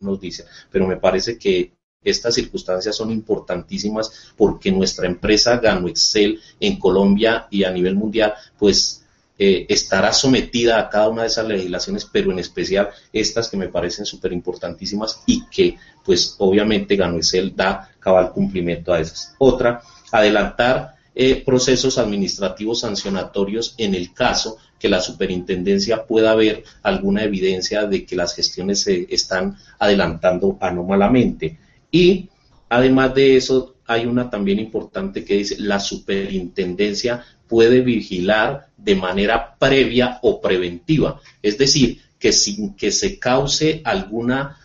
nos 0.00 0.20
dice. 0.20 0.44
Pero 0.72 0.88
me 0.88 0.96
parece 0.96 1.38
que 1.38 1.72
estas 2.02 2.34
circunstancias 2.34 2.96
son 2.96 3.12
importantísimas 3.12 4.32
porque 4.36 4.72
nuestra 4.72 5.06
empresa 5.06 5.58
Gano 5.58 5.86
Excel 5.86 6.40
en 6.58 6.80
Colombia 6.80 7.46
y 7.48 7.62
a 7.62 7.70
nivel 7.70 7.94
mundial, 7.94 8.34
pues 8.58 9.05
eh, 9.38 9.66
estará 9.68 10.12
sometida 10.12 10.78
a 10.78 10.88
cada 10.88 11.08
una 11.08 11.22
de 11.22 11.28
esas 11.28 11.46
legislaciones, 11.46 12.06
pero 12.10 12.32
en 12.32 12.38
especial 12.38 12.88
estas 13.12 13.48
que 13.48 13.56
me 13.56 13.68
parecen 13.68 14.06
súper 14.06 14.32
importantísimas 14.32 15.22
y 15.26 15.46
que, 15.46 15.76
pues 16.04 16.36
obviamente 16.38 16.96
Gano 16.96 17.16
Excel 17.16 17.54
da 17.54 17.90
cabal 18.00 18.32
cumplimiento 18.32 18.92
a 18.92 19.00
esas. 19.00 19.34
Otra, 19.38 19.82
adelantar 20.10 20.96
eh, 21.14 21.42
procesos 21.44 21.98
administrativos 21.98 22.80
sancionatorios 22.80 23.74
en 23.78 23.94
el 23.94 24.12
caso 24.12 24.58
que 24.78 24.88
la 24.88 25.00
superintendencia 25.00 26.04
pueda 26.04 26.34
ver 26.34 26.64
alguna 26.82 27.24
evidencia 27.24 27.86
de 27.86 28.04
que 28.04 28.16
las 28.16 28.34
gestiones 28.34 28.82
se 28.82 29.06
están 29.10 29.56
adelantando 29.78 30.58
anómalamente. 30.60 31.58
Y 31.90 32.28
además 32.68 33.14
de 33.14 33.36
eso, 33.36 33.76
hay 33.86 34.06
una 34.06 34.28
también 34.28 34.58
importante 34.58 35.24
que 35.24 35.34
dice, 35.34 35.56
la 35.58 35.80
superintendencia 35.80 37.24
puede 37.48 37.80
vigilar 37.80 38.68
de 38.76 38.96
manera 38.96 39.56
previa 39.58 40.18
o 40.22 40.40
preventiva, 40.40 41.20
es 41.42 41.58
decir, 41.58 42.02
que 42.18 42.32
sin 42.32 42.74
que 42.74 42.90
se 42.90 43.18
cause 43.18 43.82
alguna 43.84 44.58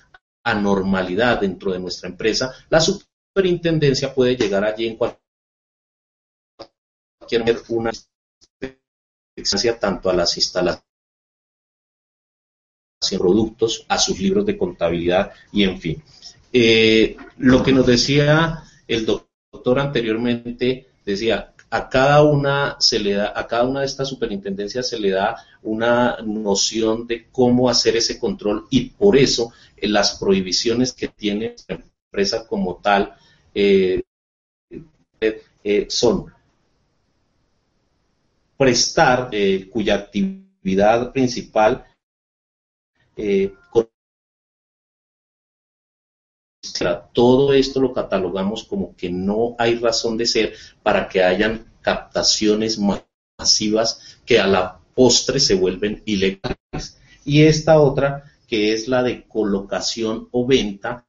anormalidad 0.43 1.41
dentro 1.41 1.71
de 1.71 1.79
nuestra 1.79 2.09
empresa, 2.09 2.53
la 2.69 2.79
superintendencia 2.81 4.13
puede 4.13 4.35
llegar 4.35 4.63
allí 4.63 4.87
en 4.87 4.97
cualquier 4.97 5.21
una 7.69 7.91
experiencia 7.91 9.79
tanto 9.79 10.09
a 10.09 10.13
las 10.13 10.35
instalaciones 10.37 10.83
productos, 13.17 13.85
a 13.87 13.97
sus 13.97 14.19
libros 14.19 14.45
de 14.45 14.57
contabilidad 14.57 15.31
y 15.51 15.63
en 15.63 15.79
fin. 15.79 16.03
Eh, 16.53 17.15
lo 17.37 17.63
que 17.63 17.71
nos 17.71 17.85
decía 17.85 18.63
el 18.87 19.05
doctor 19.05 19.79
anteriormente, 19.79 20.87
decía, 21.05 21.53
a 21.73 21.87
cada 21.87 22.21
una 22.21 22.75
se 22.79 22.99
le 22.99 23.13
da, 23.13 23.33
a 23.33 23.47
cada 23.47 23.63
una 23.63 23.79
de 23.79 23.85
estas 23.85 24.09
superintendencias 24.09 24.89
se 24.89 24.99
le 24.99 25.11
da 25.11 25.37
una 25.63 26.17
noción 26.21 27.07
de 27.07 27.29
cómo 27.31 27.69
hacer 27.69 27.95
ese 27.95 28.19
control 28.19 28.67
y 28.69 28.89
por 28.89 29.15
eso 29.15 29.53
eh, 29.77 29.87
las 29.87 30.19
prohibiciones 30.19 30.91
que 30.91 31.07
tiene 31.07 31.55
la 31.69 31.81
empresa 32.11 32.45
como 32.45 32.75
tal 32.75 33.15
eh, 33.55 34.03
son 35.87 36.25
prestar, 38.57 39.29
eh, 39.31 39.69
cuya 39.69 39.95
actividad 39.95 41.13
principal 41.13 41.85
todo 47.13 47.53
esto 47.53 47.79
lo 47.79 47.93
catalogamos 47.93 48.63
como 48.63 48.95
que 48.95 49.09
no 49.09 49.55
hay 49.57 49.75
razón 49.75 50.17
de 50.17 50.25
ser 50.25 50.53
para 50.83 51.07
que 51.07 51.23
hayan 51.23 51.65
captaciones 51.81 52.79
masivas 52.79 54.19
que 54.25 54.39
a 54.39 54.47
la 54.47 54.79
postre 54.93 55.39
se 55.39 55.55
vuelven 55.55 56.01
ilegales. 56.05 56.99
Y 57.25 57.43
esta 57.43 57.79
otra, 57.79 58.23
que 58.47 58.73
es 58.73 58.87
la 58.87 59.03
de 59.03 59.27
colocación 59.27 60.27
o 60.31 60.45
venta, 60.45 61.05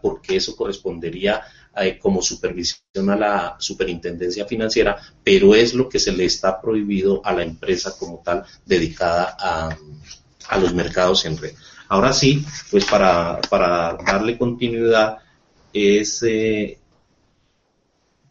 porque 0.00 0.36
eso 0.36 0.56
correspondería 0.56 1.42
eh, 1.74 1.98
como 1.98 2.20
supervisión 2.20 3.08
a 3.08 3.16
la 3.16 3.56
superintendencia 3.58 4.44
financiera, 4.46 4.96
pero 5.24 5.54
es 5.54 5.72
lo 5.74 5.88
que 5.88 5.98
se 5.98 6.12
le 6.12 6.26
está 6.26 6.60
prohibido 6.60 7.22
a 7.24 7.32
la 7.32 7.42
empresa 7.42 7.96
como 7.98 8.22
tal 8.24 8.44
dedicada 8.66 9.36
a, 9.38 10.58
los 10.58 10.74
mercados 10.74 11.24
en 11.24 11.38
red. 11.38 11.54
Ahora 11.92 12.14
sí, 12.14 12.42
pues 12.70 12.86
para, 12.86 13.38
darle 14.06 14.38
continuidad, 14.38 15.18
es 15.74 16.22
eh, 16.22 16.78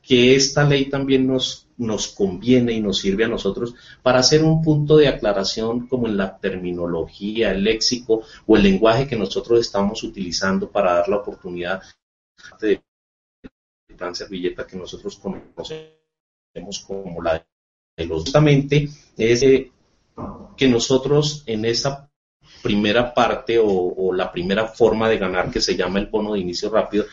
que 0.01 0.36
esta 0.36 0.64
ley 0.64 0.89
también 0.89 1.28
nos, 1.28 1.68
nos 1.78 2.07
conviene 2.07 2.74
y 2.74 2.82
nos 2.82 2.97
sirve 2.97 3.26
a 3.26 3.28
nosotros 3.28 3.76
para 4.01 4.18
hacer 4.18 4.43
un 4.43 4.64
punto 4.64 4.97
de 4.97 5.09
aclaración 5.09 5.86
como 5.86 6.07
en 6.07 6.18
la 6.18 6.39
terminología, 6.39 7.51
el 7.51 7.64
léxico 7.64 8.24
o 8.47 8.57
el 8.57 8.64
lenguaje 8.64 9.07
que 9.07 9.16
nosotros 9.16 9.59
estamos 9.59 10.01
utilizando 10.01 10.72
para 10.72 10.93
dar 10.93 11.09
la 11.09 11.18
oportunidad 11.18 11.84
de 12.59 12.82
plan 13.95 14.16
servilleta 14.16 14.66
que 14.66 14.76
nosotros 14.76 15.20
conocemos 15.20 16.80
como 16.88 17.22
la 17.22 17.45
de 17.95 18.05
los 18.07 18.24
justamente 18.24 18.89
es 19.18 19.43
eh, 19.43 19.72
que 20.57 20.68
nosotros 20.68 21.43
en 21.45 21.66
esa 21.66 22.11
primera 22.62 23.14
parte 23.14 23.59
o, 23.62 24.14
la 24.14 24.32
primera 24.32 24.68
forma 24.68 25.09
de 25.09 25.18
ganar 25.18 25.51
que 25.51 25.62
se 25.62 25.76
llama 25.76 25.99
el 25.99 26.07
bono 26.07 26.34
de 26.34 26.39
inicio 26.39 26.70
rápido 26.70 27.05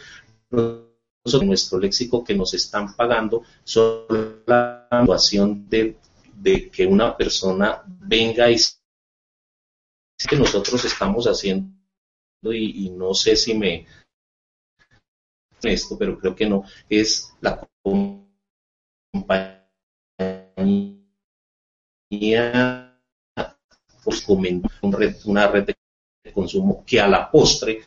nuestro 1.42 1.78
léxico 1.78 2.24
que 2.24 2.34
nos 2.34 2.54
están 2.54 2.96
pagando 2.96 3.42
son 3.62 4.42
la 4.46 4.88
situación 5.02 5.68
de, 5.68 5.98
que 6.72 6.86
una 6.86 7.16
persona 7.16 7.82
venga 7.86 8.50
y 8.50 8.56
que 10.26 10.36
nosotros 10.36 10.84
estamos 10.84 11.26
haciendo 11.26 11.74
y 12.50 12.90
no 12.90 13.12
sé 13.12 13.36
si 13.36 13.54
me 13.54 13.86
esto, 15.62 15.96
pero 15.98 16.18
creo 16.18 16.34
que 16.34 16.48
no, 16.48 16.64
es 16.88 17.34
la 17.40 17.68
compañía 17.82 18.28
pues, 24.08 25.24
una 25.24 25.48
red 25.48 25.66
de 25.66 26.32
consumo 26.32 26.84
que 26.86 27.00
a 27.00 27.08
la 27.08 27.30
postre 27.30 27.84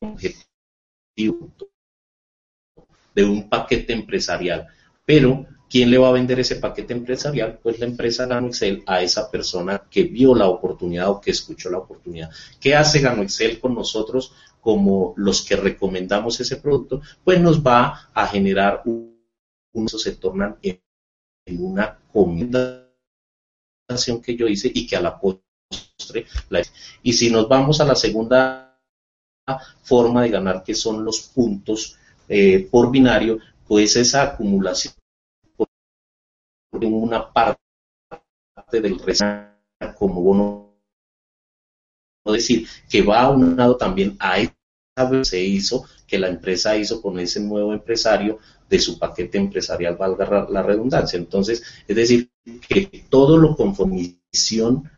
objetivo 0.00 1.50
de 3.14 3.24
un 3.24 3.48
paquete 3.48 3.92
empresarial. 3.92 4.66
Pero, 5.04 5.46
¿quién 5.70 5.90
le 5.90 5.98
va 5.98 6.08
a 6.08 6.12
vender 6.12 6.40
ese 6.40 6.56
paquete 6.56 6.92
empresarial? 6.92 7.60
Pues 7.62 7.78
la 7.78 7.86
empresa 7.86 8.26
Gano 8.26 8.48
Excel 8.48 8.82
a 8.86 9.02
esa 9.02 9.30
persona 9.30 9.82
que 9.90 10.04
vio 10.04 10.34
la 10.34 10.48
oportunidad 10.48 11.10
o 11.10 11.20
que 11.20 11.30
escuchó 11.30 11.70
la 11.70 11.78
oportunidad. 11.78 12.30
¿Qué 12.60 12.74
hace 12.74 13.00
Gano 13.00 13.22
Excel 13.22 13.60
con 13.60 13.74
nosotros? 13.74 14.32
como 14.64 15.12
los 15.18 15.42
que 15.42 15.56
recomendamos 15.56 16.40
ese 16.40 16.56
producto, 16.56 17.02
pues 17.22 17.38
nos 17.38 17.62
va 17.62 18.08
a 18.14 18.26
generar 18.26 18.80
un, 18.86 19.14
se 19.88 20.16
tornan 20.16 20.56
en, 20.62 20.80
una 21.58 21.98
recomendación 22.06 22.94
que 24.22 24.34
yo 24.34 24.48
hice 24.48 24.72
y 24.72 24.86
que 24.86 24.96
a 24.96 25.02
la 25.02 25.20
postre 25.20 25.43
y 27.02 27.12
si 27.12 27.30
nos 27.30 27.48
vamos 27.48 27.80
a 27.80 27.84
la 27.84 27.94
segunda 27.94 28.80
forma 29.82 30.22
de 30.22 30.30
ganar 30.30 30.62
que 30.62 30.74
son 30.74 31.04
los 31.04 31.20
puntos 31.20 31.96
eh, 32.28 32.68
por 32.70 32.90
binario 32.90 33.38
pues 33.66 33.96
esa 33.96 34.22
acumulación 34.22 34.94
en 36.72 36.94
una 36.94 37.32
parte 37.32 37.60
del 38.72 38.98
resto 38.98 39.26
como 39.96 40.22
bono 40.22 40.74
decir 42.26 42.66
que 42.88 43.02
va 43.02 43.22
aunado 43.22 43.76
también 43.76 44.16
a 44.18 44.40
esa 44.40 44.54
se 45.24 45.42
hizo, 45.42 45.84
que 46.06 46.18
la 46.18 46.28
empresa 46.28 46.76
hizo 46.76 47.02
con 47.02 47.18
ese 47.18 47.40
nuevo 47.40 47.72
empresario 47.72 48.38
de 48.68 48.78
su 48.78 48.98
paquete 48.98 49.38
empresarial, 49.38 49.96
valga 49.96 50.46
la 50.48 50.62
redundancia. 50.62 51.16
Entonces, 51.16 51.62
es 51.86 51.96
decir, 51.96 52.30
que 52.68 53.04
todo 53.08 53.36
lo 53.36 53.56
conformición 53.56 54.90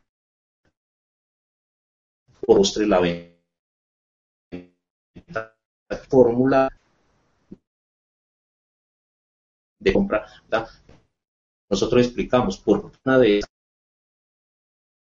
postre 2.46 2.86
la 2.86 3.00
venta 3.00 3.36
fórmula 6.08 6.68
de 9.80 9.92
compra. 9.92 10.26
Nosotros 11.68 12.06
explicamos 12.06 12.58
por 12.58 12.92
una 13.04 13.18
de 13.18 13.38
esas 13.38 13.50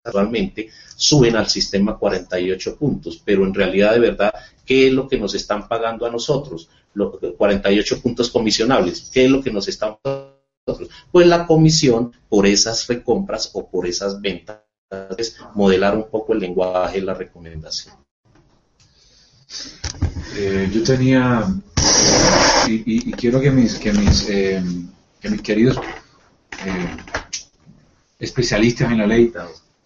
actualmente 0.05 0.69
suben 0.95 1.35
al 1.37 1.47
sistema 1.47 1.97
48 1.97 2.77
puntos, 2.77 3.21
pero 3.23 3.45
en 3.45 3.53
realidad 3.53 3.93
de 3.93 3.99
verdad, 3.99 4.33
¿qué 4.65 4.87
es 4.87 4.93
lo 4.93 5.07
que 5.07 5.17
nos 5.17 5.33
están 5.33 5.67
pagando 5.67 6.05
a 6.05 6.11
nosotros? 6.11 6.69
Los 6.93 7.17
48 7.37 8.01
puntos 8.01 8.29
comisionables, 8.29 9.09
¿qué 9.13 9.25
es 9.25 9.31
lo 9.31 9.41
que 9.41 9.51
nos 9.51 9.67
están 9.67 9.97
pagando 10.01 10.35
a 10.35 10.41
nosotros? 10.67 10.89
Pues 11.11 11.25
la 11.27 11.47
comisión 11.47 12.11
por 12.29 12.45
esas 12.45 12.85
recompras 12.87 13.51
o 13.53 13.67
por 13.67 13.87
esas 13.87 14.19
ventas, 14.21 14.59
es 15.17 15.37
modelar 15.55 15.95
un 15.97 16.09
poco 16.09 16.33
el 16.33 16.39
lenguaje, 16.39 17.01
la 17.01 17.13
recomendación. 17.13 17.95
Eh, 20.35 20.69
yo 20.73 20.83
tenía, 20.83 21.45
y, 22.67 23.11
quiero 23.11 23.39
que 23.39 23.51
mis, 23.51 23.77
que 23.77 23.93
mis, 23.93 24.27
eh, 24.29 24.63
que 25.21 25.29
mis 25.29 25.41
queridos 25.41 25.77
eh, 26.65 26.97
especialistas 28.19 28.91
en 28.91 28.97
la 28.97 29.07
ley, 29.07 29.31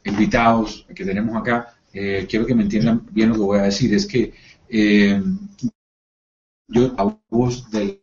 invitados 0.05 0.85
que 0.95 1.03
tenemos 1.03 1.35
acá, 1.35 1.73
quiero 1.91 2.45
que 2.45 2.55
me 2.55 2.63
entiendan 2.63 3.05
bien 3.11 3.29
lo 3.29 3.35
que 3.35 3.41
voy 3.41 3.59
a 3.59 3.63
decir. 3.63 3.93
Es 3.93 4.05
que 4.05 4.33
yo, 6.69 6.93
a 6.97 7.17
voz 7.29 7.69
del, 7.71 8.01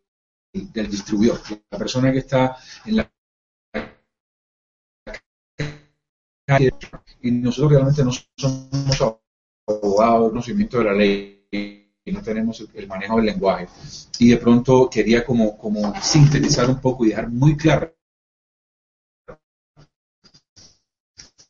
del 0.52 0.90
distribuidor, 0.90 1.40
la 1.70 1.78
persona 1.78 2.12
que 2.12 2.18
está 2.18 2.56
en 2.84 2.96
la 2.96 3.13
y 7.22 7.30
nosotros 7.30 7.72
realmente 7.72 8.04
no 8.04 8.12
somos 8.36 9.20
abogados, 9.66 10.30
conocimiento 10.30 10.78
de 10.78 10.84
la 10.84 10.92
ley 10.92 11.48
y 12.04 12.12
no 12.12 12.20
tenemos 12.20 12.62
el, 12.74 12.86
manejo 12.86 13.16
del 13.16 13.26
lenguaje. 13.26 13.66
Y 14.18 14.30
de 14.30 14.36
pronto 14.36 14.90
quería 14.90 15.24
como, 15.24 15.56
como 15.56 15.94
sintetizar 16.02 16.68
un 16.68 16.80
poco 16.80 17.04
y 17.04 17.08
dejar 17.08 17.30
muy 17.30 17.56
claro 17.56 17.94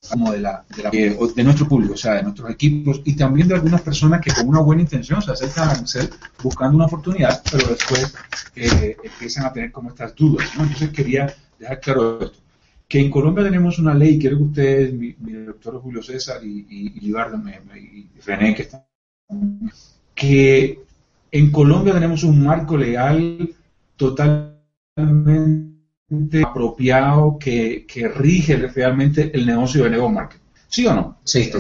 como 0.09 0.33
de, 0.33 0.39
la, 0.39 0.65
de, 0.77 0.83
la, 0.83 0.91
de, 0.91 1.45
nuestro 1.45 1.67
público, 1.67 1.95
o 1.95 1.97
sea, 1.97 2.15
de 2.15 2.23
nuestros 2.23 2.51
equipos 2.51 3.01
y 3.05 3.17
también 3.17 3.49
de 3.49 3.55
algunas 3.55 3.81
personas 3.81 4.21
que 4.21 4.33
con 4.33 4.47
una 4.47 4.61
buena 4.61 4.83
intención 4.83 5.21
se 5.23 5.33
acercan 5.33 5.71
a 5.71 5.87
ser 5.87 6.11
buscando 6.43 6.77
una 6.77 6.87
oportunidad, 6.87 7.43
pero 7.51 7.69
después 7.69 8.15
eh, 8.55 8.97
empiezan 9.03 9.47
a 9.47 9.53
tener 9.53 9.73
como 9.73 9.89
estas 9.89 10.15
dudas. 10.15 10.49
Entonces 10.53 10.91
quería 10.91 11.35
dejar 11.59 11.81
claro 11.81 12.21
esto, 12.21 12.44
que 12.95 13.01
en 13.01 13.11
Colombia 13.11 13.43
tenemos 13.43 13.81
una 13.81 13.93
ley, 13.93 14.21
quiero 14.21 14.37
que 14.37 14.43
ustedes, 14.45 14.93
mi, 14.95 15.15
doctor 15.15 15.81
Julio 15.81 16.01
César 16.01 16.45
y, 16.45 16.65
y, 16.71 17.09
y 17.09 17.13
René, 18.25 18.55
que 18.55 18.63
están 18.63 18.85
que 20.15 20.79
en 21.33 21.51
Colombia 21.51 21.93
tenemos 21.93 22.23
un 22.23 22.45
marco 22.45 22.77
legal 22.77 23.53
totalmente 23.97 24.61
apropiado 26.47 27.37
que, 27.37 27.85
rige 28.15 28.59
realmente 28.59 29.33
el 29.35 29.45
negocio 29.45 29.83
de 29.83 29.91
Nego 29.91 30.09
Market. 30.09 30.41
¿Sí 30.69 30.87
o 30.87 30.95
no? 30.95 31.19
Sí, 31.25 31.51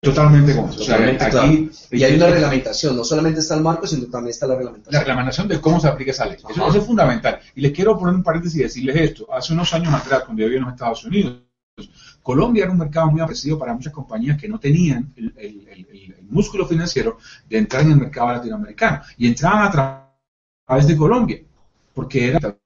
totalmente. 0.00 0.54
Totalmente 0.54 1.28
eso. 1.28 1.40
aquí, 1.40 1.70
y 1.90 2.02
hay 2.02 2.14
una 2.16 2.26
reglamentación, 2.26 2.96
no 2.96 3.04
solamente 3.04 3.40
está 3.40 3.54
el 3.54 3.62
marco, 3.62 3.86
sino 3.86 4.06
también 4.06 4.30
está 4.30 4.46
la 4.46 4.56
reglamentación. 4.56 4.94
La 4.94 5.00
reglamentación 5.00 5.48
de 5.48 5.60
cómo 5.60 5.80
se 5.80 5.88
aplica 5.88 6.10
esa 6.10 6.26
ley. 6.26 6.36
Eso, 6.36 6.74
es 6.74 6.84
fundamental. 6.84 7.40
Y 7.54 7.60
les 7.60 7.72
quiero 7.72 7.98
poner 7.98 8.14
un 8.14 8.22
paréntesis 8.22 8.60
y 8.60 8.62
decirles 8.62 8.96
esto. 8.96 9.32
Hace 9.32 9.52
unos 9.52 9.72
años 9.74 9.92
atrás, 9.92 10.24
cuando 10.24 10.40
yo 10.40 10.46
vivía 10.46 10.58
en 10.58 10.64
los 10.64 10.72
Estados 10.74 11.04
Unidos, 11.04 11.40
Colombia 12.22 12.64
era 12.64 12.72
un 12.72 12.78
mercado 12.78 13.10
muy 13.10 13.20
apreciado 13.20 13.58
para 13.58 13.74
muchas 13.74 13.92
compañías 13.92 14.38
que 14.38 14.48
no 14.48 14.58
tenían 14.58 15.12
el, 15.16 16.16
músculo 16.28 16.64
financiero 16.64 17.18
de 17.48 17.58
entrar 17.58 17.82
en 17.82 17.90
el 17.90 17.96
mercado 17.96 18.28
latinoamericano 18.28 19.02
y 19.18 19.26
entraban 19.26 19.64
a 19.64 20.06
través 20.66 20.86
de 20.86 20.96
Colombia, 20.96 21.42
porque 21.92 22.28
era 22.28 22.38
o 22.38 22.59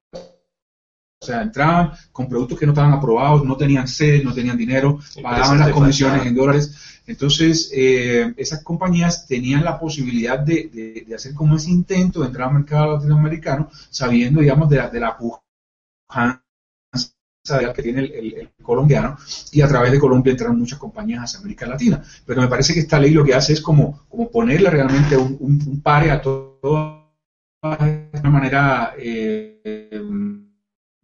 sea, 1.25 1.43
entraban 1.43 1.93
con 2.13 2.29
productos 2.29 2.59
que 2.59 2.67
no 2.67 2.73
estaban 2.73 2.93
aprobados, 2.93 3.45
no 3.45 3.57
tenían 3.57 3.89
sed, 3.89 4.23
no 4.23 4.33
tenían 4.33 4.57
dinero, 4.57 4.99
pagaban 5.23 5.59
las 5.59 5.71
comisiones 5.71 6.25
en 6.27 6.35
dólares. 6.35 7.01
Entonces, 7.07 7.71
eh, 7.75 8.33
esas 8.37 8.63
compañías 8.63 9.27
tenían 9.27 9.65
la 9.65 9.79
posibilidad 9.79 10.39
de, 10.39 11.07
hacer 11.15 11.35
como 11.35 11.57
ese 11.57 11.71
intento 11.71 12.21
de 12.21 12.27
entrar 12.27 12.49
al 12.49 12.55
mercado 12.55 12.97
latinoamericano, 12.97 13.71
sabiendo, 13.91 14.41
digamos, 14.41 14.69
de 14.71 14.77
la, 14.77 14.89
de 14.89 15.01
la 15.01 15.17
que 17.75 17.83
tiene 17.83 18.01
el, 18.01 18.51
colombiano 18.63 19.19
y 19.53 19.61
a 19.61 19.69
través 19.69 19.93
de 19.93 19.99
Colombia 19.99 20.31
entraron 20.31 20.59
muchas 20.59 20.79
compañías 20.79 21.25
hacia 21.25 21.41
América 21.41 21.67
Latina. 21.67 22.03
Pero 22.25 22.41
me 22.41 22.49
parece 22.49 22.73
que 22.73 22.81
esta 22.81 22.99
ley 22.99 23.11
lo 23.11 23.25
que 23.25 23.35
hace 23.35 23.53
es 23.53 23.61
como, 23.61 24.07
como 24.09 24.31
ponerle 24.31 24.71
realmente 24.71 25.17
un, 25.17 25.37
un, 25.41 25.81
pare 25.83 26.11
a 26.11 26.23
todo 26.23 27.05
de 27.63 28.11
una 28.21 28.31
manera, 28.31 28.95
eh, 28.99 30.03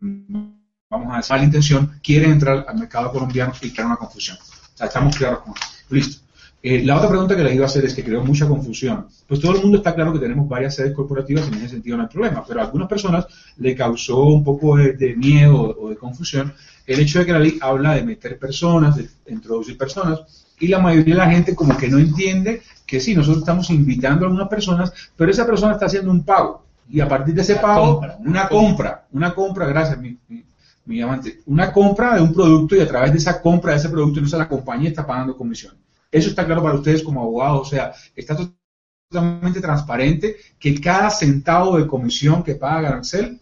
vamos 0.00 1.12
a 1.12 1.16
decir, 1.18 1.32
mala 1.32 1.44
intención, 1.44 2.00
quiere 2.02 2.26
entrar 2.26 2.64
al 2.68 2.78
mercado 2.78 3.12
colombiano 3.12 3.52
y 3.60 3.70
crear 3.70 3.86
una 3.86 3.96
confusión. 3.96 4.36
Estamos 4.80 5.16
claros 5.16 5.40
con 5.40 5.52
eso. 5.52 5.66
Listo. 5.90 6.22
Eh, 6.62 6.84
la 6.84 6.96
otra 6.96 7.08
pregunta 7.08 7.34
que 7.34 7.42
les 7.42 7.54
iba 7.54 7.64
a 7.64 7.68
hacer 7.68 7.86
es 7.86 7.94
que 7.94 8.04
creo 8.04 8.22
mucha 8.22 8.46
confusión. 8.46 9.06
Pues 9.26 9.40
todo 9.40 9.56
el 9.56 9.62
mundo 9.62 9.78
está 9.78 9.94
claro 9.94 10.12
que 10.12 10.18
tenemos 10.18 10.46
varias 10.46 10.74
sedes 10.74 10.94
corporativas 10.94 11.48
y 11.48 11.54
en 11.54 11.58
ese 11.58 11.68
sentido 11.70 11.96
no 11.96 12.02
hay 12.02 12.08
problema, 12.10 12.44
pero 12.46 12.60
a 12.60 12.64
algunas 12.64 12.86
personas 12.86 13.26
le 13.56 13.74
causó 13.74 14.24
un 14.24 14.44
poco 14.44 14.76
de, 14.76 15.14
miedo 15.16 15.76
o 15.80 15.88
de 15.88 15.96
confusión 15.96 16.52
el 16.86 17.00
hecho 17.00 17.20
de 17.20 17.26
que 17.26 17.32
la 17.32 17.38
ley 17.38 17.58
habla 17.62 17.94
de 17.94 18.02
meter 18.02 18.38
personas, 18.38 18.96
de 18.96 19.08
introducir 19.28 19.78
personas, 19.78 20.20
y 20.58 20.68
la 20.68 20.80
mayoría 20.80 21.14
de 21.14 21.20
la 21.20 21.30
gente 21.30 21.54
como 21.54 21.76
que 21.76 21.88
no 21.88 21.98
entiende 21.98 22.62
que 22.84 23.00
sí, 23.00 23.14
nosotros 23.14 23.42
estamos 23.42 23.70
invitando 23.70 24.24
a 24.24 24.28
algunas 24.28 24.48
personas, 24.48 24.92
pero 25.16 25.30
esa 25.30 25.46
persona 25.46 25.74
está 25.74 25.86
haciendo 25.86 26.10
un 26.10 26.24
pago. 26.24 26.66
Y 26.90 27.00
a 27.00 27.08
partir 27.08 27.34
de 27.34 27.42
ese 27.42 27.56
pago, 27.56 28.00
una 28.18 28.48
compra, 28.48 29.06
una 29.12 29.32
compra, 29.32 29.66
gracias, 29.66 29.98
mi, 29.98 30.18
mi, 30.84 31.00
amante, 31.00 31.40
una 31.46 31.72
compra 31.72 32.16
de 32.16 32.20
un 32.20 32.34
producto 32.34 32.74
y 32.74 32.80
a 32.80 32.88
través 32.88 33.12
de 33.12 33.18
esa 33.18 33.40
compra 33.40 33.72
de 33.72 33.78
ese 33.78 33.88
producto, 33.88 34.18
entonces 34.18 34.38
la 34.38 34.48
compañía 34.48 34.88
está 34.88 35.06
pagando 35.06 35.36
comisión. 35.36 35.76
Eso 36.10 36.30
está 36.30 36.44
claro 36.44 36.62
para 36.62 36.74
ustedes 36.74 37.04
como 37.04 37.20
abogados, 37.22 37.68
o 37.68 37.70
sea, 37.70 37.92
está 38.16 38.36
totalmente 39.08 39.60
transparente 39.60 40.36
que 40.58 40.80
cada 40.80 41.10
centavo 41.10 41.78
de 41.78 41.86
comisión 41.86 42.42
que 42.42 42.56
paga 42.56 42.82
Garancel, 42.82 43.40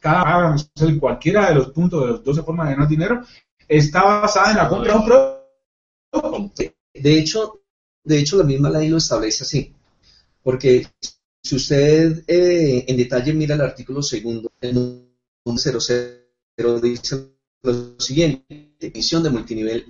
cada 0.00 0.24
Garancel 0.24 0.88
en 0.88 0.98
cualquiera 0.98 1.48
de 1.48 1.54
los 1.54 1.68
puntos 1.68 2.04
de 2.04 2.12
las 2.12 2.24
12 2.24 2.42
formas 2.42 2.68
de 2.68 2.74
ganar 2.74 2.88
dinero, 2.88 3.22
está 3.68 4.02
basada 4.02 4.50
en 4.50 4.56
la 4.56 4.68
compra 4.68 4.92
de 4.92 4.98
un 4.98 5.04
producto. 5.04 6.74
De 6.92 7.18
hecho, 7.18 7.60
de 8.02 8.18
hecho, 8.18 8.38
la 8.38 8.44
misma 8.44 8.70
ley 8.70 8.88
lo 8.88 8.96
establece 8.96 9.44
así, 9.44 9.74
porque 10.42 10.86
si 11.46 11.54
usted 11.54 12.24
eh, 12.26 12.84
en 12.88 12.96
detalle 12.96 13.32
mira 13.32 13.54
el 13.54 13.60
artículo 13.60 14.02
segundo, 14.02 14.50
el 14.60 14.74
00 15.44 16.80
dice 16.80 17.36
lo 17.62 18.00
siguiente, 18.00 18.76
emisión 18.80 19.22
de 19.22 19.30
multinivel 19.30 19.86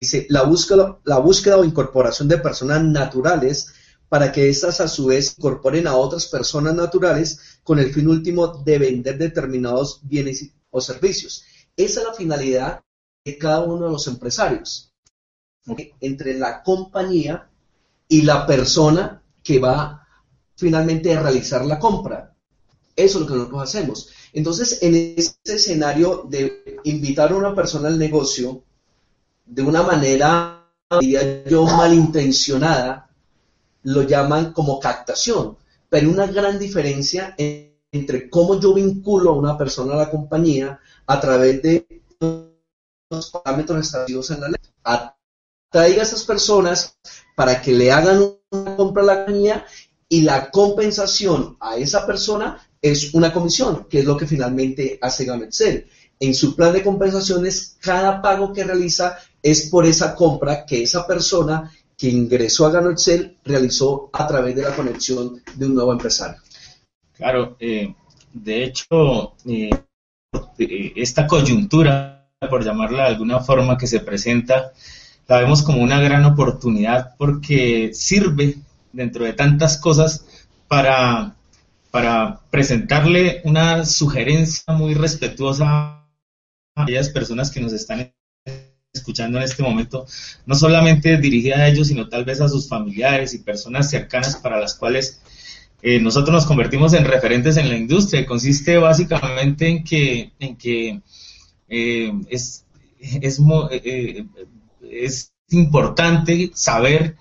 Dice, 0.00 0.26
la 0.30 0.42
búsqueda, 0.42 0.98
la 1.04 1.18
búsqueda 1.18 1.58
o 1.58 1.64
incorporación 1.64 2.28
de 2.28 2.38
personas 2.38 2.82
naturales 2.82 3.72
para 4.08 4.32
que 4.32 4.48
éstas 4.48 4.80
a 4.80 4.88
su 4.88 5.06
vez 5.06 5.36
incorporen 5.38 5.86
a 5.86 5.94
otras 5.94 6.26
personas 6.26 6.74
naturales 6.74 7.60
con 7.62 7.78
el 7.78 7.92
fin 7.92 8.08
último 8.08 8.48
de 8.48 8.78
vender 8.78 9.16
determinados 9.16 10.00
bienes 10.02 10.50
o 10.70 10.80
servicios. 10.80 11.44
Esa 11.76 12.00
es 12.00 12.06
la 12.06 12.14
finalidad 12.14 12.82
de 13.24 13.38
cada 13.38 13.60
uno 13.60 13.86
de 13.86 13.92
los 13.92 14.06
empresarios. 14.08 14.92
Entre 16.00 16.36
la 16.36 16.62
compañía 16.64 17.48
y 18.08 18.22
la 18.22 18.44
persona 18.44 19.22
que 19.42 19.60
va 19.60 20.01
finalmente 20.62 21.12
a 21.12 21.20
realizar 21.20 21.64
la 21.66 21.80
compra. 21.80 22.32
Eso 22.94 23.18
es 23.18 23.22
lo 23.22 23.26
que 23.26 23.34
nosotros 23.34 23.62
hacemos. 23.62 24.08
Entonces, 24.32 24.80
en 24.80 24.94
este 25.16 25.54
escenario 25.56 26.24
de 26.28 26.80
invitar 26.84 27.32
a 27.32 27.36
una 27.36 27.52
persona 27.52 27.88
al 27.88 27.98
negocio, 27.98 28.62
de 29.44 29.62
una 29.62 29.82
manera, 29.82 30.68
diría 31.00 31.44
yo, 31.44 31.64
malintencionada, 31.64 33.10
lo 33.82 34.02
llaman 34.02 34.52
como 34.52 34.78
captación. 34.78 35.56
Pero 35.90 36.10
una 36.10 36.26
gran 36.26 36.60
diferencia 36.60 37.34
entre 37.36 38.30
cómo 38.30 38.60
yo 38.60 38.72
vinculo 38.72 39.30
a 39.30 39.36
una 39.36 39.58
persona 39.58 39.94
a 39.94 39.96
la 39.96 40.10
compañía 40.10 40.78
a 41.06 41.20
través 41.20 41.60
de 41.60 42.02
los 43.10 43.30
parámetros 43.30 43.84
establecidos 43.84 44.30
en 44.30 44.40
la 44.40 44.48
ley. 44.48 44.60
Atraiga 44.84 46.02
a 46.02 46.04
esas 46.04 46.22
personas 46.22 46.96
para 47.34 47.60
que 47.60 47.72
le 47.72 47.90
hagan 47.90 48.36
una 48.50 48.76
compra 48.76 49.02
a 49.02 49.06
la 49.06 49.24
compañía 49.24 49.66
y 50.12 50.20
la 50.20 50.50
compensación 50.50 51.56
a 51.58 51.78
esa 51.78 52.06
persona 52.06 52.58
es 52.82 53.14
una 53.14 53.32
comisión, 53.32 53.86
que 53.88 54.00
es 54.00 54.04
lo 54.04 54.14
que 54.14 54.26
finalmente 54.26 54.98
hace 55.00 55.24
Gametzel. 55.24 55.86
En 56.20 56.34
su 56.34 56.54
plan 56.54 56.74
de 56.74 56.82
compensaciones, 56.82 57.78
cada 57.80 58.20
pago 58.20 58.52
que 58.52 58.62
realiza 58.62 59.16
es 59.42 59.70
por 59.70 59.86
esa 59.86 60.14
compra 60.14 60.66
que 60.66 60.82
esa 60.82 61.06
persona 61.06 61.72
que 61.96 62.10
ingresó 62.10 62.66
a 62.66 62.72
Gano 62.72 62.90
Excel 62.90 63.38
realizó 63.42 64.10
a 64.12 64.26
través 64.26 64.54
de 64.54 64.60
la 64.60 64.76
conexión 64.76 65.40
de 65.54 65.64
un 65.64 65.76
nuevo 65.76 65.92
empresario. 65.92 66.42
Claro, 67.16 67.56
eh, 67.58 67.94
de 68.34 68.64
hecho, 68.64 69.32
eh, 69.46 69.70
esta 70.94 71.26
coyuntura, 71.26 72.28
por 72.50 72.62
llamarla 72.62 73.04
de 73.04 73.08
alguna 73.08 73.40
forma, 73.40 73.78
que 73.78 73.86
se 73.86 74.00
presenta, 74.00 74.72
la 75.26 75.38
vemos 75.38 75.62
como 75.62 75.82
una 75.82 76.02
gran 76.02 76.26
oportunidad 76.26 77.14
porque 77.16 77.92
sirve 77.94 78.58
dentro 78.92 79.24
de 79.24 79.32
tantas 79.32 79.78
cosas 79.78 80.26
para, 80.68 81.36
para 81.90 82.40
presentarle 82.50 83.40
una 83.44 83.84
sugerencia 83.84 84.74
muy 84.74 84.94
respetuosa 84.94 85.66
a 85.66 86.08
aquellas 86.76 87.10
personas 87.10 87.50
que 87.50 87.60
nos 87.60 87.72
están 87.72 88.12
escuchando 88.92 89.38
en 89.38 89.44
este 89.44 89.62
momento, 89.62 90.06
no 90.44 90.54
solamente 90.54 91.16
dirigida 91.16 91.56
a 91.56 91.68
ellos, 91.68 91.88
sino 91.88 92.08
tal 92.08 92.24
vez 92.24 92.40
a 92.40 92.48
sus 92.48 92.68
familiares 92.68 93.32
y 93.34 93.38
personas 93.38 93.90
cercanas 93.90 94.36
para 94.36 94.60
las 94.60 94.74
cuales 94.74 95.20
eh, 95.82 95.98
nosotros 95.98 96.32
nos 96.32 96.46
convertimos 96.46 96.92
en 96.92 97.04
referentes 97.04 97.56
en 97.56 97.68
la 97.68 97.76
industria. 97.76 98.26
Consiste 98.26 98.78
básicamente 98.78 99.66
en 99.66 99.82
que, 99.82 100.32
en 100.38 100.56
que 100.56 101.00
eh, 101.68 102.12
es, 102.28 102.64
es, 103.00 103.40
eh, 103.70 104.24
es, 104.90 105.32
importante 105.48 106.50
saber 106.54 107.16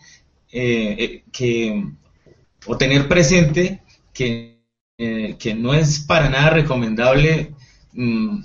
que, 0.52 1.84
o 2.66 2.78
tener 2.78 3.08
presente 3.08 3.82
que, 4.14 4.60
que, 4.98 5.56
no 5.56 5.74
es 5.74 6.00
para 6.00 6.30
nada 6.30 6.50
recomendable 6.52 7.54
mm, 7.94 8.42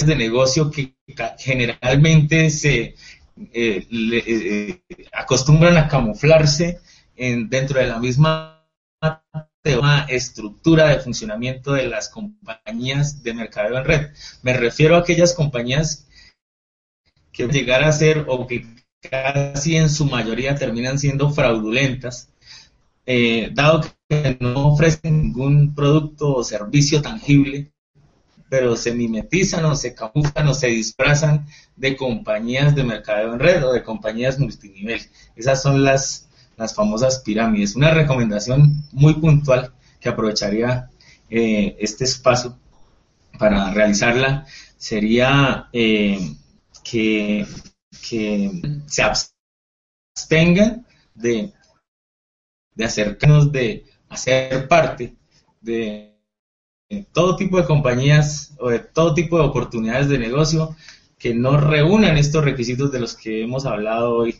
de 0.00 0.16
negocio 0.16 0.70
que 0.70 0.94
generalmente 1.38 2.50
se 2.50 2.94
eh, 3.52 3.86
eh, 3.90 4.80
acostumbran 5.12 5.76
a 5.76 5.88
camuflarse 5.88 6.80
en, 7.16 7.48
dentro 7.48 7.80
de 7.80 7.86
la 7.86 7.98
misma 7.98 8.68
estructura 10.08 10.88
de 10.88 11.00
funcionamiento 11.00 11.72
de 11.72 11.86
las 11.86 12.08
compañías 12.08 13.22
de 13.22 13.34
mercadeo 13.34 13.78
en 13.78 13.84
red. 13.84 14.10
Me 14.42 14.54
refiero 14.54 14.96
a 14.96 15.00
aquellas 15.00 15.34
compañías 15.34 16.08
que 17.32 17.46
llegar 17.46 17.84
a 17.84 17.92
ser 17.92 18.24
o 18.28 18.46
que 18.46 18.66
casi 19.10 19.76
en 19.76 19.90
su 19.90 20.06
mayoría 20.06 20.54
terminan 20.54 20.98
siendo 20.98 21.30
fraudulentas, 21.30 22.28
eh, 23.06 23.50
dado 23.52 23.82
que 24.08 24.36
no 24.40 24.68
ofrecen 24.68 25.22
ningún 25.22 25.74
producto 25.74 26.34
o 26.36 26.44
servicio 26.44 27.02
tangible 27.02 27.72
pero 28.52 28.76
se 28.76 28.92
mimetizan 28.92 29.64
o 29.64 29.74
se 29.74 29.94
camuflan 29.94 30.46
o 30.46 30.52
se 30.52 30.66
disfrazan 30.66 31.46
de 31.74 31.96
compañías 31.96 32.74
de 32.74 32.84
mercadeo 32.84 33.32
en 33.32 33.38
red 33.40 33.64
o 33.64 33.72
de 33.72 33.82
compañías 33.82 34.38
multinivel. 34.38 35.00
Esas 35.34 35.62
son 35.62 35.82
las, 35.82 36.28
las 36.58 36.74
famosas 36.74 37.20
pirámides. 37.20 37.76
Una 37.76 37.92
recomendación 37.92 38.84
muy 38.92 39.14
puntual 39.14 39.72
que 39.98 40.10
aprovecharía 40.10 40.90
eh, 41.30 41.76
este 41.78 42.04
espacio 42.04 42.58
para 43.38 43.72
realizarla 43.72 44.44
sería 44.76 45.70
eh, 45.72 46.36
que, 46.84 47.46
que, 48.08 48.50
se 48.86 49.02
abstengan 49.02 50.86
de, 51.14 51.52
acercarnos, 52.82 53.52
de 53.52 53.84
hacer 54.08 54.68
parte 54.68 55.14
de 55.60 56.12
todo 57.12 57.36
tipo 57.36 57.56
de 57.56 57.64
compañías 57.64 58.54
o 58.58 58.68
de 58.68 58.80
todo 58.80 59.14
tipo 59.14 59.38
de 59.38 59.44
oportunidades 59.44 60.08
de 60.08 60.18
negocio 60.18 60.76
que 61.18 61.32
no 61.32 61.56
reúnan 61.56 62.18
estos 62.18 62.44
requisitos 62.44 62.90
de 62.90 63.00
los 63.00 63.16
que 63.16 63.42
hemos 63.42 63.64
hablado 63.64 64.16
hoy 64.16 64.36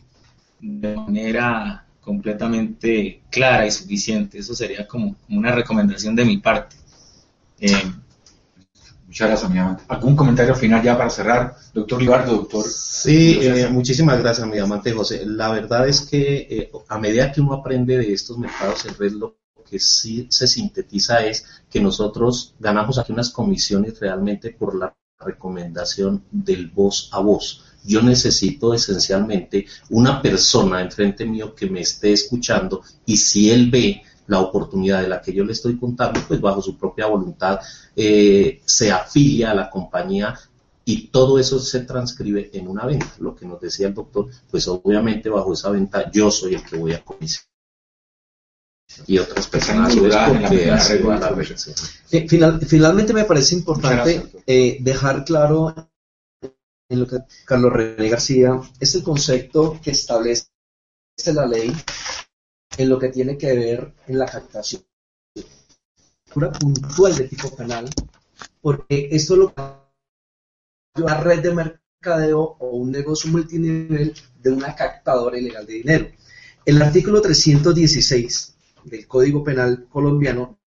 de 0.59 0.95
manera 0.95 1.87
completamente 2.01 3.21
clara 3.29 3.65
y 3.65 3.71
suficiente. 3.71 4.37
Eso 4.37 4.53
sería 4.53 4.85
como, 4.87 5.15
una 5.29 5.51
recomendación 5.51 6.15
de 6.15 6.25
mi 6.25 6.37
parte. 6.37 6.75
Eh, 7.59 7.71
Muchas 9.13 9.27
gracias, 9.27 9.51
mi 9.51 9.59
amante. 9.59 9.83
¿Algún 9.89 10.15
comentario 10.15 10.55
final 10.55 10.81
ya 10.81 10.97
para 10.97 11.07
cerrar, 11.07 11.55
doctor 11.71 12.01
Libardo, 12.01 12.35
doctor? 12.35 12.65
Sí, 12.67 13.37
eh, 13.43 13.67
muchísimas 13.69 14.17
gracias, 14.17 14.47
mi 14.47 14.57
amante 14.57 14.91
José. 14.91 15.23
La 15.23 15.51
verdad 15.51 15.87
es 15.87 16.01
que 16.01 16.47
eh, 16.49 16.71
a 16.87 16.97
medida 16.97 17.31
que 17.31 17.39
uno 17.39 17.53
aprende 17.53 17.99
de 17.99 18.11
estos 18.11 18.39
mercados 18.39 18.87
en 18.87 18.95
red, 18.97 19.11
lo 19.11 19.37
que 19.69 19.77
sí 19.77 20.25
se 20.31 20.47
sintetiza 20.47 21.23
es 21.23 21.45
que 21.69 21.79
nosotros 21.79 22.55
ganamos 22.57 22.97
aquí 22.97 23.13
unas 23.13 23.29
comisiones 23.29 23.99
realmente 23.99 24.49
por 24.49 24.73
la 24.73 24.95
recomendación 25.19 26.23
del 26.31 26.71
voz 26.71 27.09
a 27.11 27.19
voz. 27.19 27.65
Yo 27.83 28.01
necesito 28.01 28.73
esencialmente 28.73 29.67
una 29.91 30.23
persona 30.23 30.81
enfrente 30.81 31.23
mío 31.23 31.53
que 31.53 31.69
me 31.69 31.81
esté 31.81 32.13
escuchando 32.13 32.81
y 33.05 33.17
si 33.17 33.51
él 33.51 33.69
ve 33.69 34.01
la 34.27 34.39
oportunidad 34.39 35.01
de 35.01 35.09
la 35.09 35.21
que 35.21 35.33
yo 35.33 35.43
le 35.43 35.53
estoy 35.53 35.77
contando, 35.77 36.21
pues 36.27 36.39
bajo 36.39 36.61
su 36.61 36.77
propia 36.77 37.07
voluntad 37.07 37.59
eh, 37.95 38.61
se 38.65 38.91
afilia 38.91 39.51
a 39.51 39.55
la 39.55 39.69
compañía 39.69 40.37
y 40.85 41.07
todo 41.07 41.39
eso 41.39 41.59
se 41.59 41.81
transcribe 41.81 42.49
en 42.53 42.67
una 42.67 42.85
venta. 42.85 43.13
Lo 43.19 43.35
que 43.35 43.45
nos 43.45 43.59
decía 43.59 43.87
el 43.87 43.93
doctor, 43.93 44.27
pues 44.49 44.67
obviamente 44.67 45.29
bajo 45.29 45.53
esa 45.53 45.69
venta 45.69 46.11
yo 46.11 46.31
soy 46.31 46.55
el 46.55 46.63
que 46.63 46.77
voy 46.77 46.93
a 46.93 47.03
comisionar 47.03 47.53
y 49.07 49.17
otras 49.17 49.47
personas 49.47 49.93
finalmente 52.67 53.13
me 53.13 53.23
parece 53.23 53.55
importante 53.55 54.23
eh, 54.45 54.77
dejar 54.81 55.25
claro 55.25 55.73
en 56.89 56.99
lo 56.99 57.07
que 57.07 57.17
Carlos 57.45 57.73
René 57.73 58.09
García 58.09 58.59
es 58.79 58.95
el 58.95 59.03
concepto 59.03 59.79
que 59.81 59.91
establece 59.91 60.47
la 61.33 61.45
ley 61.45 61.73
en 62.77 62.89
lo 62.89 62.99
que 62.99 63.09
tiene 63.09 63.37
que 63.37 63.53
ver 63.55 63.93
en 64.07 64.17
la 64.17 64.25
captación 64.25 64.83
puntual 66.59 67.15
de 67.15 67.27
tipo 67.27 67.55
penal 67.55 67.89
porque 68.61 69.09
esto 69.11 69.35
lo 69.35 69.53
una 70.95 71.19
red 71.21 71.41
de 71.41 71.53
mercadeo 71.53 72.55
o 72.59 72.69
un 72.77 72.91
negocio 72.91 73.31
multinivel 73.31 74.13
de 74.39 74.51
una 74.51 74.75
captadora 74.75 75.37
ilegal 75.37 75.65
de 75.65 75.73
dinero. 75.73 76.07
El 76.65 76.81
artículo 76.81 77.21
316 77.21 78.55
del 78.85 79.07
Código 79.07 79.43
Penal 79.43 79.87
colombiano 79.89 80.59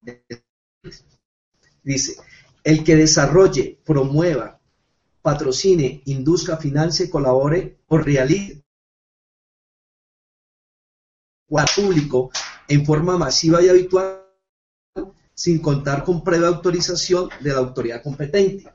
dice, 1.83 2.17
el 2.65 2.83
que 2.83 2.97
desarrolle, 2.97 3.79
promueva, 3.85 4.61
patrocine, 5.23 6.03
induzca, 6.07 6.57
financie, 6.57 7.09
colabore 7.09 7.79
o 7.87 7.99
realice 7.99 8.66
público 11.75 12.31
en 12.69 12.85
forma 12.85 13.17
masiva 13.17 13.63
y 13.63 13.69
habitual 13.69 14.23
sin 15.35 15.59
contar 15.61 16.03
con 16.03 16.25
previa 16.25 16.49
autorización 16.49 17.29
de 17.41 17.51
la 17.51 17.59
autoridad 17.59 18.03
competente. 18.03 18.71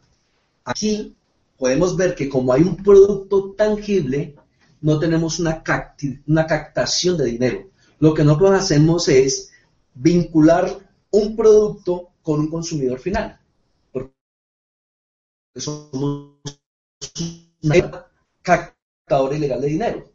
Aquí 0.64 1.16
podemos 1.58 1.98
ver 1.98 2.16
que 2.16 2.30
como 2.30 2.54
hay 2.54 2.62
un 2.62 2.78
producto 2.78 3.54
tangible, 3.54 4.36
no 4.80 5.00
tenemos 5.00 5.40
una, 5.40 5.64
una 6.28 6.48
captación 6.48 7.18
de 7.18 7.26
dinero. 7.26 7.70
Lo 8.00 8.14
que 8.14 8.24
nosotros 8.24 8.52
hacemos 8.52 9.08
es 9.08 9.52
vincular 9.94 10.80
un 11.12 11.36
producto 11.36 12.10
con 12.22 12.40
un 12.40 12.50
consumidor 12.50 13.00
final. 13.00 13.40
Porque 13.92 14.14
somos 15.56 16.38
una 17.64 18.06
captadora 18.42 19.36
ilegal 19.36 19.62
de 19.62 19.68
dinero. 19.68 20.12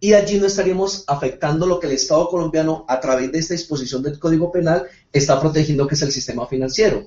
Y 0.00 0.12
allí 0.12 0.38
no 0.38 0.46
estaríamos 0.46 1.04
afectando 1.06 1.66
lo 1.66 1.80
que 1.80 1.88
el 1.88 1.94
Estado 1.94 2.28
colombiano, 2.28 2.84
a 2.88 3.00
través 3.00 3.32
de 3.32 3.38
esta 3.38 3.54
disposición 3.54 4.02
del 4.02 4.18
Código 4.18 4.52
Penal, 4.52 4.84
está 5.12 5.40
protegiendo, 5.40 5.86
que 5.86 5.96
es 5.96 6.02
el 6.02 6.12
sistema 6.12 6.46
financiero. 6.46 7.06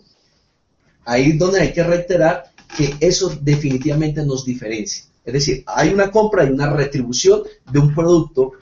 Ahí 1.05 1.31
es 1.31 1.39
donde 1.39 1.61
hay 1.61 1.73
que 1.73 1.83
reiterar 1.83 2.51
que 2.75 2.95
eso 2.99 3.37
definitivamente 3.41 4.25
nos 4.25 4.45
diferencia. 4.45 5.05
Es 5.23 5.33
decir, 5.33 5.63
hay 5.67 5.93
una 5.93 6.11
compra 6.11 6.43
y 6.45 6.49
una 6.51 6.69
retribución 6.69 7.43
de 7.71 7.79
un 7.79 7.93
producto 7.93 8.53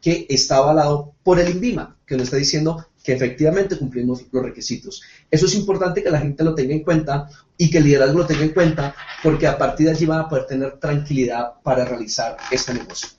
que 0.00 0.26
está 0.28 0.56
avalado 0.56 1.14
por 1.22 1.40
el 1.40 1.50
INVIMA, 1.50 1.96
que 2.06 2.16
nos 2.16 2.24
está 2.24 2.36
diciendo 2.36 2.86
que 3.02 3.12
efectivamente 3.12 3.76
cumplimos 3.76 4.24
los 4.30 4.42
requisitos. 4.42 5.02
Eso 5.30 5.46
es 5.46 5.54
importante 5.54 6.02
que 6.02 6.10
la 6.10 6.20
gente 6.20 6.42
lo 6.42 6.54
tenga 6.54 6.72
en 6.72 6.82
cuenta 6.82 7.28
y 7.58 7.70
que 7.70 7.78
el 7.78 7.84
liderazgo 7.84 8.20
lo 8.20 8.26
tenga 8.26 8.44
en 8.44 8.54
cuenta, 8.54 8.94
porque 9.22 9.46
a 9.46 9.58
partir 9.58 9.86
de 9.86 9.92
allí 9.92 10.06
van 10.06 10.20
a 10.20 10.28
poder 10.28 10.46
tener 10.46 10.78
tranquilidad 10.78 11.54
para 11.62 11.84
realizar 11.84 12.36
este 12.50 12.72
negocio. 12.72 13.10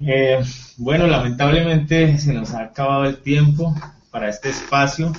Eh, 0.00 0.40
bueno, 0.76 1.06
lamentablemente 1.06 2.18
se 2.18 2.32
nos 2.32 2.54
ha 2.54 2.64
acabado 2.64 3.04
el 3.06 3.18
tiempo 3.18 3.74
para 4.10 4.28
este 4.28 4.50
espacio. 4.50 5.12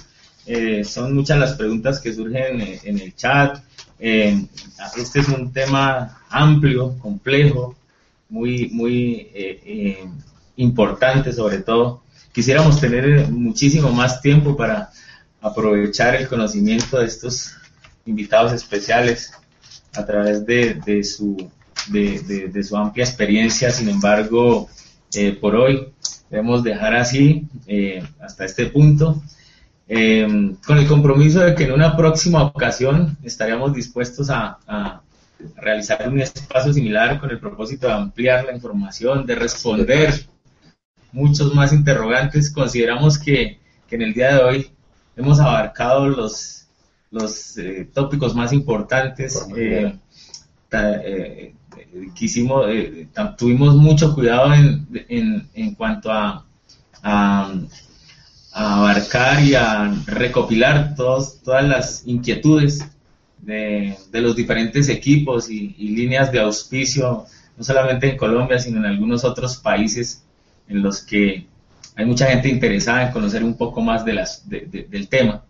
Eh, 0.46 0.84
son 0.84 1.14
muchas 1.14 1.38
las 1.38 1.54
preguntas 1.54 2.00
que 2.00 2.14
surgen 2.14 2.62
en, 2.84 3.00
el 3.00 3.16
chat. 3.16 3.62
Eh, 4.00 4.46
este 4.98 5.20
es 5.20 5.28
un 5.28 5.52
tema 5.52 6.24
amplio, 6.30 6.98
complejo, 7.00 7.76
muy, 8.30 8.70
muy 8.70 9.28
eh, 9.34 10.08
importante 10.56 11.34
sobre 11.34 11.60
todo. 11.60 12.04
Quisiéramos 12.32 12.80
tener 12.80 13.30
muchísimo 13.30 13.92
más 13.92 14.22
tiempo 14.22 14.56
para 14.56 14.92
aprovechar 15.42 16.16
el 16.16 16.28
conocimiento 16.28 17.00
de 17.00 17.06
estos 17.06 17.54
invitados 18.06 18.54
especiales 18.54 19.32
a 19.94 20.06
través 20.06 20.46
de, 20.46 21.04
su, 21.04 21.50
de, 21.88 22.64
su 22.64 22.78
amplia 22.78 23.06
experiencia. 23.06 23.72
Sin 23.72 23.90
embargo, 23.90 24.70
eh, 25.14 25.32
por 25.34 25.56
hoy 25.56 25.90
debemos 26.30 26.64
dejar 26.64 26.96
así 26.96 27.48
hasta 28.20 28.46
este 28.46 28.68
punto. 28.68 29.22
con 29.88 30.78
el 30.78 30.88
compromiso 30.88 31.40
de 31.40 31.56
que 31.56 31.64
en 31.64 31.72
una 31.72 31.98
próxima 31.98 32.44
ocasión 32.44 33.18
estaríamos 33.24 33.74
dispuestos 33.74 34.30
a 34.30 35.02
realizar 35.56 36.08
un 36.08 36.20
espacio 36.20 36.74
similar 36.74 37.20
con 37.20 37.32
el 37.32 37.40
propósito 37.40 37.88
de 37.88 37.94
ampliar 37.94 38.46
la 38.46 38.54
información, 38.54 39.26
de 39.26 39.36
responder 39.36 40.28
muchos 41.12 41.54
más 41.54 41.74
interrogantes. 41.74 42.52
Consideramos 42.52 43.18
que, 43.18 43.60
en 43.90 44.02
el 44.02 44.14
día 44.14 44.36
de 44.36 44.44
hoy 44.44 44.72
hemos 45.16 45.40
abarcado 45.40 46.08
los, 46.08 46.68
los 47.12 47.58
eh, 47.58 47.90
tópicos 47.92 48.36
más 48.36 48.54
importantes. 48.54 49.48
Eh, 49.56 49.98
eh, 50.72 51.56
quisimos, 52.14 52.66
tuvimos 53.38 53.76
mucho 53.76 54.14
cuidado 54.14 54.54
en, 54.54 54.88
en, 55.08 55.48
en 55.54 55.76
cuanto 55.76 56.12
a, 56.12 56.46
abarcar 58.52 59.42
y 59.44 59.56
a 59.56 59.94
recopilar 60.06 60.96
todos, 60.96 61.42
todas 61.42 61.66
las 61.66 62.06
inquietudes 62.06 62.86
de, 63.38 63.96
de 64.12 64.22
los 64.22 64.36
diferentes 64.36 64.90
equipos 64.90 65.50
y, 65.50 65.70
líneas 65.78 66.32
de 66.32 66.40
auspicio 66.40 67.26
no 67.58 67.64
solamente 67.64 68.10
en 68.10 68.18
Colombia, 68.18 68.60
sino 68.60 68.80
en 68.80 68.86
algunos 68.86 69.24
otros 69.24 69.58
países 69.58 70.24
en 70.68 70.82
los 70.82 71.02
que 71.02 71.46
hay 71.96 72.06
mucha 72.06 72.28
gente 72.28 72.48
interesada 72.50 73.06
en 73.06 73.12
conocer 73.12 73.44
un 73.44 73.58
poco 73.58 73.82
más 73.82 74.06
de 74.06 74.14
las, 74.14 74.48
del 74.48 75.08
tema. 75.10 75.44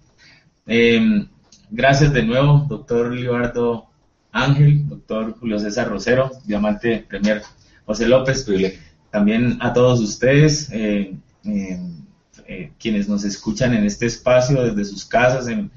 Em, 0.66 1.28
gracias 1.70 2.12
de 2.12 2.24
nuevo, 2.24 2.66
doctor 2.68 3.14
Leonardo 3.14 3.89
Ángel, 4.32 4.88
doctor 4.88 5.36
Julio 5.40 5.60
César 5.60 5.90
Rosero, 5.90 6.32
diamante 6.46 7.06
Premier 7.08 7.42
José 7.86 8.08
López, 8.08 8.46
también 9.10 9.58
a 9.62 9.74
todos 9.74 10.00
ustedes, 10.00 10.70
eh, 10.72 11.16
em, 11.44 12.06
eh, 12.48 12.72
quienes 12.80 13.08
nos 13.08 13.24
escuchan 13.24 13.74
en 13.74 13.86
este 13.86 14.06
espacio 14.06 14.64
desde 14.64 14.86
sus 14.86 15.06
casas, 15.06 15.48
en 15.48 15.72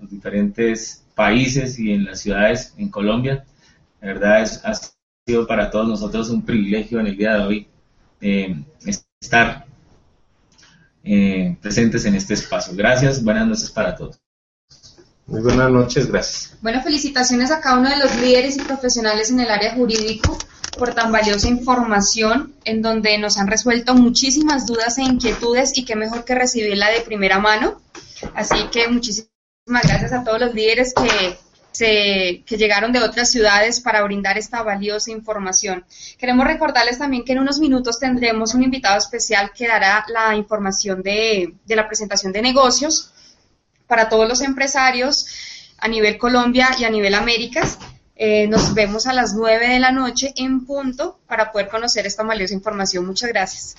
los 0.00 0.10
diferentes 0.10 1.04
países 1.14 1.78
y 1.78 1.92
en 1.92 2.04
las 2.04 2.20
ciudades 2.20 2.74
en 2.76 2.90
Colombia. 2.90 3.44
La 4.00 4.08
verdad 4.08 4.42
es, 4.42 4.62
sido 5.26 5.46
para 5.46 5.70
todos 5.70 5.88
nosotros 5.88 6.30
un 6.30 6.42
privilegio 6.42 7.00
en 7.00 7.08
el 7.08 7.16
día 7.16 7.34
de 7.34 7.44
hoy 7.44 7.68
eh, 8.20 8.56
estar 9.20 9.66
eh, 11.02 11.56
presentes 11.60 12.04
en 12.04 12.14
este 12.14 12.34
espacio. 12.34 12.74
Gracias, 12.76 13.24
buenas 13.24 13.46
noches 13.46 13.70
para 13.70 13.96
todos. 13.96 14.20
Muy 15.26 15.40
buenas 15.40 15.70
noches, 15.70 16.06
gracias. 16.06 16.56
Bueno, 16.60 16.82
felicitaciones 16.82 17.50
a 17.50 17.60
cada 17.60 17.78
uno 17.78 17.90
de 17.90 17.98
los 17.98 18.14
líderes 18.16 18.56
y 18.56 18.60
profesionales 18.60 19.30
en 19.30 19.40
el 19.40 19.50
área 19.50 19.74
jurídico 19.74 20.38
por 20.78 20.94
tan 20.94 21.10
valiosa 21.10 21.48
información 21.48 22.54
en 22.64 22.82
donde 22.82 23.18
nos 23.18 23.38
han 23.38 23.48
resuelto 23.48 23.94
muchísimas 23.94 24.66
dudas 24.66 24.98
e 24.98 25.02
inquietudes 25.02 25.76
y 25.76 25.84
qué 25.84 25.96
mejor 25.96 26.24
que 26.24 26.34
recibirla 26.34 26.90
de 26.90 27.00
primera 27.00 27.38
mano. 27.38 27.80
Así 28.34 28.56
que 28.70 28.88
muchísimas 28.88 29.28
gracias 29.66 30.12
a 30.12 30.22
todos 30.22 30.40
los 30.40 30.54
líderes 30.54 30.94
que 30.94 31.36
que 31.78 32.56
llegaron 32.56 32.92
de 32.92 33.02
otras 33.02 33.30
ciudades 33.30 33.80
para 33.80 34.02
brindar 34.02 34.38
esta 34.38 34.62
valiosa 34.62 35.10
información. 35.10 35.84
Queremos 36.18 36.46
recordarles 36.46 36.98
también 36.98 37.24
que 37.24 37.32
en 37.32 37.40
unos 37.40 37.58
minutos 37.58 37.98
tendremos 37.98 38.54
un 38.54 38.62
invitado 38.62 38.96
especial 38.96 39.52
que 39.54 39.68
dará 39.68 40.04
la 40.08 40.34
información 40.34 41.02
de, 41.02 41.54
la 41.66 41.86
presentación 41.86 42.32
de 42.32 42.42
negocios 42.42 43.12
para 43.86 44.08
todos 44.08 44.28
los 44.28 44.40
empresarios 44.40 45.26
a 45.78 45.88
nivel 45.88 46.18
Colombia 46.18 46.70
y 46.78 46.84
a 46.84 46.90
nivel 46.90 47.14
Américas. 47.14 47.78
Eh, 48.16 48.46
nos 48.48 48.72
vemos 48.72 49.06
a 49.06 49.12
las 49.12 49.34
9 49.34 49.68
de 49.68 49.78
la 49.78 49.92
noche 49.92 50.32
en 50.36 50.64
punto 50.64 51.18
para 51.26 51.52
poder 51.52 51.68
conocer 51.68 52.06
esta 52.06 52.22
valiosa 52.22 52.54
información. 52.54 53.06
Muchas 53.06 53.28
gracias. 53.28 53.76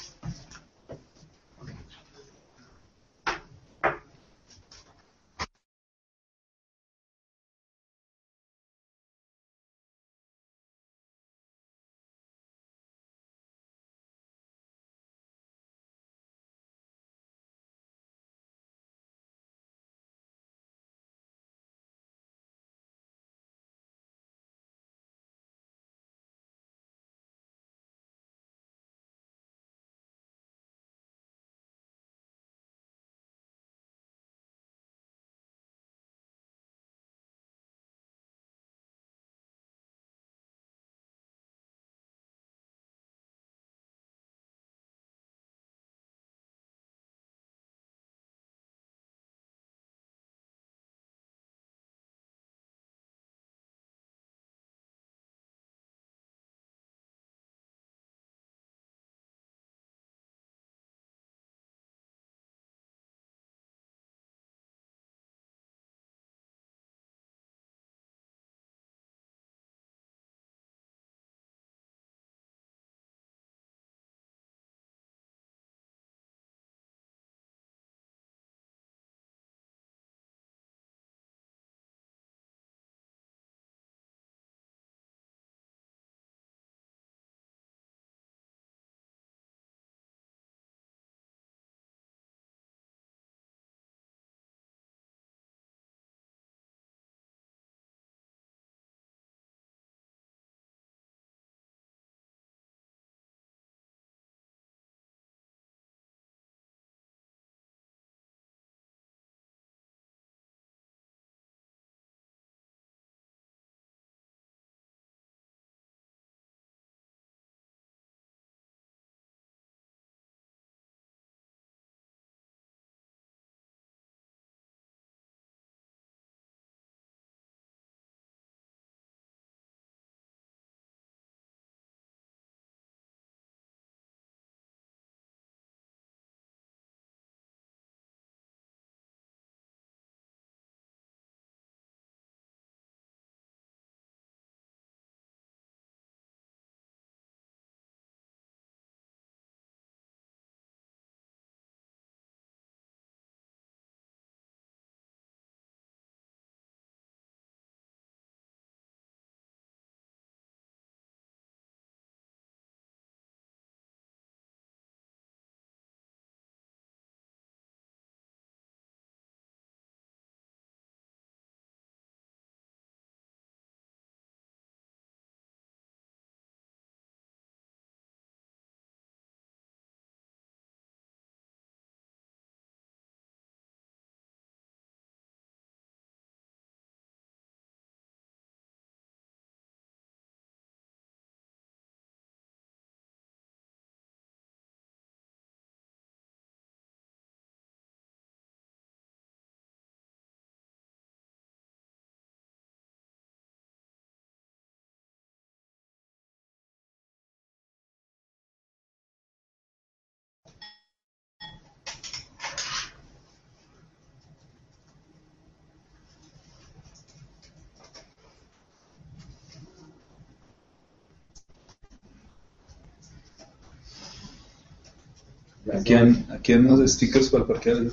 Aquí 225.74 225.94
hay, 225.94 226.26
aquí 226.30 226.54
hay 226.54 226.60
unos 226.60 226.92
stickers 226.92 227.30
para 227.30 227.44
el 227.44 227.48
parque. 227.48 227.90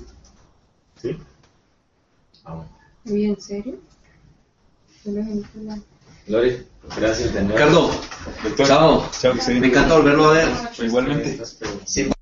¿Sí? 1.00 1.16
Ah, 2.44 2.54
bueno. 2.54 2.70
Uy, 3.06 3.24
¿en 3.26 3.40
serio? 3.40 3.78
Lore, 6.26 6.66
gracias 6.96 7.34
de 7.34 7.42
nuevo. 7.42 7.58
Ricardo, 7.58 7.90
Doctor, 8.42 8.66
chao. 8.66 9.10
chao, 9.20 9.34
se 9.40 9.60
Me 9.60 9.66
encanta 9.66 9.96
volverlo 9.96 10.30
a 10.30 10.32
ver. 10.32 10.48
Igualmente. 10.78 11.30
Estas 11.30 12.13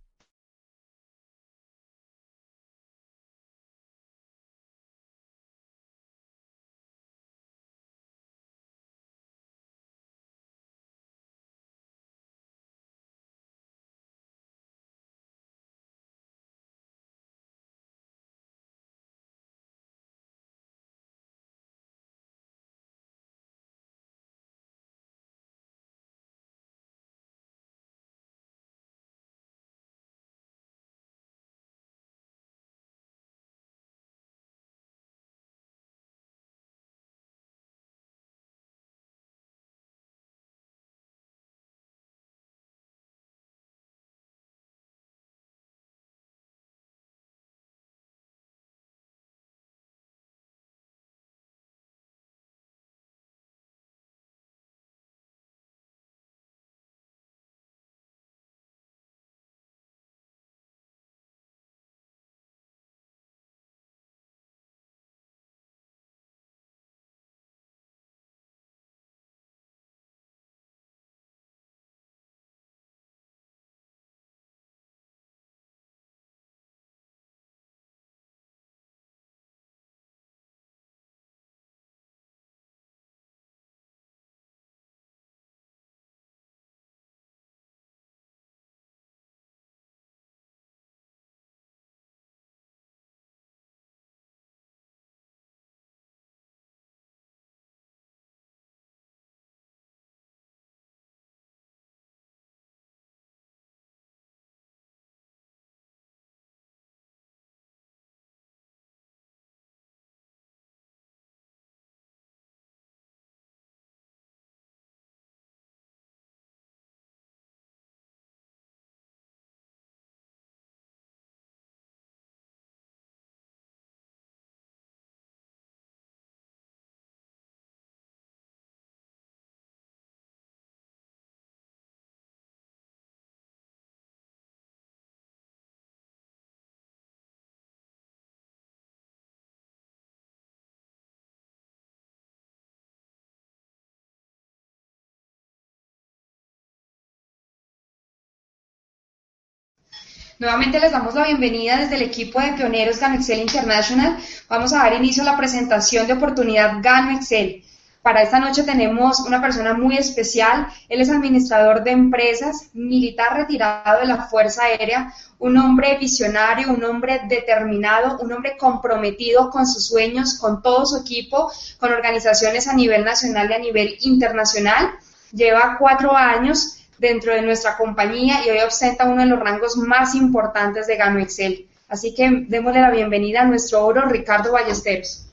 Nuevamente 150.39 150.81
les 150.81 150.93
damos 150.93 151.15
la 151.15 151.25
bienvenida 151.25 151.77
desde 151.77 151.97
el 151.97 152.03
equipo 152.03 152.41
de 152.41 152.55
pioneros 152.55 152.99
Gano 152.99 153.17
Excel 153.17 153.41
International. 153.41 154.17
Vamos 154.49 154.73
a 154.73 154.79
dar 154.79 154.95
inicio 154.95 155.23
a 155.23 155.27
la 155.27 155.37
presentación 155.37 156.07
de 156.07 156.15
oportunidad 156.15 156.79
Gano 156.81 157.17
Excel. 157.17 157.63
Para 158.01 158.23
esta 158.23 158.41
noche 158.41 158.65
tenemos 158.65 159.21
una 159.21 159.41
persona 159.41 159.75
muy 159.75 159.97
especial. 159.97 160.67
Él 160.89 161.01
es 161.03 161.11
administrador 161.11 161.85
de 161.85 161.93
empresas, 161.93 162.71
militar 162.73 163.37
retirado 163.37 164.01
de 164.01 164.07
la 164.07 164.25
Fuerza 164.25 164.65
Aérea, 164.65 165.13
un 165.39 165.57
hombre 165.59 165.99
visionario, 165.99 166.73
un 166.73 166.83
hombre 166.83 167.21
determinado, 167.29 168.19
un 168.19 168.33
hombre 168.33 168.57
comprometido 168.57 169.51
con 169.51 169.67
sus 169.67 169.87
sueños, 169.87 170.39
con 170.39 170.63
todo 170.63 170.87
su 170.87 170.97
equipo, 170.97 171.53
con 171.79 171.93
organizaciones 171.93 172.67
a 172.67 172.75
nivel 172.75 173.05
nacional 173.05 173.51
y 173.51 173.55
a 173.55 173.59
nivel 173.59 173.97
internacional. 174.01 174.91
Lleva 175.31 175.77
cuatro 175.79 176.17
años 176.17 176.82
dentro 177.03 177.35
de 177.35 177.43
nuestra 177.43 177.77
compañía 177.77 178.47
y 178.47 178.51
hoy 178.51 178.59
ostenta 178.65 179.05
uno 179.05 179.23
de 179.23 179.29
los 179.29 179.41
rangos 179.41 179.77
más 179.77 180.15
importantes 180.15 180.87
de 180.87 180.97
Gano 180.97 181.19
Excel. 181.19 181.67
Así 181.89 182.15
que 182.15 182.47
démosle 182.49 182.81
la 182.81 182.93
bienvenida 182.93 183.43
a 183.43 183.45
nuestro 183.45 183.85
oro 183.85 184.09
Ricardo 184.09 184.53
Ballesteros. 184.53 185.27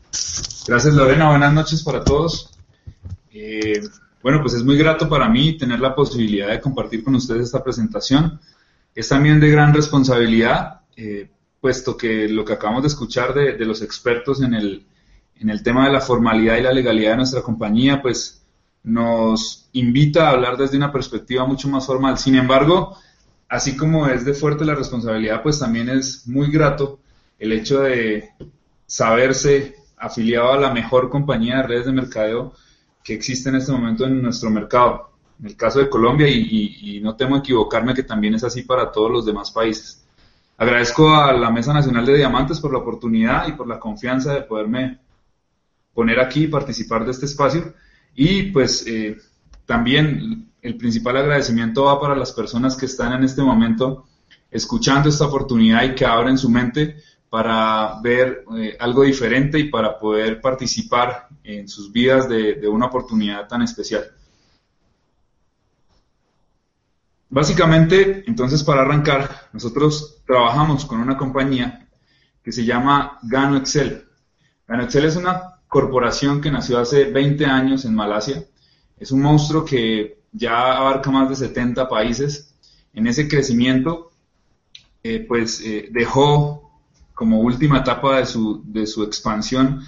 Gracias 0.67 0.93
Lorena, 0.95 1.29
buenas 1.29 1.53
noches 1.53 1.83
para 1.83 2.03
todos. 2.03 2.49
Eh, 3.31 3.81
bueno, 4.23 4.41
pues 4.41 4.55
es 4.55 4.63
muy 4.63 4.77
grato 4.77 5.07
para 5.07 5.29
mí 5.29 5.59
tener 5.59 5.79
la 5.79 5.93
posibilidad 5.93 6.49
de 6.49 6.59
compartir 6.59 7.03
con 7.03 7.13
ustedes 7.13 7.43
esta 7.43 7.63
presentación. 7.63 8.39
Es 8.95 9.07
también 9.07 9.39
de 9.39 9.51
gran 9.51 9.71
responsabilidad, 9.71 10.81
eh, 10.97 11.29
puesto 11.61 11.95
que 11.95 12.27
lo 12.27 12.43
que 12.43 12.53
acabamos 12.53 12.81
de 12.81 12.87
escuchar 12.87 13.35
de, 13.35 13.53
de 13.53 13.65
los 13.65 13.83
expertos 13.83 14.41
en 14.41 14.55
el, 14.55 14.87
en 15.35 15.51
el 15.51 15.61
tema 15.61 15.85
de 15.85 15.93
la 15.93 16.01
formalidad 16.01 16.57
y 16.57 16.63
la 16.63 16.73
legalidad 16.73 17.11
de 17.11 17.17
nuestra 17.17 17.43
compañía, 17.43 18.01
pues 18.01 18.38
nos 18.83 19.69
invita 19.73 20.27
a 20.27 20.31
hablar 20.31 20.57
desde 20.57 20.77
una 20.77 20.91
perspectiva 20.91 21.45
mucho 21.45 21.67
más 21.67 21.85
formal. 21.85 22.17
Sin 22.17 22.35
embargo, 22.35 22.97
así 23.47 23.75
como 23.75 24.07
es 24.07 24.25
de 24.25 24.33
fuerte 24.33 24.65
la 24.65 24.75
responsabilidad, 24.75 25.41
pues 25.43 25.59
también 25.59 25.89
es 25.89 26.27
muy 26.27 26.51
grato 26.51 26.99
el 27.37 27.53
hecho 27.53 27.81
de 27.81 28.29
saberse 28.85 29.75
afiliado 29.97 30.53
a 30.53 30.57
la 30.57 30.73
mejor 30.73 31.09
compañía 31.09 31.57
de 31.57 31.63
redes 31.63 31.85
de 31.85 31.91
mercadeo 31.91 32.53
que 33.03 33.13
existe 33.13 33.49
en 33.49 33.55
este 33.55 33.71
momento 33.71 34.05
en 34.05 34.21
nuestro 34.21 34.49
mercado. 34.49 35.09
En 35.39 35.47
el 35.47 35.55
caso 35.55 35.79
de 35.79 35.89
Colombia, 35.89 36.27
y, 36.27 36.77
y, 36.81 36.99
no 36.99 37.15
temo 37.15 37.37
equivocarme 37.37 37.93
que 37.93 38.03
también 38.03 38.33
es 38.33 38.43
así 38.43 38.63
para 38.63 38.91
todos 38.91 39.09
los 39.09 39.25
demás 39.25 39.51
países. 39.51 40.03
Agradezco 40.57 41.15
a 41.15 41.31
la 41.31 41.49
Mesa 41.49 41.71
Nacional 41.71 42.05
de 42.05 42.17
Diamantes 42.17 42.59
por 42.59 42.73
la 42.73 42.79
oportunidad 42.79 43.47
y 43.47 43.53
por 43.53 43.65
la 43.65 43.79
confianza 43.79 44.33
de 44.33 44.41
poderme 44.41 44.99
poner 45.93 46.19
aquí 46.19 46.43
y 46.43 46.47
participar 46.47 47.05
de 47.05 47.11
este 47.11 47.25
espacio. 47.25 47.73
Y 48.21 48.51
pues 48.51 48.85
eh, 48.85 49.17
también 49.65 50.51
el 50.61 50.75
principal 50.75 51.15
agradecimiento 51.15 51.85
va 51.85 52.01
para 52.01 52.17
las 52.17 52.33
personas 52.33 52.75
que 52.75 52.85
están 52.85 53.13
en 53.13 53.23
este 53.23 53.41
momento 53.41 54.09
escuchando 54.51 55.07
esta 55.07 55.27
oportunidad 55.27 55.83
y 55.83 55.95
que 55.95 56.05
abren 56.05 56.37
su 56.37 56.49
mente 56.49 56.97
para 57.29 57.97
ver 58.01 58.43
eh, 58.57 58.75
algo 58.77 59.03
diferente 59.03 59.57
y 59.57 59.69
para 59.69 59.97
poder 59.97 60.41
participar 60.41 61.29
en 61.45 61.69
sus 61.69 61.93
vidas 61.93 62.27
de, 62.27 62.55
de 62.55 62.67
una 62.67 62.87
oportunidad 62.87 63.47
tan 63.47 63.61
especial. 63.61 64.03
Básicamente, 67.29 68.25
entonces 68.27 68.65
para 68.65 68.81
arrancar, 68.81 69.47
nosotros 69.53 70.17
trabajamos 70.27 70.83
con 70.83 70.99
una 70.99 71.15
compañía 71.15 71.87
que 72.43 72.51
se 72.51 72.65
llama 72.65 73.17
Gano 73.21 73.55
Excel. 73.55 74.03
Gano 74.67 74.83
Excel 74.83 75.05
es 75.05 75.15
una 75.15 75.58
corporación 75.69 76.41
que 76.41 76.51
nació 76.51 76.79
hace 76.79 77.05
20 77.05 77.45
años 77.45 77.85
en 77.85 77.95
Malasia. 77.95 78.43
Es 78.97 79.13
un 79.13 79.21
monstruo 79.21 79.63
que 79.63 80.19
ya 80.33 80.75
abarca 80.75 81.09
más 81.11 81.29
de 81.29 81.35
70 81.35 81.87
países. 81.87 82.53
En 82.93 83.07
ese 83.07 83.29
crecimiento, 83.29 84.11
eh, 85.03 85.23
pues 85.25 85.61
eh, 85.61 85.87
dejó 85.91 86.69
como 87.13 87.39
última 87.39 87.79
etapa 87.79 88.17
de 88.17 88.25
su, 88.25 88.61
de 88.65 88.87
su 88.87 89.03
expansión 89.03 89.81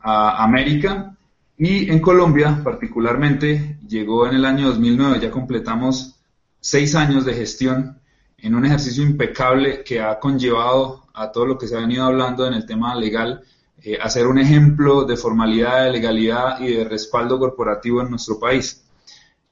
a 0.00 0.42
América 0.42 1.16
y 1.56 1.90
en 1.90 2.00
Colombia 2.00 2.60
particularmente 2.62 3.78
llegó 3.86 4.26
en 4.26 4.34
el 4.34 4.44
año 4.44 4.68
2009, 4.68 5.20
ya 5.20 5.30
completamos 5.30 6.16
seis 6.60 6.94
años 6.94 7.24
de 7.24 7.34
gestión 7.34 7.98
en 8.38 8.54
un 8.54 8.66
ejercicio 8.66 9.02
impecable 9.02 9.82
que 9.84 10.00
ha 10.00 10.18
conllevado 10.18 11.04
a 11.14 11.30
todo 11.32 11.46
lo 11.46 11.58
que 11.58 11.66
se 11.66 11.76
ha 11.76 11.80
venido 11.80 12.04
hablando 12.04 12.46
en 12.46 12.54
el 12.54 12.66
tema 12.66 12.94
legal, 12.94 13.42
eh, 13.86 13.98
a 14.00 14.08
ser 14.08 14.26
un 14.26 14.38
ejemplo 14.38 15.04
de 15.04 15.14
formalidad, 15.14 15.84
de 15.84 15.92
legalidad 15.92 16.58
y 16.58 16.74
de 16.74 16.84
respaldo 16.84 17.38
corporativo 17.38 18.00
en 18.00 18.08
nuestro 18.08 18.38
país. 18.38 18.82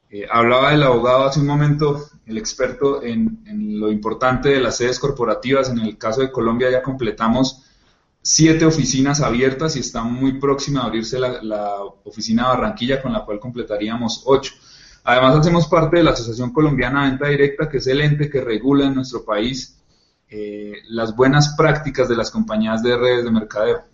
Eh, 0.08 0.26
hablaba 0.30 0.72
el 0.72 0.82
abogado 0.82 1.24
hace 1.24 1.40
un 1.40 1.46
momento, 1.46 2.08
el 2.24 2.38
experto 2.38 3.02
en, 3.02 3.42
lo 3.78 3.90
importante 3.90 4.48
de 4.48 4.60
las 4.60 4.78
sedes 4.78 4.98
corporativas. 4.98 5.68
En 5.68 5.80
el 5.80 5.98
caso 5.98 6.22
de 6.22 6.32
Colombia 6.32 6.70
ya 6.70 6.82
completamos 6.82 7.62
siete 8.22 8.64
oficinas 8.64 9.20
abiertas 9.20 9.76
y 9.76 9.80
está 9.80 10.02
muy 10.02 10.40
próxima 10.40 10.80
a 10.80 10.84
abrirse 10.84 11.18
la, 11.18 11.42
la 11.42 11.76
oficina 12.04 12.44
de 12.44 12.48
Barranquilla 12.48 13.02
con 13.02 13.12
la 13.12 13.26
cual 13.26 13.38
completaríamos 13.38 14.22
ocho. 14.24 14.54
Además 15.04 15.36
hacemos 15.36 15.66
parte 15.68 15.98
de 15.98 16.04
la 16.04 16.12
Asociación 16.12 16.52
Colombiana 16.52 17.04
de 17.04 17.10
Venta 17.10 17.28
Directa, 17.28 17.68
que 17.68 17.78
es 17.78 17.86
el 17.86 18.00
ente 18.00 18.30
que 18.30 18.40
regula 18.40 18.86
en 18.86 18.94
nuestro 18.94 19.26
país 19.26 19.78
eh, 20.30 20.76
las 20.88 21.14
buenas 21.14 21.54
prácticas 21.54 22.08
de 22.08 22.16
las 22.16 22.30
compañías 22.30 22.82
de 22.82 22.96
redes 22.96 23.24
de 23.24 23.30
mercadeo. 23.30 23.91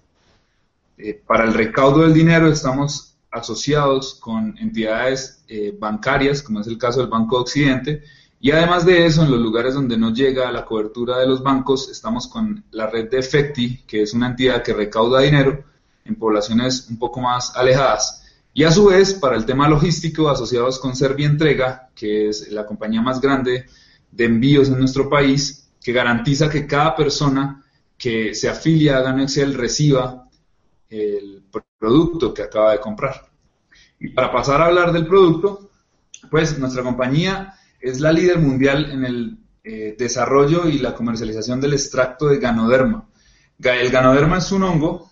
Eh, 0.99 1.23
para 1.27 1.45
el 1.45 1.55
recaudo 1.55 2.03
del 2.03 2.13
dinero 2.13 2.49
estamos 2.49 3.15
asociados 3.31 4.17
con 4.17 4.59
entidades 4.59 5.45
eh, 5.47 5.77
bancarias, 5.79 6.43
como 6.43 6.61
es 6.61 6.67
el 6.67 6.77
caso 6.77 7.01
del 7.01 7.09
Banco 7.09 7.37
de 7.37 7.43
Occidente, 7.43 8.03
y 8.41 8.51
además 8.51 8.85
de 8.85 9.07
eso, 9.07 9.25
en 9.25 9.31
los 9.31 9.41
lugares 9.41 9.75
donde 9.75 9.97
no 9.97 10.13
llega 10.13 10.51
la 10.53 10.65
cobertura 10.65 11.19
de 11.19 11.27
los 11.27 11.43
bancos, 11.43 11.89
estamos 11.89 12.29
con 12.29 12.65
la 12.71 12.87
red 12.87 13.11
de 13.11 13.19
Efecti, 13.19 13.83
que 13.87 14.03
es 14.03 14.13
una 14.15 14.29
entidad 14.29 14.63
que 14.63 14.73
recauda 14.73 15.21
dinero 15.21 15.65
en 16.05 16.15
poblaciones 16.15 16.89
un 16.89 16.99
poco 16.99 17.21
más 17.21 17.55
alejadas. 17.57 18.25
Y 18.55 18.65
a 18.65 18.71
su 18.71 18.87
vez, 18.87 19.15
para 19.15 19.37
el 19.37 19.45
tema 19.45 19.69
logístico, 19.69 20.29
asociados 20.31 20.79
con 20.79 20.95
Servientrega, 20.95 21.91
que 21.95 22.29
es 22.29 22.51
la 22.51 22.65
compañía 22.65 23.03
más 23.03 23.21
grande 23.21 23.67
de 24.11 24.25
envíos 24.25 24.69
en 24.69 24.79
nuestro 24.79 25.09
país, 25.09 25.69
que 25.81 25.93
garantiza 25.93 26.49
que 26.49 26.67
cada 26.67 26.95
persona 26.95 27.65
que 27.97 28.35
se 28.35 28.49
afilia 28.49 28.99
a 28.99 29.03
Gano 29.03 29.23
Excel 29.23 29.55
reciba 29.55 30.28
el 30.89 31.45
producto 31.79 32.33
que 32.33 32.43
acaba 32.43 32.73
de 32.73 32.81
comprar. 32.81 33.29
Y 34.01 34.09
para 34.11 34.33
pasar 34.33 34.61
a 34.61 34.67
hablar 34.67 34.93
del 34.93 35.07
producto, 35.07 35.71
pues 36.31 36.59
nuestra 36.59 36.83
compañía 36.83 37.55
es 37.81 38.01
la 38.01 38.13
líder 38.13 38.39
mundial 38.39 38.91
en 38.91 39.05
el 39.05 39.39
eh, 39.65 39.97
desarrollo 39.99 40.69
y 40.69 40.79
la 40.79 40.95
comercialización 40.95 41.61
del 41.61 41.75
extracto 41.75 42.29
de 42.29 42.39
ganoderma. 42.39 43.09
El 43.59 43.91
ganoderma 43.91 44.39
es 44.39 44.53
un 44.53 44.63
hongo 44.63 45.11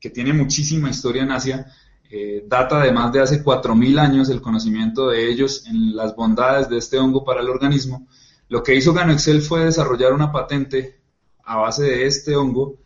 que 0.00 0.10
tiene 0.10 0.32
muchísima 0.32 0.90
historia 0.90 1.22
en 1.22 1.32
Asia, 1.32 1.66
eh, 2.10 2.44
data 2.46 2.80
de 2.80 2.92
más 2.92 3.12
de 3.12 3.20
hace 3.20 3.42
4.000 3.42 3.98
años 3.98 4.28
el 4.28 4.42
conocimiento 4.42 5.08
de 5.08 5.30
ellos 5.30 5.66
en 5.66 5.96
las 5.96 6.14
bondades 6.14 6.68
de 6.68 6.78
este 6.78 6.98
hongo 6.98 7.24
para 7.24 7.40
el 7.40 7.48
organismo. 7.48 8.06
Lo 8.48 8.62
que 8.62 8.74
hizo 8.74 8.92
GanoExcel 8.92 9.42
fue 9.42 9.64
desarrollar 9.64 10.12
una 10.12 10.30
patente 10.30 11.00
a 11.44 11.56
base 11.56 11.84
de 11.84 12.06
este 12.06 12.36
hongo 12.36 12.81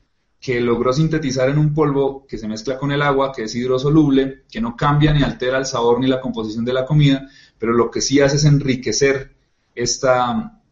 que 0.46 0.60
logró 0.60 0.92
sintetizar 0.92 1.48
en 1.48 1.58
un 1.58 1.74
polvo 1.74 2.24
que 2.24 2.38
se 2.38 2.46
mezcla 2.46 2.78
con 2.78 2.92
el 2.92 3.02
agua, 3.02 3.32
que 3.32 3.42
es 3.42 3.54
hidrosoluble, 3.56 4.44
que 4.48 4.60
no 4.60 4.76
cambia 4.76 5.12
ni 5.12 5.24
altera 5.24 5.58
el 5.58 5.66
sabor 5.66 5.98
ni 5.98 6.06
la 6.06 6.20
composición 6.20 6.64
de 6.64 6.72
la 6.72 6.86
comida, 6.86 7.28
pero 7.58 7.72
lo 7.72 7.90
que 7.90 8.00
sí 8.00 8.20
hace 8.20 8.36
es 8.36 8.44
enriquecer 8.44 9.34
esta, 9.74 10.62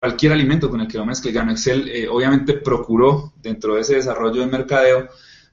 cualquier 0.00 0.32
alimento 0.32 0.68
con 0.68 0.80
el 0.80 0.88
que 0.88 0.98
lo 0.98 1.06
mezcle. 1.06 1.30
Gano 1.30 1.52
Excel 1.52 1.88
eh, 1.90 2.08
obviamente 2.08 2.54
procuró 2.54 3.34
dentro 3.40 3.76
de 3.76 3.82
ese 3.82 3.94
desarrollo 3.94 4.40
de 4.40 4.48
mercadeo 4.48 5.06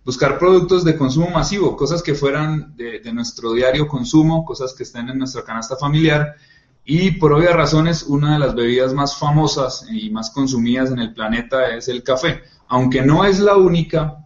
buscar 0.04 0.40
productos 0.40 0.84
de 0.84 0.98
consumo 0.98 1.30
masivo, 1.30 1.78
cosas 1.78 2.02
que 2.02 2.16
fueran 2.16 2.76
de, 2.76 3.00
de, 3.00 3.14
nuestro 3.14 3.54
diario 3.54 3.88
consumo, 3.88 4.44
cosas 4.44 4.74
que 4.74 4.82
estén 4.82 5.08
en 5.08 5.20
nuestra 5.20 5.44
canasta 5.44 5.76
familiar. 5.76 6.36
Y 6.84 7.12
por 7.12 7.32
obvias 7.32 7.54
razones, 7.54 8.02
una 8.02 8.34
de 8.34 8.40
las 8.40 8.56
bebidas 8.56 8.96
más 8.96 9.20
famosas 9.20 9.86
y 9.88 10.10
más 10.10 10.32
consumidas 10.32 10.90
en 10.90 10.98
el 10.98 11.14
planeta 11.14 11.76
es 11.76 11.88
el 11.90 12.02
café. 12.02 12.42
Aunque 12.72 13.02
no 13.02 13.26
es 13.26 13.40
la 13.40 13.58
única, 13.58 14.22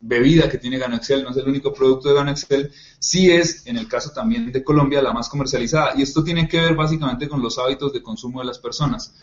bebida 0.00 0.48
que 0.48 0.58
tiene 0.58 0.78
Excel, 0.78 1.22
no 1.22 1.30
es 1.30 1.36
el 1.36 1.48
único 1.48 1.72
producto 1.72 2.12
de 2.12 2.30
Excel, 2.30 2.72
sí 2.98 3.30
es, 3.30 3.66
en 3.66 3.76
el 3.76 3.86
caso 3.86 4.10
también 4.10 4.50
de 4.50 4.64
Colombia, 4.64 5.02
la 5.02 5.12
más 5.12 5.28
comercializada. 5.28 5.92
Y 5.96 6.02
esto 6.02 6.24
tiene 6.24 6.48
que 6.48 6.60
ver 6.60 6.74
básicamente 6.74 7.28
con 7.28 7.42
los 7.42 7.58
hábitos 7.58 7.92
de 7.92 8.02
consumo 8.02 8.40
de 8.40 8.46
las 8.46 8.58
personas. 8.58 9.14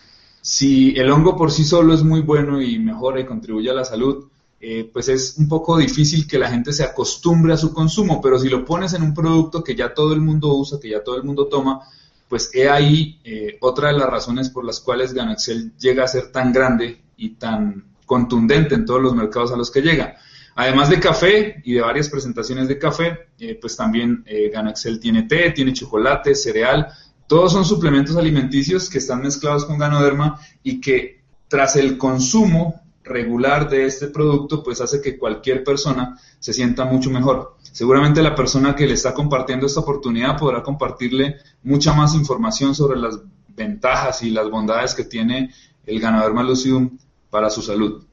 Si 0.42 0.98
el 0.98 1.12
hongo 1.12 1.36
por 1.36 1.52
sí 1.52 1.64
solo 1.64 1.94
es 1.94 2.04
muy 2.04 2.22
bueno 2.22 2.62
y 2.62 2.80
mejora 2.80 3.20
y 3.20 3.26
contribuye 3.26 3.70
a 3.70 3.74
la 3.74 3.86
salud, 3.86 4.28
eh, 4.60 4.90
pues 4.92 5.10
es 5.10 5.36
un 5.38 5.48
poco 5.48 5.78
difícil 5.78 6.28
que 6.28 6.40
la 6.40 6.50
gente 6.50 6.72
se 6.74 6.84
acostumbre 6.84 7.54
a 7.54 7.58
su 7.58 7.74
consumo, 7.74 8.22
pero 8.22 8.40
si 8.40 8.50
lo 8.50 8.64
pones 8.64 8.94
en 8.94 9.04
un 9.04 9.14
producto 9.14 9.64
que 9.64 9.76
ya 9.76 9.94
todo 9.94 10.14
el 10.14 10.22
mundo 10.22 10.56
usa, 10.56 10.80
que 10.80 10.90
ya 10.90 11.04
todo 11.04 11.18
el 11.18 11.24
mundo 11.24 11.48
toma, 11.48 11.82
pues 12.28 12.50
he 12.54 12.70
ahí 12.70 13.20
eh, 13.24 13.58
otra 13.62 13.90
de 13.90 14.00
las 14.00 14.10
razones 14.10 14.50
por 14.50 14.66
las 14.66 14.80
cuales 14.80 15.14
Excel 15.16 15.74
llega 15.78 16.04
a 16.04 16.08
ser 16.08 16.32
tan 16.32 16.52
grande 16.52 17.02
y 17.18 17.30
tan 17.32 17.84
contundente 18.08 18.74
en 18.74 18.86
todos 18.86 19.02
los 19.02 19.14
mercados 19.14 19.52
a 19.52 19.58
los 19.58 19.70
que 19.70 19.82
llega. 19.82 20.16
Además 20.56 20.90
de 20.90 21.00
café 21.00 21.62
y 21.64 21.74
de 21.74 21.82
varias 21.82 22.10
presentaciones 22.10 22.68
de 22.68 22.80
café, 22.80 23.28
eh, 23.38 23.60
pues 23.62 23.78
también 23.78 24.24
eh, 24.26 24.52
Excel 24.52 25.00
tiene 25.00 25.24
té, 25.24 25.52
tiene 25.52 25.74
chocolate, 25.74 26.34
cereal. 26.34 26.88
Todos 27.28 27.52
son 27.52 27.64
suplementos 27.64 28.18
alimenticios 28.18 28.90
que 28.90 28.98
están 28.98 29.22
mezclados 29.22 29.66
con 29.66 29.78
Ganoderma 29.78 30.40
y 30.64 30.82
que 30.82 31.22
tras 31.48 31.76
el 31.76 32.00
consumo 32.00 32.82
regular 33.04 33.70
de 33.70 33.86
este 33.86 34.08
producto, 34.08 34.64
pues 34.64 34.82
hace 34.82 35.00
que 35.00 35.18
cualquier 35.18 35.64
persona 35.64 36.20
se 36.40 36.54
sienta 36.54 36.86
mucho 36.86 37.12
mejor. 37.12 37.58
Seguramente 37.62 38.24
la 38.24 38.34
persona 38.34 38.76
que 38.76 38.88
le 38.88 38.96
está 38.96 39.14
compartiendo 39.14 39.68
esta 39.68 39.82
oportunidad 39.82 40.38
podrá 40.38 40.64
compartirle 40.64 41.36
mucha 41.62 41.94
más 41.94 42.16
información 42.16 42.74
sobre 42.74 43.00
las 43.00 43.20
ventajas 43.50 44.24
y 44.24 44.32
las 44.32 44.50
bondades 44.50 44.96
que 44.96 45.04
tiene 45.04 45.52
el 45.86 46.00
Ganoderma 46.00 46.42
Lucidum 46.42 46.98
para 47.30 47.50
su 47.50 47.62
salud. 47.62 48.04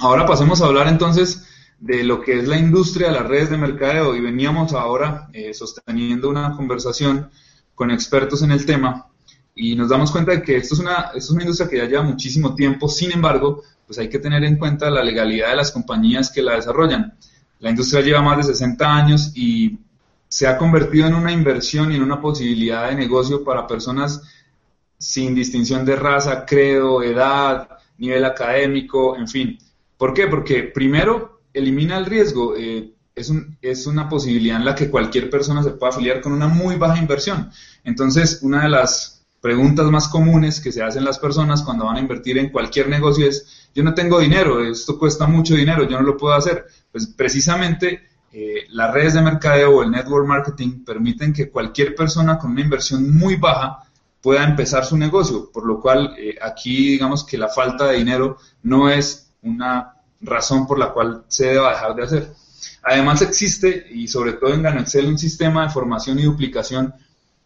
Ahora 0.00 0.26
pasemos 0.26 0.60
a 0.60 0.66
hablar 0.66 0.88
entonces 0.88 1.44
de 1.78 2.04
lo 2.04 2.20
que 2.20 2.38
es 2.38 2.48
la 2.48 2.58
industria 2.58 3.08
de 3.08 3.14
las 3.14 3.26
redes 3.26 3.50
de 3.50 3.58
mercadeo 3.58 4.14
y 4.16 4.20
veníamos 4.20 4.72
ahora 4.72 5.28
eh, 5.32 5.52
sosteniendo 5.54 6.28
una 6.28 6.56
conversación 6.56 7.30
con 7.74 7.90
expertos 7.90 8.42
en 8.42 8.52
el 8.52 8.64
tema 8.64 9.08
y 9.54 9.76
nos 9.76 9.88
damos 9.88 10.10
cuenta 10.10 10.32
de 10.32 10.42
que 10.42 10.56
esto 10.56 10.74
es, 10.74 10.80
una, 10.80 11.10
esto 11.14 11.18
es 11.18 11.30
una 11.30 11.42
industria 11.42 11.68
que 11.68 11.76
ya 11.76 11.84
lleva 11.84 12.02
muchísimo 12.02 12.54
tiempo, 12.54 12.88
sin 12.88 13.12
embargo, 13.12 13.62
pues 13.86 13.98
hay 13.98 14.08
que 14.08 14.18
tener 14.18 14.42
en 14.44 14.56
cuenta 14.56 14.90
la 14.90 15.04
legalidad 15.04 15.50
de 15.50 15.56
las 15.56 15.70
compañías 15.70 16.30
que 16.30 16.42
la 16.42 16.54
desarrollan. 16.54 17.14
La 17.60 17.70
industria 17.70 18.02
lleva 18.02 18.22
más 18.22 18.38
de 18.38 18.44
60 18.44 18.94
años 18.94 19.32
y 19.36 19.78
se 20.28 20.46
ha 20.48 20.58
convertido 20.58 21.06
en 21.06 21.14
una 21.14 21.32
inversión 21.32 21.92
y 21.92 21.96
en 21.96 22.02
una 22.02 22.20
posibilidad 22.20 22.88
de 22.88 22.96
negocio 22.96 23.44
para 23.44 23.66
personas 23.66 24.22
sin 24.98 25.34
distinción 25.34 25.84
de 25.84 25.96
raza, 25.96 26.44
credo, 26.44 27.02
edad, 27.02 27.68
nivel 28.06 28.24
académico, 28.24 29.16
en 29.16 29.28
fin. 29.28 29.58
¿Por 29.96 30.12
qué? 30.14 30.26
Porque 30.26 30.64
primero 30.64 31.40
elimina 31.52 31.98
el 31.98 32.06
riesgo. 32.06 32.56
Eh, 32.56 32.92
es, 33.14 33.30
un, 33.30 33.56
es, 33.62 33.86
una 33.86 34.08
posibilidad 34.08 34.56
en 34.56 34.64
la 34.64 34.74
que 34.74 34.90
cualquier 34.90 35.30
persona 35.30 35.62
se 35.62 35.70
pueda 35.70 35.92
afiliar 35.92 36.20
con 36.20 36.32
una 36.32 36.48
muy 36.48 36.76
baja 36.76 36.98
inversión. 36.98 37.50
Entonces, 37.84 38.40
una 38.42 38.64
de 38.64 38.70
las 38.70 39.24
preguntas 39.40 39.86
más 39.90 40.08
comunes 40.08 40.60
que 40.60 40.72
se 40.72 40.82
hacen 40.82 41.04
las 41.04 41.18
personas 41.18 41.62
cuando 41.62 41.84
van 41.84 41.96
a 41.96 42.00
invertir 42.00 42.38
en 42.38 42.48
cualquier 42.48 42.88
negocio 42.88 43.28
es, 43.28 43.68
yo 43.74 43.84
no 43.84 43.92
tengo 43.92 44.18
dinero, 44.18 44.64
esto 44.64 44.98
cuesta 44.98 45.26
mucho 45.26 45.54
dinero, 45.54 45.86
yo 45.88 45.98
no 45.98 46.02
lo 46.02 46.16
puedo 46.16 46.34
hacer. 46.34 46.64
Pues 46.90 47.06
precisamente 47.06 48.00
eh, 48.32 48.64
las 48.70 48.92
redes 48.92 49.14
de 49.14 49.22
mercadeo 49.22 49.76
o 49.76 49.82
el 49.82 49.90
network 49.90 50.26
marketing 50.26 50.84
permiten 50.84 51.32
que 51.32 51.50
cualquier 51.50 51.94
persona 51.94 52.38
con 52.38 52.52
una 52.52 52.62
inversión 52.62 53.16
muy 53.16 53.36
baja 53.36 53.83
pueda 54.24 54.42
empezar 54.42 54.86
su 54.86 54.96
negocio, 54.96 55.50
por 55.52 55.66
lo 55.66 55.78
cual 55.82 56.14
eh, 56.16 56.38
aquí 56.40 56.92
digamos 56.92 57.24
que 57.24 57.36
la 57.36 57.50
falta 57.50 57.88
de 57.88 57.98
dinero 57.98 58.38
no 58.62 58.88
es 58.88 59.30
una 59.42 59.96
razón 60.22 60.66
por 60.66 60.78
la 60.78 60.94
cual 60.94 61.24
se 61.28 61.48
deba 61.48 61.72
dejar 61.72 61.94
de 61.94 62.02
hacer. 62.04 62.32
Además 62.82 63.20
existe, 63.20 63.86
y 63.90 64.08
sobre 64.08 64.32
todo 64.32 64.54
en 64.54 64.64
Excel, 64.64 65.08
un 65.08 65.18
sistema 65.18 65.64
de 65.64 65.72
formación 65.74 66.18
y 66.18 66.22
duplicación 66.22 66.94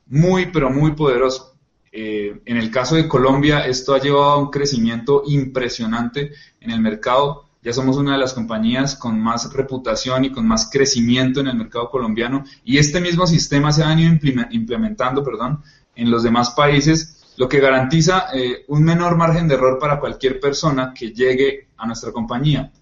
muy, 0.06 0.52
pero 0.52 0.70
muy 0.70 0.92
poderoso. 0.92 1.56
Eh, 1.90 2.40
en 2.44 2.56
el 2.56 2.70
caso 2.70 2.94
de 2.94 3.08
Colombia, 3.08 3.66
esto 3.66 3.92
ha 3.92 4.00
llevado 4.00 4.30
a 4.30 4.38
un 4.38 4.50
crecimiento 4.50 5.24
impresionante 5.26 6.30
en 6.60 6.70
el 6.70 6.80
mercado. 6.80 7.46
Ya 7.60 7.72
somos 7.72 7.96
una 7.96 8.12
de 8.12 8.18
las 8.18 8.34
compañías 8.34 8.94
con 8.94 9.20
más 9.20 9.52
reputación 9.52 10.26
y 10.26 10.30
con 10.30 10.46
más 10.46 10.70
crecimiento 10.70 11.40
en 11.40 11.48
el 11.48 11.56
mercado 11.56 11.90
colombiano. 11.90 12.44
Y 12.64 12.78
este 12.78 13.00
mismo 13.00 13.26
sistema 13.26 13.72
se 13.72 13.82
ha 13.82 13.88
venido 13.88 14.16
implementando 14.52 15.24
perdón, 15.24 15.60
en 15.98 16.10
los 16.10 16.22
demás 16.22 16.52
países 16.52 17.34
lo 17.36 17.48
que 17.48 17.60
garantiza 17.60 18.26
eh, 18.32 18.64
un 18.68 18.82
menor 18.82 19.16
margen 19.16 19.46
de 19.46 19.54
error 19.54 19.78
para 19.78 20.00
cualquier 20.00 20.40
persona 20.40 20.92
que 20.94 21.12
llegue 21.12 21.68
a 21.76 21.86
nuestra 21.86 22.10
compañía, 22.10 22.72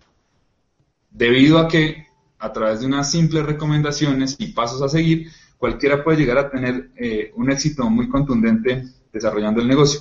debido 1.10 1.58
a 1.58 1.68
que 1.68 2.06
a 2.38 2.52
través 2.52 2.80
de 2.80 2.86
unas 2.86 3.10
simples 3.10 3.44
recomendaciones 3.44 4.36
y 4.38 4.48
pasos 4.48 4.80
a 4.82 4.88
seguir, 4.88 5.30
cualquiera 5.58 6.04
puede 6.04 6.18
llegar 6.18 6.38
a 6.38 6.50
tener 6.50 6.90
eh, 6.96 7.32
un 7.36 7.50
éxito 7.50 7.88
muy 7.90 8.08
contundente 8.08 8.84
desarrollando 9.12 9.60
el 9.60 9.68
negocio. 9.68 10.00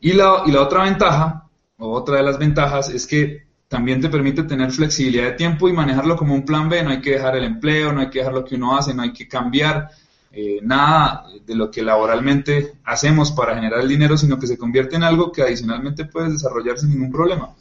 Y 0.00 0.12
la, 0.12 0.42
y 0.46 0.52
la 0.52 0.62
otra 0.62 0.84
ventaja, 0.84 1.48
o 1.78 1.92
otra 1.92 2.18
de 2.18 2.22
las 2.22 2.38
ventajas, 2.38 2.90
es 2.90 3.06
que 3.06 3.46
también 3.68 4.00
te 4.00 4.08
permite 4.08 4.44
tener 4.44 4.70
flexibilidad 4.70 5.24
de 5.24 5.32
tiempo 5.32 5.68
y 5.68 5.72
manejarlo 5.72 6.16
como 6.16 6.34
un 6.34 6.44
plan 6.44 6.68
B, 6.68 6.82
no 6.82 6.90
hay 6.90 7.00
que 7.00 7.12
dejar 7.12 7.36
el 7.36 7.44
empleo, 7.44 7.92
no 7.92 8.00
hay 8.00 8.10
que 8.10 8.20
dejar 8.20 8.34
lo 8.34 8.44
que 8.44 8.54
uno 8.54 8.76
hace, 8.76 8.94
no 8.94 9.02
hay 9.02 9.12
que 9.12 9.26
cambiar 9.26 9.90
eh, 10.38 10.60
nada 10.62 11.24
de 11.46 11.54
lo 11.54 11.70
que 11.70 11.82
laboralmente 11.82 12.74
hacemos 12.84 13.32
para 13.32 13.54
generar 13.54 13.80
el 13.80 13.88
dinero, 13.88 14.18
sino 14.18 14.38
que 14.38 14.46
se 14.46 14.58
convierte 14.58 14.94
en 14.94 15.02
algo 15.02 15.32
que 15.32 15.40
adicionalmente 15.40 16.04
puedes 16.04 16.32
desarrollar 16.32 16.78
sin 16.78 16.90
ningún 16.90 17.10
problema. 17.10 17.54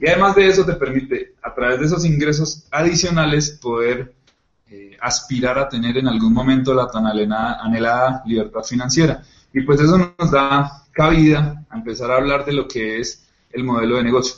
Y 0.00 0.06
además 0.06 0.36
de 0.36 0.46
eso 0.46 0.64
te 0.64 0.74
permite, 0.74 1.34
a 1.42 1.52
través 1.52 1.80
de 1.80 1.86
esos 1.86 2.04
ingresos 2.04 2.68
adicionales, 2.70 3.58
poder 3.60 4.14
eh, 4.70 4.96
aspirar 5.00 5.58
a 5.58 5.68
tener 5.68 5.98
en 5.98 6.06
algún 6.06 6.32
momento 6.32 6.72
la 6.72 6.86
tan 6.86 7.04
anhelada 7.04 8.22
libertad 8.24 8.62
financiera. 8.62 9.24
Y 9.52 9.62
pues 9.62 9.80
eso 9.80 9.98
nos 10.16 10.30
da 10.30 10.84
cabida 10.92 11.64
a 11.68 11.78
empezar 11.78 12.12
a 12.12 12.18
hablar 12.18 12.44
de 12.44 12.52
lo 12.52 12.68
que 12.68 13.00
es 13.00 13.24
el 13.50 13.64
modelo 13.64 13.96
de 13.96 14.04
negocio. 14.04 14.36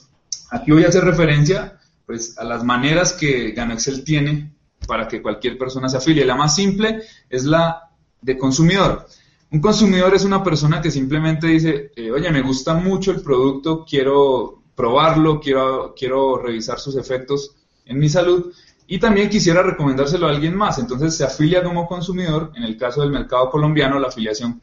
Aquí 0.50 0.70
voy 0.70 0.84
a 0.84 0.88
hacer 0.88 1.04
referencia 1.04 1.78
pues, 2.06 2.38
a 2.38 2.44
las 2.44 2.64
maneras 2.64 3.12
que 3.12 3.50
GanoExcel 3.50 4.02
tiene 4.02 4.50
para 4.86 5.08
que 5.08 5.22
cualquier 5.22 5.58
persona 5.58 5.88
se 5.88 5.96
afilie. 5.96 6.24
La 6.24 6.36
más 6.36 6.54
simple 6.54 7.02
es 7.28 7.44
la 7.44 7.90
de 8.20 8.38
consumidor. 8.38 9.06
Un 9.50 9.60
consumidor 9.60 10.14
es 10.14 10.24
una 10.24 10.42
persona 10.42 10.80
que 10.80 10.90
simplemente 10.90 11.46
dice, 11.46 11.92
eh, 11.94 12.10
oye, 12.10 12.30
me 12.30 12.40
gusta 12.40 12.74
mucho 12.74 13.10
el 13.10 13.20
producto, 13.20 13.84
quiero 13.84 14.62
probarlo, 14.74 15.40
quiero, 15.40 15.94
quiero 15.96 16.38
revisar 16.38 16.80
sus 16.80 16.96
efectos 16.96 17.54
en 17.84 17.98
mi 17.98 18.08
salud 18.08 18.52
y 18.86 18.98
también 18.98 19.28
quisiera 19.28 19.62
recomendárselo 19.62 20.26
a 20.26 20.30
alguien 20.30 20.56
más. 20.56 20.78
Entonces 20.78 21.16
se 21.16 21.24
afilia 21.24 21.62
como 21.62 21.86
consumidor. 21.86 22.52
En 22.54 22.62
el 22.62 22.76
caso 22.76 23.02
del 23.02 23.10
mercado 23.10 23.50
colombiano, 23.50 23.98
la 23.98 24.08
afiliación 24.08 24.60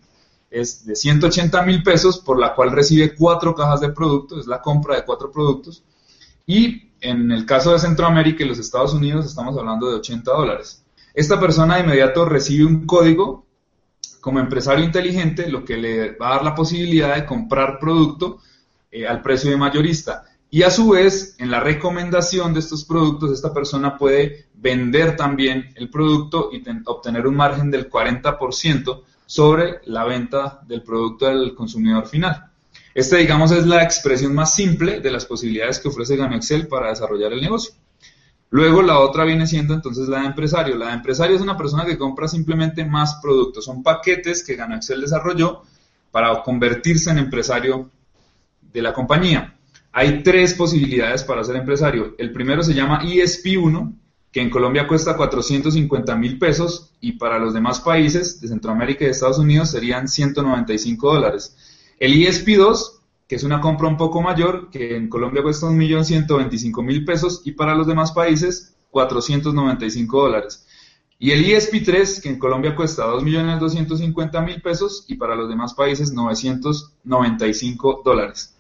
es 0.50 0.86
de 0.86 0.96
180 0.96 1.62
mil 1.64 1.84
pesos, 1.84 2.20
por 2.20 2.40
la 2.40 2.56
cual 2.56 2.72
recibe 2.72 3.14
cuatro 3.16 3.54
cajas 3.54 3.82
de 3.82 3.90
productos, 3.90 4.40
es 4.40 4.48
la 4.48 4.62
compra 4.62 4.96
de 4.96 5.06
cuatro 5.06 5.32
productos. 5.32 5.84
Y 6.48 6.89
en 7.02 7.32
el 7.32 7.46
caso 7.46 7.74
de 7.74 7.80
Centroamérica 7.80 8.44
y 8.44 8.48
los 8.48 8.60
Estados 8.60 8.94
Unidos 8.94 9.26
estamos 9.26 9.58
hablando 9.58 9.90
de 9.90 9.96
80 9.96 10.32
dólares. 10.32 10.84
Esta 11.14 11.40
persona 11.40 11.76
de 11.76 11.84
inmediato 11.84 12.26
recibe 12.26 12.66
un 12.66 12.86
código 12.86 13.46
como 14.22 14.40
empresario 14.40 14.84
inteligente, 14.84 15.50
lo 15.50 15.64
que 15.64 15.78
le 15.78 16.12
va 16.18 16.28
a 16.28 16.36
dar 16.36 16.44
la 16.44 16.56
posibilidad 16.56 17.16
de 17.16 17.26
comprar 17.26 17.80
producto 17.80 18.40
eh, 18.92 19.08
al 19.08 19.22
precio 19.22 19.50
de 19.50 19.58
mayorista. 19.58 20.26
Y 20.52 20.64
a 20.64 20.72
su 20.72 20.90
vez, 20.90 21.36
en 21.38 21.52
la 21.52 21.60
recomendación 21.60 22.54
de 22.54 22.60
estos 22.60 22.84
productos, 22.84 23.32
esta 23.32 23.54
persona 23.54 23.98
puede 23.98 24.48
vender 24.56 25.16
también 25.16 25.72
el 25.76 25.90
producto 25.90 26.50
y 26.52 26.64
obtener 26.86 27.28
un 27.28 27.36
margen 27.36 27.70
del 27.70 27.90
40% 27.90 29.04
sobre 29.26 29.80
la 29.86 30.06
venta 30.06 30.60
del 30.66 30.82
producto 30.82 31.28
al 31.28 31.54
consumidor 31.54 32.08
final. 32.08 32.49
Este, 32.94 33.18
digamos, 33.18 33.52
es 33.52 33.66
la 33.66 33.84
expresión 33.84 34.34
más 34.34 34.56
simple 34.56 35.00
de 35.00 35.12
las 35.12 35.26
posibilidades 35.26 35.80
que 35.80 35.90
ofrece 35.90 36.16
GanoExcel 36.16 36.68
para 36.68 36.90
desarrollar 36.90 37.34
el 37.34 37.42
negocio. 37.42 37.74
Luego 38.52 38.82
la 38.82 39.00
otra 39.00 39.26
viene 39.26 39.46
siendo 39.46 39.76
entonces 39.76 40.08
la 40.08 40.22
de 40.22 40.28
empresario. 40.28 40.76
La 40.76 40.88
de 40.88 40.94
empresario 40.94 41.36
es 41.36 41.42
una 41.42 41.56
persona 41.56 41.86
que 41.86 41.98
compra 41.98 42.28
simplemente 42.28 42.84
más 42.84 43.20
productos. 43.22 43.66
Son 43.66 43.84
paquetes 43.84 44.44
que 44.44 44.56
GanoExcel 44.56 45.02
desarrolló 45.02 45.62
para 46.12 46.42
convertirse 46.42 47.12
en 47.12 47.20
empresario 47.20 47.92
de 48.74 48.82
la 48.82 48.94
compañía. 48.94 49.56
Hay 49.92 50.24
tres 50.24 50.54
posibilidades 50.56 51.24
para 51.24 51.44
ser 51.44 51.58
empresario. 51.58 52.16
El 52.18 52.32
primero 52.32 52.64
se 52.64 52.74
llama 52.74 53.02
ESP1, 53.04 53.94
que 54.32 54.42
en 54.42 54.50
Colombia 54.50 54.88
cuesta 54.88 55.18
450 55.18 56.16
mil 56.16 56.38
pesos 56.38 56.92
y 57.02 57.14
para 57.14 57.40
los 57.40 57.54
demás 57.54 57.80
países 57.80 58.40
de 58.42 58.48
Centroamérica 58.48 59.06
y 59.06 59.10
Estados 59.10 59.40
Unidos 59.40 59.72
serían 59.72 60.08
195 60.08 61.14
dólares. 61.14 61.56
El 62.00 62.14
ESP2, 62.14 63.02
que 63.28 63.36
es 63.36 63.44
una 63.44 63.60
compra 63.60 63.90
un 63.90 63.98
poco 63.98 64.22
mayor, 64.22 64.70
que 64.72 64.96
en 64.96 65.10
Colombia 65.10 65.44
cuesta 65.44 65.68
1.125.000 65.68 67.06
pesos 67.06 67.42
y 67.44 67.52
para 67.52 67.76
los 67.76 67.86
demás 67.88 68.14
países 68.14 68.74
495 68.92 70.22
dólares. 70.22 70.66
Y 71.20 71.32
el 71.32 71.46
ESP3, 71.46 72.22
que 72.22 72.30
en 72.30 72.40
Colombia 72.40 72.74
cuesta 72.74 73.06
2.250.000 73.06 74.62
pesos 74.62 75.04
y 75.10 75.16
para 75.16 75.36
los 75.36 75.50
demás 75.50 75.74
países 75.74 76.14
995 76.14 78.02
dólares. 78.06 78.56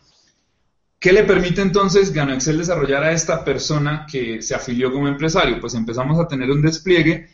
¿Qué 0.99 1.13
le 1.13 1.23
permite 1.23 1.61
entonces 1.61 2.11
GanoExcel 2.11 2.57
desarrollar 2.57 3.05
a 3.05 3.13
esta 3.13 3.45
persona 3.45 4.05
que 4.11 4.41
se 4.41 4.53
afilió 4.53 4.91
como 4.91 5.07
empresario? 5.07 5.61
Pues 5.61 5.73
empezamos 5.73 6.19
a 6.19 6.27
tener 6.27 6.51
un 6.51 6.61
despliegue 6.61 7.29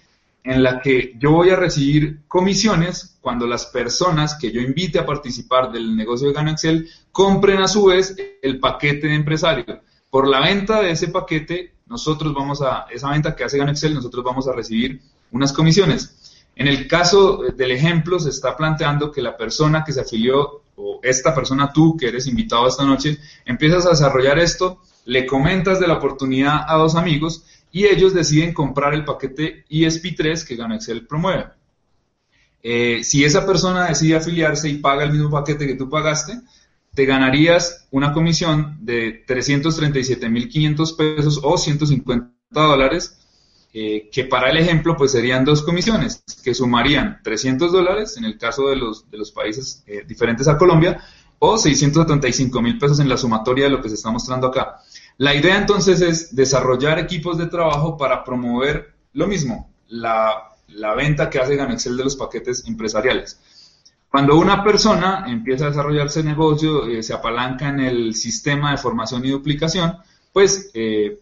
en 0.46 0.62
la 0.62 0.80
que 0.80 1.14
yo 1.18 1.32
voy 1.32 1.50
a 1.50 1.56
recibir 1.56 2.20
comisiones 2.28 3.18
cuando 3.20 3.48
las 3.48 3.66
personas 3.66 4.38
que 4.40 4.52
yo 4.52 4.62
invite 4.62 5.00
a 5.00 5.06
participar 5.06 5.72
del 5.72 5.98
negocio 5.98 6.28
de 6.28 6.36
GanoExcel 6.36 6.88
compren 7.12 7.62
a 7.62 7.68
su 7.68 7.86
vez 7.86 8.16
el 8.44 8.60
paquete 8.60 9.08
de 9.08 9.16
empresario. 9.16 9.82
Por 10.12 10.28
la 10.28 10.42
venta 10.42 10.82
de 10.82 10.92
ese 10.92 11.08
paquete, 11.08 11.74
nosotros 11.88 12.32
vamos 12.36 12.62
a, 12.62 12.86
esa 12.92 13.10
venta 13.10 13.36
que 13.36 13.44
hace 13.44 13.58
GanoExcel, 13.58 13.96
nosotros 13.96 14.24
vamos 14.24 14.48
a 14.48 14.54
recibir 14.54 15.02
unas 15.32 15.52
comisiones. 15.52 16.44
En 16.56 16.68
el 16.68 16.88
caso 16.88 17.42
del 17.58 17.72
ejemplo, 17.72 18.20
se 18.20 18.30
está 18.30 18.56
planteando 18.56 19.12
que 19.12 19.24
la 19.24 19.36
persona 19.36 19.84
que 19.84 19.94
se 19.94 20.02
afilió, 20.02 20.62
o 20.76 21.00
esta 21.02 21.34
persona 21.34 21.74
tú 21.74 21.98
que 21.98 22.10
eres 22.10 22.28
invitado 22.28 22.68
esta 22.68 22.86
noche, 22.86 23.18
empiezas 23.46 23.88
a 23.88 23.90
desarrollar 23.90 24.38
esto, 24.38 24.80
le 25.06 25.26
comentas 25.26 25.80
de 25.80 25.88
la 25.88 25.96
oportunidad 25.96 26.66
a 26.68 26.76
dos 26.76 26.96
amigos 26.96 27.44
y 27.76 27.88
ellos 27.88 28.14
deciden 28.14 28.54
comprar 28.54 28.94
el 28.94 29.04
paquete 29.04 29.66
ESP3 29.70 30.48
que 30.48 30.56
GanoExcel 30.56 31.06
promueve. 31.06 31.48
Eh, 32.64 33.04
si 33.04 33.26
esa 33.26 33.46
persona 33.46 33.90
decide 33.90 34.16
afiliarse 34.16 34.70
y 34.70 34.78
paga 34.78 35.04
el 35.04 35.12
mismo 35.12 35.30
paquete 35.30 35.68
que 35.68 35.76
tú 35.76 35.90
pagaste, 35.90 36.40
te 36.94 37.04
ganarías 37.04 37.86
una 37.92 38.14
comisión 38.14 38.78
de 38.80 39.26
337.500 39.26 40.96
pesos 40.96 41.42
o 41.44 41.58
150 41.58 42.32
dólares, 42.50 43.20
eh, 43.74 44.10
que 44.10 44.24
para 44.24 44.52
el 44.52 44.56
ejemplo 44.56 44.96
pues 44.96 45.12
serían 45.12 45.44
dos 45.44 45.62
comisiones, 45.62 46.24
que 46.46 46.54
sumarían 46.54 47.20
300 47.26 47.74
dólares 47.74 48.16
en 48.16 48.24
el 48.24 48.38
caso 48.38 48.70
de 48.70 48.78
los, 48.78 49.12
de 49.12 49.18
los 49.18 49.34
países 49.34 49.84
eh, 49.86 50.06
diferentes 50.08 50.48
a 50.48 50.58
Colombia 50.58 51.02
o 51.40 51.58
675 51.58 52.62
mil 52.62 52.78
pesos 52.78 53.02
en 53.02 53.10
la 53.10 53.18
sumatoria 53.18 53.66
de 53.66 53.72
lo 53.72 53.82
que 53.82 53.90
se 53.90 53.96
está 53.96 54.12
mostrando 54.12 54.48
acá. 54.48 54.80
La 55.18 55.34
idea 55.34 55.58
entonces 55.58 56.02
es 56.02 56.36
desarrollar 56.36 57.00
equipos 57.00 57.38
de 57.38 57.48
trabajo 57.48 57.98
para 57.98 58.24
promover 58.24 58.94
lo 59.14 59.28
mismo, 59.28 59.72
la, 59.88 60.52
venta 60.98 61.30
que 61.30 61.40
hace 61.40 61.56
GanoExcel 61.56 61.96
de 61.96 62.04
los 62.04 62.18
paquetes 62.18 62.66
empresariales. 62.68 63.40
Cuando 64.10 64.38
una 64.38 64.64
persona 64.64 65.26
empieza 65.28 65.66
a 65.66 65.70
desarrollarse 65.70 66.22
negocio, 66.24 66.88
eh, 66.88 67.02
se 67.02 67.14
apalanca 67.14 67.70
en 67.70 67.80
el 67.80 68.14
sistema 68.14 68.72
de 68.72 68.78
formación 68.78 69.24
y 69.26 69.30
duplicación, 69.30 69.98
pues 70.34 70.70
eh, 70.74 71.20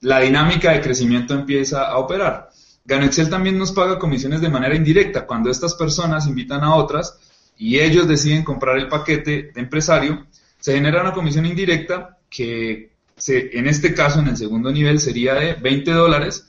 la 0.00 0.20
dinámica 0.20 0.72
de 0.72 0.80
crecimiento 0.80 1.34
empieza 1.34 1.84
a 1.84 1.98
operar. 1.98 2.50
GanoExcel 2.86 3.28
también 3.28 3.58
nos 3.58 3.72
paga 3.72 3.98
comisiones 3.98 4.40
de 4.40 4.48
manera 4.48 4.74
indirecta. 4.74 5.26
Cuando 5.26 5.50
estas 5.50 5.74
personas 5.74 6.26
invitan 6.26 6.64
a 6.64 6.74
otras 6.76 7.18
y 7.58 7.78
ellos 7.78 8.08
deciden 8.08 8.42
comprar 8.42 8.78
el 8.78 8.88
paquete 8.88 9.50
de 9.54 9.60
empresario, 9.60 10.26
se 10.60 10.74
genera 10.74 11.02
una 11.02 11.12
comisión 11.12 11.44
indirecta 11.44 12.18
que 12.30 12.93
en 13.28 13.66
este 13.66 13.94
caso, 13.94 14.20
en 14.20 14.28
el 14.28 14.36
segundo 14.36 14.70
nivel, 14.70 15.00
sería 15.00 15.34
de 15.34 15.54
20 15.54 15.90
dólares 15.92 16.48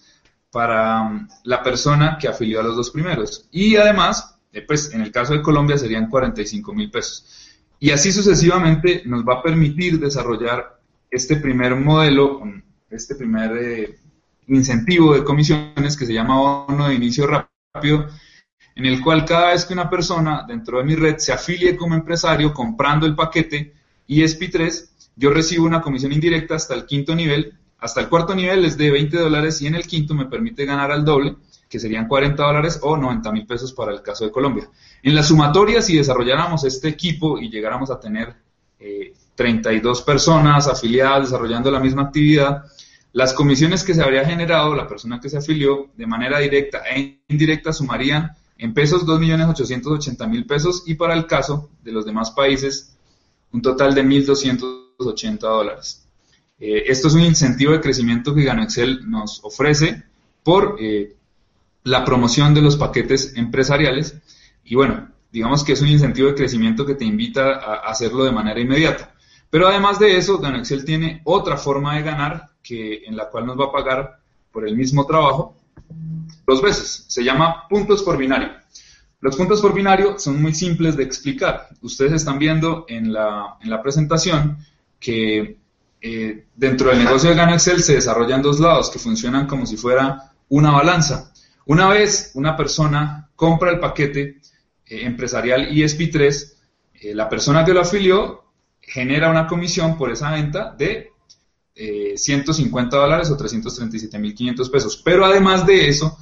para 0.52 1.02
um, 1.02 1.28
la 1.44 1.62
persona 1.62 2.18
que 2.20 2.28
afilió 2.28 2.60
a 2.60 2.64
los 2.64 2.76
dos 2.76 2.92
primeros. 2.92 3.48
Y 3.52 3.76
además, 3.76 4.38
eh, 4.54 4.62
pues 4.62 4.94
en 4.94 5.02
el 5.02 5.12
caso 5.12 5.34
de 5.34 5.42
Colombia 5.42 5.78
serían 5.78 6.10
45 6.10 6.74
mil 6.74 6.90
pesos. 6.90 7.26
Y 7.80 7.92
así 7.92 8.12
sucesivamente 8.12 9.04
nos 9.06 9.26
va 9.26 9.36
a 9.36 9.44
permitir 9.44 10.00
desarrollar 10.00 10.80
este 11.12 11.36
primer 11.36 11.76
modelo, 11.76 12.42
este 12.90 13.16
primer 13.16 13.52
eh, 13.58 14.00
incentivo 14.48 15.14
de 15.14 15.24
comisiones 15.24 15.98
que 15.98 16.06
se 16.06 16.14
llama 16.14 16.40
bono 16.68 16.88
de 16.88 16.96
inicio 16.96 17.28
rápido, 17.28 18.08
en 18.76 18.86
el 18.86 19.02
cual 19.02 19.26
cada 19.26 19.50
vez 19.50 19.66
que 19.66 19.74
una 19.74 19.90
persona 19.90 20.46
dentro 20.48 20.78
de 20.78 20.86
mi 20.86 20.96
red 20.96 21.18
se 21.18 21.34
afilie 21.34 21.76
como 21.76 21.96
empresario 21.96 22.54
comprando 22.54 23.06
el 23.06 23.16
paquete 23.16 23.74
ESP3, 24.08 24.90
yo 25.16 25.30
recibo 25.30 25.66
una 25.66 25.82
comisión 25.82 26.12
indirecta 26.12 26.56
hasta 26.56 26.74
el 26.74 26.86
quinto 26.86 27.16
nivel, 27.16 27.54
hasta 27.80 28.02
el 28.02 28.10
cuarto 28.10 28.36
nivel 28.36 28.66
es 28.66 28.78
de 28.78 28.92
20 28.92 29.18
dólares 29.18 29.62
y 29.62 29.68
en 29.68 29.76
el 29.76 29.86
quinto 29.86 30.14
me 30.14 30.26
permite 30.26 30.66
ganar 30.66 30.92
al 30.92 31.06
doble, 31.06 31.36
que 31.70 31.80
serían 31.80 32.08
40 32.08 32.42
dólares 32.44 32.80
o 32.82 32.96
90 32.98 33.32
mil 33.32 33.46
pesos 33.46 33.74
para 33.74 33.92
el 33.92 34.02
caso 34.02 34.26
de 34.26 34.32
Colombia. 34.32 34.70
En 35.04 35.16
la 35.16 35.24
sumatoria, 35.24 35.82
si 35.82 35.98
desarrolláramos 35.98 36.64
este 36.64 36.88
equipo 36.90 37.40
y 37.40 37.50
llegáramos 37.50 37.92
a 37.92 38.00
tener 38.00 38.36
32 39.36 40.00
eh, 40.00 40.04
personas 40.06 40.68
afiliadas 40.68 41.30
desarrollando 41.30 41.72
la 41.72 41.80
misma 41.80 42.04
actividad, 42.04 42.64
las 43.14 43.34
comisiones 43.34 43.84
que 43.84 43.94
se 43.94 44.04
habría 44.04 44.26
generado 44.26 44.76
la 44.76 44.88
persona 44.88 45.20
que 45.20 45.30
se 45.30 45.38
afilió 45.38 45.90
de 45.96 46.06
manera 46.06 46.40
directa 46.40 46.80
e 46.94 47.22
indirecta 47.30 47.72
sumarían 47.72 48.36
en 48.58 48.74
pesos 48.74 49.06
2.880.000 49.06 50.48
pesos 50.48 50.84
y 50.86 50.96
para 50.96 51.14
el 51.14 51.26
caso 51.26 51.70
de 51.84 51.92
los 51.92 52.06
demás 52.06 52.32
países 52.32 52.96
un 53.52 53.62
total 53.62 53.96
de 53.96 54.04
1.200 54.04 54.85
80 54.98 55.48
dólares. 55.48 56.08
Eh, 56.60 56.84
esto 56.88 57.08
es 57.08 57.14
un 57.14 57.22
incentivo 57.22 57.74
de 57.74 57.82
crecimiento 57.82 58.34
que 58.34 58.44
GanoExcel 58.44 59.10
nos 59.10 59.44
ofrece 59.44 60.04
por 60.44 60.78
eh, 60.80 61.16
la 61.84 62.06
promoción 62.06 62.54
de 62.54 62.62
los 62.62 62.78
paquetes 62.78 63.36
empresariales 63.36 64.18
y 64.64 64.76
bueno, 64.76 65.10
digamos 65.32 65.64
que 65.64 65.74
es 65.74 65.82
un 65.82 65.90
incentivo 65.90 66.30
de 66.30 66.36
crecimiento 66.36 66.86
que 66.86 66.96
te 66.96 67.06
invita 67.06 67.56
a 67.56 67.90
hacerlo 67.90 68.24
de 68.24 68.32
manera 68.32 68.60
inmediata. 68.60 69.14
Pero 69.50 69.68
además 69.68 70.00
de 70.00 70.18
eso, 70.18 70.40
GanoExcel 70.40 70.86
tiene 70.86 71.22
otra 71.24 71.58
forma 71.58 71.96
de 71.96 72.04
ganar 72.04 72.50
que, 72.64 73.04
en 73.06 73.16
la 73.16 73.30
cual 73.30 73.46
nos 73.46 73.60
va 73.60 73.66
a 73.66 73.72
pagar 73.72 74.20
por 74.52 74.68
el 74.68 74.76
mismo 74.76 75.06
trabajo 75.06 75.56
dos 76.48 76.62
veces. 76.62 77.06
Se 77.08 77.24
llama 77.24 77.68
puntos 77.70 78.02
por 78.02 78.18
binario. 78.18 78.50
Los 79.22 79.36
puntos 79.36 79.62
por 79.62 79.74
binario 79.74 80.18
son 80.20 80.42
muy 80.42 80.54
simples 80.54 80.98
de 80.98 81.04
explicar. 81.04 81.68
Ustedes 81.82 82.14
están 82.14 82.40
viendo 82.40 82.86
en 82.88 83.14
la, 83.14 83.58
en 83.62 83.70
la 83.70 83.82
presentación 83.82 84.58
que 85.00 85.58
eh, 86.02 86.46
dentro 86.56 86.90
del 86.90 87.04
negocio 87.04 87.30
de 87.30 87.36
Gano 87.36 87.54
Excel 87.54 87.82
se 87.82 87.96
desarrollan 87.96 88.42
dos 88.42 88.60
lados 88.60 88.90
que 88.90 89.00
funcionan 89.00 89.48
como 89.48 89.66
si 89.66 89.78
fuera 89.78 90.34
una 90.50 90.72
balanza. 90.72 91.32
Una 91.66 91.90
vez 91.90 92.32
una 92.36 92.56
persona 92.56 93.30
compra 93.36 93.72
el 93.72 93.80
paquete 93.80 94.40
eh, 94.86 95.06
empresarial 95.06 95.70
ESP3, 95.70 96.54
eh, 96.94 97.16
la 97.16 97.28
persona 97.28 97.66
que 97.66 97.74
lo 97.74 97.82
afilió 97.82 98.44
genera 98.80 99.32
una 99.32 99.48
comisión 99.48 99.98
por 99.98 100.12
esa 100.12 100.32
venta 100.32 100.76
de 100.78 101.12
150 101.76 102.96
dólares 102.96 103.30
o 103.32 103.38
337.500 103.38 104.72
pesos. 104.72 105.02
Pero 105.04 105.26
además 105.26 105.66
de 105.66 105.90
eso, 105.90 106.18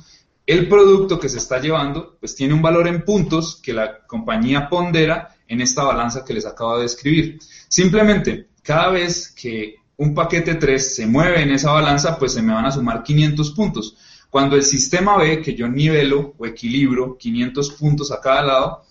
el 0.46 0.68
producto 0.68 1.20
que 1.20 1.30
se 1.30 1.38
está 1.38 1.60
llevando 1.60 2.18
pues 2.20 2.36
tiene 2.36 2.54
un 2.54 2.62
valor 2.62 2.88
en 2.88 3.04
puntos 3.04 3.60
que 3.62 3.74
la 3.74 4.00
compañía 4.08 4.68
pondera 4.68 5.36
en 5.48 5.62
esta 5.62 5.84
balanza 5.84 6.26
que 6.26 6.34
les 6.34 6.46
acabo 6.46 6.78
de 6.78 6.84
describir. 6.84 7.40
Simplemente, 7.68 8.48
cada 8.64 8.90
vez 8.90 9.32
que 9.32 9.76
un 9.98 10.16
paquete 10.16 10.56
3 10.56 10.96
se 10.96 11.06
mueve 11.06 11.42
en 11.42 11.52
esa 11.52 11.72
balanza, 11.72 12.18
pues 12.18 12.34
se 12.34 12.42
me 12.42 12.54
van 12.54 12.66
a 12.66 12.72
sumar 12.72 13.04
500 13.04 13.52
puntos. 13.52 13.98
Cuando 14.30 14.56
el 14.56 14.64
sistema 14.64 15.18
ve 15.18 15.42
que 15.42 15.54
yo 15.54 15.68
nivelo 15.68 16.34
o 16.38 16.46
equilibro 16.48 17.18
500 17.18 17.72
puntos 17.74 18.12
a 18.12 18.20
cada 18.20 18.42
lado, 18.42 18.84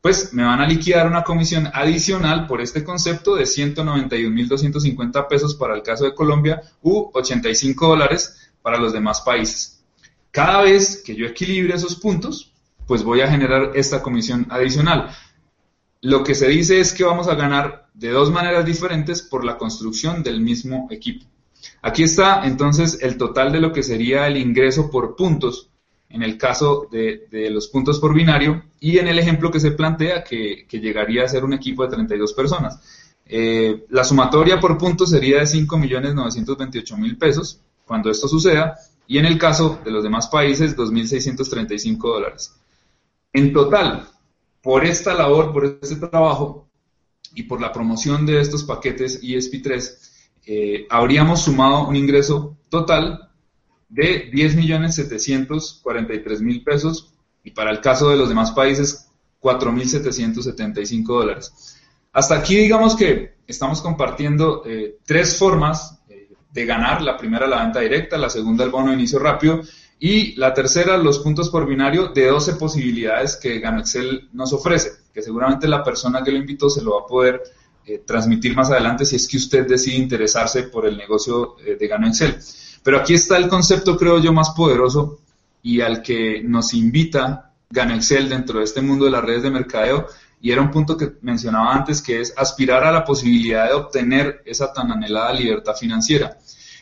pues 0.00 0.32
me 0.34 0.44
van 0.44 0.60
a 0.60 0.66
liquidar 0.66 1.06
una 1.06 1.24
comisión 1.24 1.68
adicional 1.72 2.46
por 2.46 2.60
este 2.60 2.84
concepto 2.84 3.34
de 3.34 3.44
191.250 3.44 5.26
pesos 5.26 5.54
para 5.54 5.74
el 5.74 5.82
caso 5.82 6.04
de 6.04 6.14
Colombia 6.14 6.60
u 6.82 7.10
85 7.12 7.88
dólares 7.88 8.50
para 8.60 8.78
los 8.78 8.92
demás 8.92 9.22
países. 9.22 9.82
Cada 10.30 10.62
vez 10.62 11.02
que 11.04 11.14
yo 11.14 11.26
equilibre 11.26 11.74
esos 11.74 11.96
puntos, 11.96 12.52
pues 12.86 13.02
voy 13.02 13.22
a 13.22 13.28
generar 13.28 13.72
esta 13.74 14.02
comisión 14.02 14.46
adicional. 14.50 15.10
Lo 16.04 16.22
que 16.22 16.34
se 16.34 16.48
dice 16.48 16.80
es 16.80 16.92
que 16.92 17.02
vamos 17.02 17.28
a 17.28 17.34
ganar 17.34 17.88
de 17.94 18.10
dos 18.10 18.30
maneras 18.30 18.66
diferentes 18.66 19.22
por 19.22 19.42
la 19.42 19.56
construcción 19.56 20.22
del 20.22 20.38
mismo 20.38 20.86
equipo. 20.90 21.24
Aquí 21.80 22.02
está 22.02 22.44
entonces 22.44 22.98
el 23.00 23.16
total 23.16 23.50
de 23.50 23.60
lo 23.60 23.72
que 23.72 23.82
sería 23.82 24.26
el 24.26 24.36
ingreso 24.36 24.90
por 24.90 25.16
puntos 25.16 25.70
en 26.10 26.22
el 26.22 26.36
caso 26.36 26.88
de, 26.92 27.48
los 27.50 27.68
puntos 27.68 28.00
por 28.00 28.12
binario 28.12 28.64
y 28.80 28.98
en 28.98 29.08
el 29.08 29.18
ejemplo 29.18 29.50
que 29.50 29.60
se 29.60 29.70
plantea 29.70 30.22
que, 30.22 30.66
llegaría 30.70 31.24
a 31.24 31.28
ser 31.28 31.42
un 31.42 31.54
equipo 31.54 31.84
de 31.84 31.96
32 31.96 32.34
personas. 32.34 32.78
Eh, 33.24 33.86
la 33.88 34.04
sumatoria 34.04 34.60
por 34.60 34.76
puntos 34.76 35.08
sería 35.08 35.38
de 35.38 35.44
5.928.000 35.44 37.18
pesos 37.18 37.60
cuando 37.86 38.10
esto 38.10 38.28
suceda 38.28 38.76
y 39.06 39.16
en 39.16 39.24
el 39.24 39.38
caso 39.38 39.80
de 39.82 39.90
los 39.90 40.04
demás 40.04 40.28
países 40.28 40.76
2.635 40.76 41.96
dólares. 41.96 42.54
En 43.32 43.54
total, 43.54 44.06
por 44.64 44.84
esta 44.86 45.14
labor, 45.14 45.52
por 45.52 45.78
este 45.82 45.96
trabajo 45.96 46.70
y 47.34 47.42
por 47.42 47.60
la 47.60 47.70
promoción 47.70 48.24
de 48.24 48.40
estos 48.40 48.64
paquetes 48.64 49.22
ESP3, 49.22 49.98
eh, 50.46 50.86
habríamos 50.88 51.42
sumado 51.42 51.86
un 51.86 51.96
ingreso 51.96 52.56
total 52.70 53.28
de 53.90 54.30
10.743.000 54.32 56.64
pesos 56.64 57.12
y 57.44 57.50
para 57.50 57.70
el 57.70 57.82
caso 57.82 58.08
de 58.08 58.16
los 58.16 58.30
demás 58.30 58.52
países 58.52 59.10
4.775 59.42 61.04
dólares. 61.04 61.76
Hasta 62.14 62.36
aquí 62.36 62.56
digamos 62.56 62.96
que 62.96 63.34
estamos 63.46 63.82
compartiendo 63.82 64.62
eh, 64.64 64.96
tres 65.04 65.36
formas 65.36 65.98
eh, 66.08 66.30
de 66.50 66.64
ganar. 66.64 67.02
La 67.02 67.18
primera 67.18 67.46
la 67.46 67.62
venta 67.62 67.80
directa, 67.80 68.16
la 68.16 68.30
segunda 68.30 68.64
el 68.64 68.70
bono 68.70 68.88
de 68.88 68.94
inicio 68.94 69.18
rápido 69.18 69.60
y 69.98 70.34
la 70.36 70.52
tercera, 70.52 70.96
los 70.96 71.20
puntos 71.20 71.48
por 71.50 71.66
binario 71.66 72.08
de 72.08 72.26
12 72.26 72.54
posibilidades 72.54 73.36
que 73.36 73.56
Excel 73.56 74.28
nos 74.32 74.52
ofrece, 74.52 74.90
que 75.12 75.22
seguramente 75.22 75.68
la 75.68 75.82
persona 75.82 76.22
que 76.22 76.32
lo 76.32 76.38
invitó 76.38 76.68
se 76.68 76.82
lo 76.82 76.94
va 76.94 77.00
a 77.02 77.06
poder 77.06 77.42
eh, 77.86 78.02
transmitir 78.04 78.56
más 78.56 78.70
adelante 78.70 79.04
si 79.04 79.16
es 79.16 79.28
que 79.28 79.36
usted 79.36 79.66
decide 79.66 79.96
interesarse 79.96 80.64
por 80.64 80.86
el 80.86 80.96
negocio 80.96 81.56
eh, 81.64 81.76
de 81.78 81.86
Gano 81.86 82.08
Excel. 82.08 82.36
Pero 82.82 82.98
aquí 82.98 83.14
está 83.14 83.36
el 83.36 83.48
concepto, 83.48 83.96
creo 83.96 84.18
yo, 84.20 84.32
más 84.32 84.50
poderoso 84.50 85.20
y 85.62 85.80
al 85.80 86.02
que 86.02 86.42
nos 86.42 86.74
invita 86.74 87.52
Gano 87.70 87.94
Excel 87.94 88.28
dentro 88.28 88.58
de 88.58 88.64
este 88.64 88.82
mundo 88.82 89.06
de 89.06 89.10
las 89.10 89.24
redes 89.24 89.42
de 89.42 89.50
mercadeo. 89.50 90.06
Y 90.40 90.50
era 90.50 90.60
un 90.60 90.70
punto 90.70 90.96
que 90.96 91.12
mencionaba 91.22 91.72
antes, 91.72 92.02
que 92.02 92.20
es 92.20 92.34
aspirar 92.36 92.84
a 92.84 92.92
la 92.92 93.04
posibilidad 93.04 93.68
de 93.68 93.74
obtener 93.74 94.42
esa 94.44 94.72
tan 94.72 94.92
anhelada 94.92 95.32
libertad 95.32 95.74
financiera. 95.74 96.36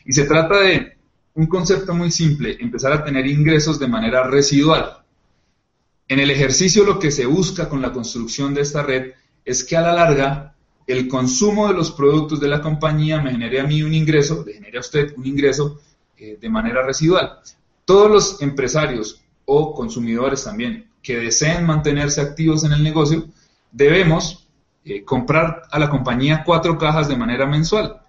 Y 0.05 0.13
se 0.13 0.25
trata 0.25 0.59
de 0.59 0.97
un 1.35 1.47
concepto 1.47 1.95
muy 1.95 2.11
simple, 2.11 2.57
empezar 2.61 2.93
a 2.93 3.05
tener 3.05 3.27
ingresos 3.27 3.79
de 3.79 3.89
manera 3.89 4.25
residual. 4.25 4.99
En 6.09 6.21
el 6.21 6.31
ejercicio 6.31 6.85
lo 6.85 6.99
que 6.99 7.11
se 7.11 7.27
busca 7.27 7.69
con 7.69 7.81
la 7.81 7.93
construcción 7.93 8.55
de 8.55 8.63
esta 8.63 8.83
red 8.83 9.13
es 9.45 9.65
que 9.65 9.77
a 9.77 9.83
la 9.83 9.93
larga 9.93 10.55
el 10.87 11.09
consumo 11.09 11.69
de 11.69 11.75
los 11.75 11.93
productos 11.93 12.41
de 12.41 12.49
la 12.49 12.61
compañía 12.61 13.21
me 13.21 13.31
genere 13.31 13.61
a 13.61 13.65
mí 13.65 13.83
un 13.83 13.95
ingreso, 13.95 14.45
le 14.45 14.55
genere 14.55 14.79
a 14.79 14.81
usted 14.81 15.15
un 15.17 15.27
ingreso 15.27 15.81
eh, 16.19 16.39
de 16.41 16.49
manera 16.51 16.85
residual. 16.85 17.39
Todos 17.85 18.11
los 18.11 18.43
empresarios 18.43 19.23
o 19.45 19.75
consumidores 19.75 20.45
también 20.45 20.89
que 21.03 21.17
deseen 21.17 21.65
mantenerse 21.65 22.21
activos 22.21 22.65
en 22.65 22.73
el 22.73 22.83
negocio, 22.83 23.27
debemos 23.71 24.47
eh, 24.85 25.05
comprar 25.05 25.63
a 25.71 25.79
la 25.79 25.89
compañía 25.89 26.43
cuatro 26.45 26.79
cajas 26.79 27.09
de 27.09 27.17
manera 27.17 27.47
mensual. 27.47 28.01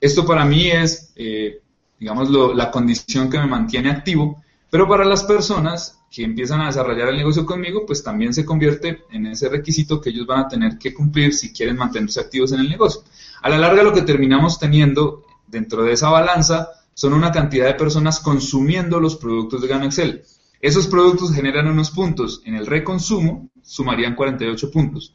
Esto 0.00 0.26
para 0.26 0.44
mí 0.44 0.70
es 0.70 1.12
eh, 1.16 1.60
digamos, 1.98 2.30
la 2.54 2.70
condición 2.70 3.30
que 3.30 3.38
me 3.38 3.46
mantiene 3.46 3.90
activo, 3.90 4.42
pero 4.70 4.88
para 4.88 5.04
las 5.04 5.22
personas 5.24 6.00
que 6.10 6.22
empiezan 6.22 6.60
a 6.60 6.66
desarrollar 6.66 7.08
el 7.08 7.16
negocio 7.16 7.44
conmigo, 7.44 7.84
pues 7.86 8.02
también 8.04 8.32
se 8.32 8.44
convierte 8.44 9.04
en 9.10 9.26
ese 9.26 9.48
requisito 9.48 10.00
que 10.00 10.10
ellos 10.10 10.26
van 10.26 10.40
a 10.40 10.48
tener 10.48 10.78
que 10.78 10.94
cumplir 10.94 11.34
si 11.34 11.52
quieren 11.52 11.76
mantenerse 11.76 12.20
activos 12.20 12.52
en 12.52 12.60
el 12.60 12.68
negocio. 12.68 13.02
A 13.42 13.48
la 13.48 13.58
larga 13.58 13.82
lo 13.82 13.92
que 13.92 14.02
terminamos 14.02 14.58
teniendo 14.58 15.24
dentro 15.46 15.82
de 15.82 15.92
esa 15.92 16.10
balanza 16.10 16.68
son 16.94 17.14
una 17.14 17.32
cantidad 17.32 17.66
de 17.66 17.74
personas 17.74 18.20
consumiendo 18.20 19.00
los 19.00 19.16
productos 19.16 19.62
de 19.62 19.68
Gano 19.68 19.86
Excel. 19.86 20.22
Esos 20.60 20.86
productos 20.86 21.32
generan 21.32 21.66
unos 21.66 21.90
puntos. 21.90 22.42
En 22.44 22.54
el 22.54 22.66
reconsumo 22.66 23.50
sumarían 23.62 24.14
48 24.14 24.70
puntos. 24.70 25.14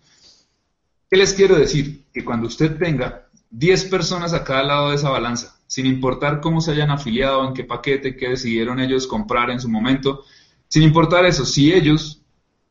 ¿Qué 1.10 1.18
les 1.18 1.34
quiero 1.34 1.56
decir? 1.56 2.06
Que 2.14 2.23
cuando 2.23 2.47
usted 2.47 2.77
tenga 2.77 3.30
10 3.49 3.85
personas 3.85 4.34
a 4.34 4.43
cada 4.43 4.64
lado 4.64 4.89
de 4.89 4.95
esa 4.95 5.10
balanza, 5.10 5.59
sin 5.69 5.85
importar 5.85 6.41
cómo 6.41 6.61
se 6.61 6.71
hayan 6.71 6.89
afiliado, 6.89 7.47
en 7.47 7.53
qué 7.53 7.63
paquete, 7.63 8.17
qué 8.17 8.29
decidieron 8.29 8.79
ellos 8.79 9.05
comprar 9.05 9.51
en 9.51 9.59
su 9.59 9.69
momento, 9.69 10.23
sin 10.67 10.81
importar 10.81 11.25
eso, 11.25 11.45
si 11.45 11.71
ellos 11.71 12.23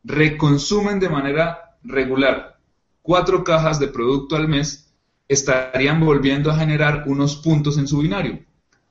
reconsumen 0.02 0.98
de 0.98 1.08
manera 1.08 1.76
regular 1.84 2.58
cuatro 3.00 3.44
cajas 3.44 3.78
de 3.78 3.86
producto 3.86 4.34
al 4.34 4.48
mes, 4.48 4.92
estarían 5.28 6.00
volviendo 6.00 6.50
a 6.50 6.56
generar 6.56 7.04
unos 7.06 7.36
puntos 7.36 7.78
en 7.78 7.86
su 7.86 7.98
binario. 7.98 8.44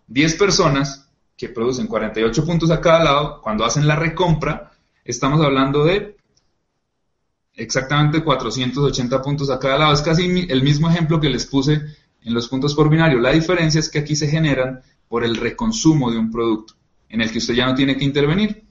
10 0.07 0.35
personas 0.35 1.11
que 1.35 1.49
producen 1.49 1.87
48 1.87 2.45
puntos 2.45 2.71
a 2.71 2.79
cada 2.79 3.03
lado, 3.03 3.41
cuando 3.41 3.65
hacen 3.65 3.87
la 3.87 3.97
recompra, 3.97 4.71
estamos 5.03 5.43
hablando 5.43 5.83
de 5.83 6.15
exactamente 7.55 8.23
480 8.23 9.21
puntos 9.21 9.49
a 9.49 9.59
cada 9.59 9.79
lado. 9.79 9.93
Es 9.93 10.01
casi 10.01 10.47
el 10.47 10.63
mismo 10.63 10.89
ejemplo 10.89 11.19
que 11.19 11.29
les 11.29 11.45
puse 11.45 11.81
en 12.27 12.33
los 12.33 12.49
puntos 12.49 12.75
por 12.75 12.89
binario. 12.89 13.19
La 13.19 13.31
diferencia 13.31 13.79
es 13.79 13.89
que 13.89 13.99
aquí 13.99 14.15
se 14.15 14.27
generan 14.27 14.81
por 15.07 15.23
el 15.23 15.37
reconsumo 15.37 16.11
de 16.11 16.17
un 16.17 16.29
producto, 16.29 16.73
en 17.07 17.21
el 17.21 17.31
que 17.31 17.37
usted 17.37 17.53
ya 17.53 17.65
no 17.65 17.73
tiene 17.73 17.95
que 17.95 18.03
intervenir. 18.03 18.65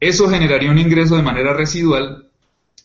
Eso 0.00 0.28
generaría 0.28 0.72
un 0.72 0.78
ingreso 0.78 1.16
de 1.16 1.22
manera 1.22 1.54
residual 1.54 2.28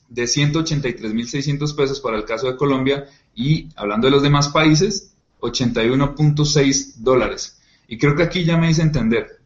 de 0.08 0.24
183.600 0.24 1.76
pesos 1.76 2.00
para 2.00 2.18
el 2.18 2.26
caso 2.26 2.48
de 2.48 2.56
Colombia 2.56 3.06
y, 3.34 3.70
hablando 3.76 4.08
de 4.08 4.12
los 4.12 4.22
demás 4.22 4.50
países, 4.50 5.16
81.6 5.40 6.98
dólares. 6.98 7.60
Y 7.88 7.98
creo 7.98 8.16
que 8.16 8.24
aquí 8.24 8.44
ya 8.44 8.58
me 8.58 8.70
hice 8.70 8.84
entender. 8.84 9.40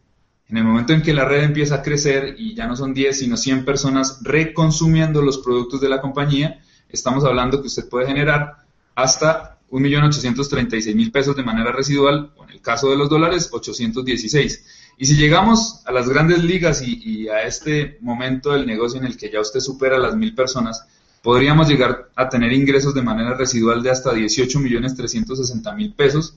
En 0.50 0.58
el 0.58 0.66
momento 0.66 0.92
en 0.92 1.02
que 1.02 1.14
la 1.14 1.26
red 1.26 1.44
empieza 1.44 1.76
a 1.76 1.82
crecer 1.82 2.36
y 2.38 2.54
ya 2.54 2.68
no 2.68 2.76
son 2.76 2.94
10, 2.94 3.18
sino 3.18 3.38
100 3.38 3.64
personas 3.64 4.20
reconsumiendo 4.24 5.22
los 5.22 5.38
productos 5.38 5.80
de 5.80 5.90
la 5.90 6.02
compañía, 6.02 6.60
estamos 6.90 7.24
hablando 7.24 7.62
que 7.62 7.68
usted 7.68 7.88
puede 7.88 8.08
generar 8.08 8.58
hasta 8.94 9.55
1.836.000 9.72 11.12
pesos 11.12 11.36
de 11.36 11.44
manera 11.44 11.72
residual, 11.72 12.32
o 12.38 12.44
en 12.44 12.52
el 12.52 12.62
caso 12.62 12.90
de 12.90 12.98
los 12.98 13.10
dólares, 13.10 13.50
816. 13.52 14.66
Y 14.98 15.06
si 15.06 15.16
llegamos 15.16 15.82
a 15.86 15.92
las 15.92 16.08
grandes 16.08 16.44
ligas 16.44 16.82
y, 16.82 17.28
a 17.28 17.44
este 17.44 17.98
momento 18.02 18.52
del 18.52 18.66
negocio 18.66 19.00
en 19.00 19.06
el 19.06 19.18
que 19.18 19.30
ya 19.30 19.42
usted 19.42 19.60
supera 19.60 19.98
las 19.98 20.16
mil 20.16 20.34
personas, 20.34 20.86
podríamos 21.22 21.68
llegar 21.68 22.10
a 22.16 22.30
tener 22.30 22.54
ingresos 22.54 22.94
de 22.94 23.02
manera 23.02 23.34
residual 23.34 23.82
de 23.84 23.90
hasta 23.90 24.14
18.360.000 24.14 25.96
pesos, 25.96 26.36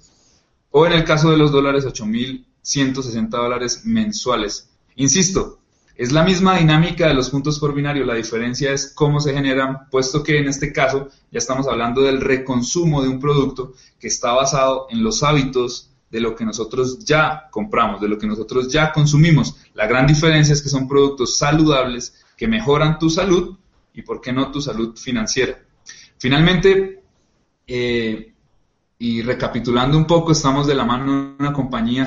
o 0.70 0.86
en 0.86 0.92
el 0.92 1.04
caso 1.04 1.30
de 1.30 1.36
los 1.36 1.52
dólares, 1.52 1.84
8.160 1.86 3.28
dólares 3.28 3.82
mensuales. 3.84 4.68
Insisto, 4.96 5.60
es 5.98 6.12
la 6.12 6.22
misma 6.22 6.56
dinámica 6.56 7.08
de 7.08 7.14
los 7.14 7.28
puntos 7.28 7.58
por 7.58 7.74
binario, 7.74 8.06
la 8.06 8.14
diferencia 8.14 8.72
es 8.72 8.92
cómo 8.94 9.18
se 9.18 9.34
generan, 9.34 9.90
puesto 9.90 10.22
que 10.22 10.38
en 10.38 10.46
este 10.46 10.72
caso 10.72 11.08
ya 11.32 11.38
estamos 11.38 11.66
hablando 11.66 12.02
del 12.02 12.20
reconsumo 12.20 13.02
de 13.02 13.08
un 13.08 13.18
producto 13.18 13.74
que 13.98 14.06
está 14.06 14.30
basado 14.30 14.86
en 14.90 15.02
los 15.02 15.24
hábitos 15.24 15.90
de 16.08 16.20
lo 16.20 16.36
que 16.36 16.44
nosotros 16.44 17.04
ya 17.04 17.48
compramos, 17.50 18.00
de 18.00 18.06
lo 18.06 18.16
que 18.16 18.28
nosotros 18.28 18.72
ya 18.72 18.92
consumimos. 18.92 19.56
La 19.74 19.88
gran 19.88 20.06
diferencia 20.06 20.52
es 20.52 20.62
que 20.62 20.68
son 20.68 20.86
productos 20.86 21.36
saludables, 21.36 22.14
que 22.36 22.46
mejoran 22.46 23.00
tu 23.00 23.10
salud 23.10 23.56
y, 23.92 24.02
por 24.02 24.20
qué 24.20 24.32
no, 24.32 24.52
tu 24.52 24.60
salud 24.60 24.96
financiera. 24.96 25.58
Finalmente, 26.16 27.02
eh, 27.66 28.32
y 29.00 29.22
recapitulando 29.22 29.98
un 29.98 30.06
poco, 30.06 30.30
estamos 30.30 30.68
de 30.68 30.76
la 30.76 30.84
mano 30.84 31.12
de 31.12 31.34
una 31.40 31.52
compañía 31.52 32.06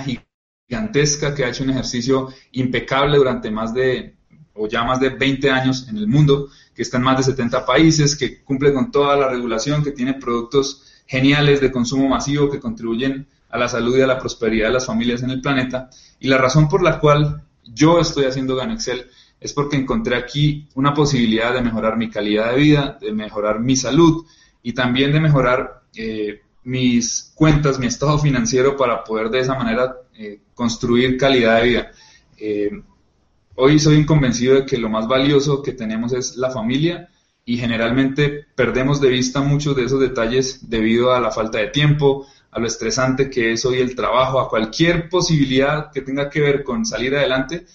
gigantesca 0.71 1.35
que 1.35 1.43
ha 1.43 1.49
hecho 1.49 1.65
un 1.65 1.71
ejercicio 1.71 2.29
impecable 2.53 3.17
durante 3.17 3.51
más 3.51 3.73
de, 3.73 4.15
o 4.53 4.69
ya 4.69 4.85
más 4.85 5.01
de 5.01 5.09
20 5.09 5.51
años 5.51 5.87
en 5.89 5.97
el 5.97 6.07
mundo, 6.07 6.47
que 6.73 6.81
está 6.81 6.95
en 6.95 7.03
más 7.03 7.17
de 7.17 7.23
70 7.23 7.65
países, 7.65 8.15
que 8.15 8.41
cumple 8.41 8.73
con 8.73 8.89
toda 8.89 9.17
la 9.17 9.27
regulación, 9.27 9.83
que 9.83 9.91
tiene 9.91 10.13
productos 10.13 10.83
geniales 11.05 11.59
de 11.59 11.73
consumo 11.73 12.07
masivo 12.07 12.49
que 12.49 12.61
contribuyen 12.61 13.27
a 13.49 13.57
la 13.57 13.67
salud 13.67 13.97
y 13.97 14.01
a 14.01 14.07
la 14.07 14.17
prosperidad 14.17 14.67
de 14.67 14.73
las 14.73 14.85
familias 14.85 15.21
en 15.23 15.31
el 15.31 15.41
planeta. 15.41 15.89
Y 16.21 16.29
la 16.29 16.37
razón 16.37 16.69
por 16.69 16.81
la 16.81 16.99
cual 17.01 17.43
yo 17.65 17.99
estoy 17.99 18.23
haciendo 18.23 18.55
GanoExcel 18.55 19.07
es 19.41 19.51
porque 19.51 19.75
encontré 19.75 20.15
aquí 20.15 20.69
una 20.75 20.93
posibilidad 20.93 21.53
de 21.53 21.61
mejorar 21.61 21.97
mi 21.97 22.09
calidad 22.09 22.51
de 22.51 22.57
vida, 22.57 22.97
de 23.01 23.11
mejorar 23.11 23.59
mi 23.59 23.75
salud 23.75 24.25
y 24.63 24.71
también 24.71 25.11
de 25.11 25.19
mejorar 25.19 25.81
eh, 25.95 26.39
mis 26.63 27.31
cuentas, 27.35 27.79
mi 27.79 27.87
estado 27.87 28.19
financiero 28.19 28.77
para 28.77 29.03
poder 29.03 29.29
de 29.29 29.39
esa 29.39 29.55
manera 29.55 29.95
eh, 30.15 30.39
construir 30.53 31.17
calidad 31.17 31.57
de 31.57 31.67
vida. 31.67 31.91
Eh, 32.37 32.83
hoy 33.55 33.79
soy 33.79 34.05
convencido 34.05 34.55
de 34.55 34.65
que 34.65 34.77
lo 34.77 34.89
más 34.89 35.07
valioso 35.07 35.61
que 35.61 35.73
tenemos 35.73 36.13
es 36.13 36.37
la 36.37 36.51
familia 36.51 37.09
y 37.45 37.57
generalmente 37.57 38.45
perdemos 38.55 39.01
de 39.01 39.09
vista 39.09 39.41
muchos 39.41 39.75
de 39.75 39.85
esos 39.85 39.99
detalles 39.99 40.69
debido 40.69 41.13
a 41.13 41.19
la 41.19 41.31
falta 41.31 41.57
de 41.57 41.67
tiempo, 41.67 42.27
a 42.51 42.59
lo 42.59 42.67
estresante 42.67 43.29
que 43.29 43.53
es 43.53 43.65
hoy 43.65 43.79
el 43.79 43.95
trabajo, 43.95 44.39
a 44.39 44.49
cualquier 44.49 45.09
posibilidad 45.09 45.91
que 45.91 46.01
tenga 46.01 46.29
que 46.29 46.41
ver 46.41 46.63
con 46.63 46.85
salir 46.85 47.15
adelante, 47.15 47.65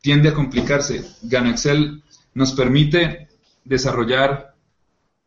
tiende 0.00 0.28
a 0.28 0.34
complicarse. 0.34 1.02
Gano 1.22 1.50
Excel 1.50 2.02
nos 2.34 2.52
permite 2.52 3.28
desarrollar 3.64 4.54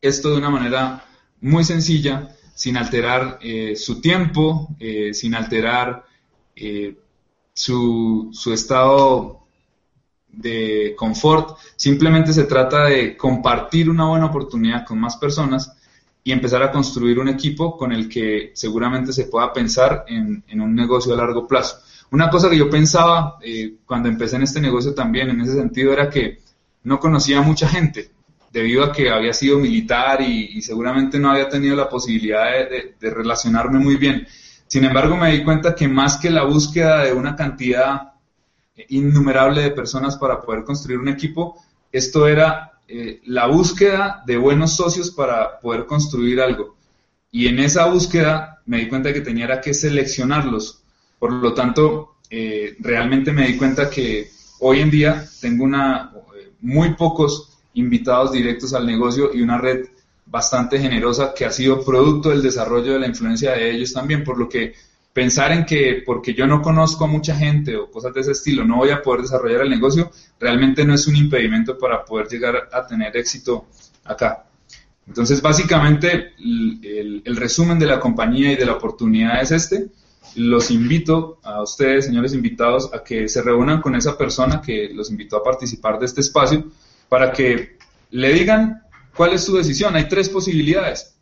esto 0.02 0.30
de 0.30 0.38
una 0.38 0.50
manera 0.50 1.06
muy 1.42 1.64
sencilla, 1.64 2.36
sin 2.60 2.76
alterar 2.76 3.40
eh, 3.42 3.74
su 3.78 4.02
tiempo, 4.02 4.76
eh, 4.82 5.14
sin 5.14 5.34
alterar 5.34 6.04
eh, 6.54 6.94
su, 7.54 8.32
su 8.34 8.52
estado 8.52 9.46
de 10.28 10.94
confort, 10.98 11.58
simplemente 11.78 12.34
se 12.34 12.44
trata 12.44 12.84
de 12.88 13.16
compartir 13.16 13.90
una 13.90 14.08
buena 14.08 14.26
oportunidad 14.26 14.86
con 14.86 15.00
más 15.00 15.16
personas 15.16 15.74
y 16.22 16.34
empezar 16.34 16.62
a 16.62 16.70
construir 16.70 17.18
un 17.20 17.30
equipo 17.30 17.78
con 17.78 17.94
el 17.94 18.10
que 18.10 18.52
seguramente 18.56 19.14
se 19.14 19.28
pueda 19.28 19.54
pensar 19.54 20.04
en, 20.10 20.44
un 20.60 20.76
negocio 20.76 21.14
a 21.14 21.16
largo 21.18 21.48
plazo. 21.48 21.78
Una 22.12 22.30
cosa 22.30 22.50
que 22.50 22.58
yo 22.58 22.70
pensaba 22.70 23.40
cuando 23.86 24.10
empecé 24.10 24.36
en 24.36 24.44
este 24.44 24.60
negocio 24.60 24.94
también, 24.94 25.30
en 25.30 25.40
ese 25.40 25.54
sentido, 25.54 25.94
era 25.94 26.10
que 26.10 26.40
no 26.84 27.00
conocía 27.00 27.40
a 27.40 27.42
mucha 27.42 27.70
gente, 27.70 28.12
debido 28.52 28.84
a 28.84 28.92
que 28.92 29.10
había 29.10 29.34
sido 29.34 29.60
militar 29.60 30.22
y, 30.22 30.62
seguramente 30.62 31.20
no 31.20 31.32
había 31.32 31.50
tenido 31.50 31.76
la 31.76 31.90
posibilidad 31.90 32.46
de, 32.70 33.10
relacionarme 33.10 33.80
muy 33.80 33.96
bien. 33.96 34.28
Sin 34.68 34.84
embargo, 34.84 35.18
me 35.18 35.32
di 35.32 35.44
cuenta 35.44 35.76
que 35.76 35.88
más 35.88 36.18
que 36.18 36.30
la 36.30 36.44
búsqueda 36.44 37.04
de 37.04 37.14
una 37.14 37.36
cantidad 37.36 38.14
innumerable 38.90 39.62
de 39.62 39.72
personas 39.72 40.16
para 40.16 40.42
poder 40.42 40.64
construir 40.64 41.00
un 41.00 41.10
equipo, 41.10 41.62
esto 41.92 42.28
era 42.28 42.74
eh, 42.88 43.22
la 43.26 43.48
búsqueda 43.48 44.24
de 44.26 44.38
buenos 44.38 44.76
socios 44.76 45.12
para 45.12 45.60
poder 45.60 45.86
construir 45.86 46.42
algo. 46.42 46.76
Y 47.32 47.48
en 47.48 47.60
esa 47.60 47.86
búsqueda 47.86 48.62
me 48.66 48.80
di 48.80 48.88
cuenta 48.88 49.14
que 49.14 49.22
tenía 49.22 49.62
que 49.62 49.74
seleccionarlos. 49.74 50.82
Por 51.20 51.34
lo 51.34 51.54
tanto, 51.54 52.16
eh, 52.30 52.76
realmente 52.80 53.32
me 53.32 53.48
di 53.48 53.58
cuenta 53.58 53.90
que 53.90 54.30
hoy 54.60 54.80
en 54.80 54.90
día 54.90 55.26
tengo 55.42 55.64
una, 55.64 56.12
eh, 56.36 56.52
muy 56.62 56.94
pocos 56.96 57.49
invitados 57.80 58.32
directos 58.32 58.74
al 58.74 58.86
negocio 58.86 59.32
y 59.34 59.42
una 59.42 59.58
red 59.58 59.88
bastante 60.26 60.80
generosa 60.80 61.34
que 61.34 61.46
ha 61.46 61.52
sido 61.52 61.84
producto 61.84 62.30
del 62.30 62.44
desarrollo 62.44 62.94
de 62.94 63.00
la 63.00 63.08
influencia 63.08 63.52
de 63.52 63.72
ellos 63.72 63.94
también, 63.94 64.24
por 64.24 64.38
lo 64.38 64.48
que 64.48 64.74
pensar 65.12 65.52
en 65.52 65.66
que 65.66 66.04
porque 66.06 66.34
yo 66.34 66.46
no 66.46 66.62
conozco 66.62 67.06
a 67.06 67.08
mucha 67.08 67.36
gente 67.36 67.76
o 67.76 67.90
cosas 67.90 68.14
de 68.14 68.22
ese 68.22 68.32
estilo 68.32 68.64
no 68.64 68.78
voy 68.78 68.92
a 68.92 69.02
poder 69.02 69.24
desarrollar 69.24 69.62
el 69.62 69.70
negocio, 69.70 70.12
realmente 70.40 70.86
no 70.86 70.94
es 70.94 71.08
un 71.08 71.16
impedimento 71.16 71.78
para 71.78 72.06
poder 72.06 72.28
llegar 72.28 72.70
a 72.72 72.86
tener 72.86 73.18
éxito 73.18 73.66
acá. 74.06 74.46
Entonces, 75.08 75.42
básicamente, 75.42 76.34
el, 76.38 77.36
resumen 77.36 77.80
de 77.80 77.88
la 77.88 78.00
compañía 78.00 78.52
y 78.52 78.56
de 78.56 78.66
la 78.66 78.74
oportunidad 78.74 79.42
es 79.42 79.50
este. 79.52 79.88
Los 80.36 80.70
invito 80.70 81.40
a 81.42 81.64
ustedes, 81.64 82.06
señores 82.06 82.34
invitados, 82.36 82.94
a 82.94 83.04
que 83.04 83.28
se 83.28 83.42
reúnan 83.42 83.82
con 83.82 83.96
esa 83.96 84.16
persona 84.16 84.62
que 84.62 84.90
los 84.94 85.10
invitó 85.10 85.38
a 85.38 85.44
participar 85.44 85.98
de 85.98 86.06
este 86.06 86.22
espacio 86.22 86.66
para 87.10 87.32
que 87.32 87.78
le 88.12 88.34
digan 88.34 88.84
cuál 89.16 89.34
es 89.34 89.44
su 89.44 89.58
decisión. 89.58 89.96
Hay 89.96 90.08
tres 90.08 90.30
posibilidades. 90.30 91.18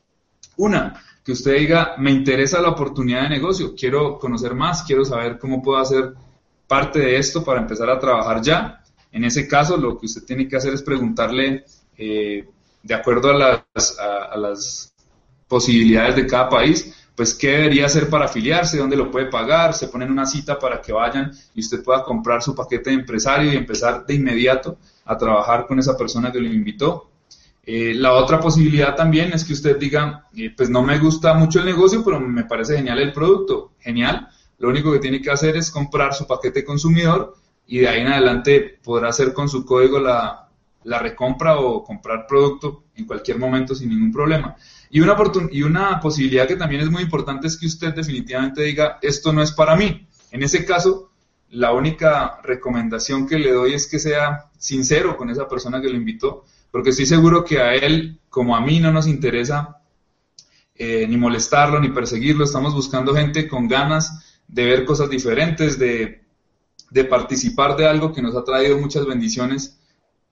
Una, 0.57 1.01
que 1.23 1.31
usted 1.31 1.57
diga, 1.57 1.95
me 1.97 2.11
interesa 2.11 2.61
la 2.61 2.69
oportunidad 2.69 3.23
de 3.23 3.29
negocio, 3.29 3.75
quiero 3.75 4.17
conocer 4.19 4.53
más, 4.53 4.83
quiero 4.83 5.03
saber 5.03 5.37
cómo 5.39 5.61
puedo 5.61 5.77
hacer 5.79 6.13
parte 6.67 6.99
de 6.99 7.17
esto 7.17 7.43
para 7.43 7.61
empezar 7.61 7.89
a 7.89 7.99
trabajar 7.99 8.41
ya. 8.41 8.83
En 9.11 9.23
ese 9.23 9.47
caso, 9.47 9.77
lo 9.77 9.97
que 9.97 10.05
usted 10.05 10.23
tiene 10.23 10.47
que 10.47 10.57
hacer 10.57 10.73
es 10.73 10.81
preguntarle, 10.81 11.65
eh, 11.97 12.47
de 12.83 12.93
acuerdo 12.93 13.31
a 13.31 13.63
las, 13.73 13.99
a, 13.99 14.37
las 14.37 14.93
posibilidades 15.47 16.15
de 16.15 16.27
cada 16.27 16.49
país, 16.49 16.93
pues 17.15 17.33
qué 17.33 17.49
debería 17.49 17.87
hacer 17.87 18.09
para 18.09 18.25
afiliarse, 18.25 18.77
dónde 18.77 18.95
lo 18.95 19.09
puede 19.09 19.25
pagar, 19.25 19.73
se 19.73 19.87
ponen 19.87 20.11
una 20.11 20.25
cita 20.25 20.59
para 20.59 20.81
que 20.81 20.93
vayan 20.93 21.31
y 21.55 21.61
usted 21.61 21.83
pueda 21.83 22.03
comprar 22.03 22.43
su 22.43 22.53
paquete 22.53 22.91
de 22.91 22.97
empresario 22.97 23.51
y 23.51 23.57
empezar 23.57 24.05
de 24.05 24.13
inmediato 24.13 24.77
a 25.07 25.17
trabajar 25.17 25.65
con 25.67 25.79
esa 25.79 25.97
persona 25.97 26.31
que 26.31 26.39
lo 26.39 26.47
invitó. 26.47 27.09
Eh, 27.65 27.93
la 27.95 28.13
otra 28.13 28.39
posibilidad 28.39 28.95
también 28.95 29.33
es 29.33 29.43
que 29.43 29.53
usted 29.53 29.77
diga, 29.77 30.27
eh, 30.35 30.53
pues 30.55 30.69
no 30.69 30.83
me 30.83 30.97
gusta 30.99 31.33
mucho 31.33 31.59
el 31.59 31.65
negocio, 31.65 32.03
pero 32.03 32.19
me 32.19 32.45
parece 32.45 32.77
genial 32.77 32.99
el 32.99 33.13
producto. 33.13 33.71
Genial. 33.79 34.27
Lo 34.59 34.69
único 34.69 34.91
que 34.91 34.99
tiene 34.99 35.21
que 35.21 35.31
hacer 35.31 35.57
es 35.57 35.69
comprar 35.69 36.13
su 36.13 36.25
paquete 36.25 36.63
consumidor 36.63 37.35
y 37.67 37.79
de 37.79 37.89
ahí 37.89 38.01
en 38.01 38.07
adelante 38.07 38.79
podrá 38.83 39.09
hacer 39.09 39.33
con 39.33 39.49
su 39.49 39.65
código 39.65 39.99
la, 39.99 40.47
la 40.83 40.99
recompra 40.99 41.59
o 41.59 41.83
comprar 41.83 42.25
producto 42.25 42.85
en 42.95 43.05
cualquier 43.05 43.37
momento 43.37 43.75
sin 43.75 43.89
ningún 43.89 44.11
problema. 44.11 44.55
Y 44.89 45.01
una, 45.01 45.15
y 45.51 45.63
una 45.63 45.99
posibilidad 45.99 46.47
que 46.47 46.55
también 46.55 46.81
es 46.81 46.89
muy 46.89 47.03
importante 47.03 47.47
es 47.47 47.57
que 47.57 47.67
usted 47.67 47.93
definitivamente 47.93 48.63
diga, 48.63 48.97
esto 49.01 49.33
no 49.33 49.41
es 49.41 49.51
para 49.51 49.75
mí. 49.75 50.07
En 50.31 50.43
ese 50.43 50.65
caso, 50.65 51.11
la 51.49 51.73
única 51.73 52.39
recomendación 52.43 53.27
que 53.27 53.39
le 53.39 53.51
doy 53.51 53.73
es 53.73 53.87
que 53.87 53.99
sea 53.99 54.49
sincero 54.57 55.17
con 55.17 55.29
esa 55.29 55.47
persona 55.47 55.81
que 55.81 55.89
lo 55.89 55.95
invitó 55.95 56.45
porque 56.71 56.89
estoy 56.91 57.05
seguro 57.05 57.43
que 57.43 57.59
a 57.59 57.73
él, 57.73 58.19
como 58.29 58.55
a 58.55 58.61
mí, 58.61 58.79
no 58.79 58.91
nos 58.91 59.07
interesa 59.07 59.81
eh, 60.75 61.07
ni 61.07 61.17
molestarlo, 61.17 61.79
ni 61.79 61.89
perseguirlo, 61.89 62.43
estamos 62.43 62.73
buscando 62.73 63.15
gente 63.15 63.47
con 63.47 63.67
ganas 63.67 64.39
de 64.47 64.65
ver 64.65 64.85
cosas 64.85 65.09
diferentes, 65.09 65.79
de, 65.79 66.23
participar 67.09 67.75
de 67.75 67.87
algo 67.87 68.13
que 68.13 68.21
nos 68.21 68.35
ha 68.35 68.43
traído 68.43 68.77
muchas 68.77 69.05
bendiciones 69.05 69.79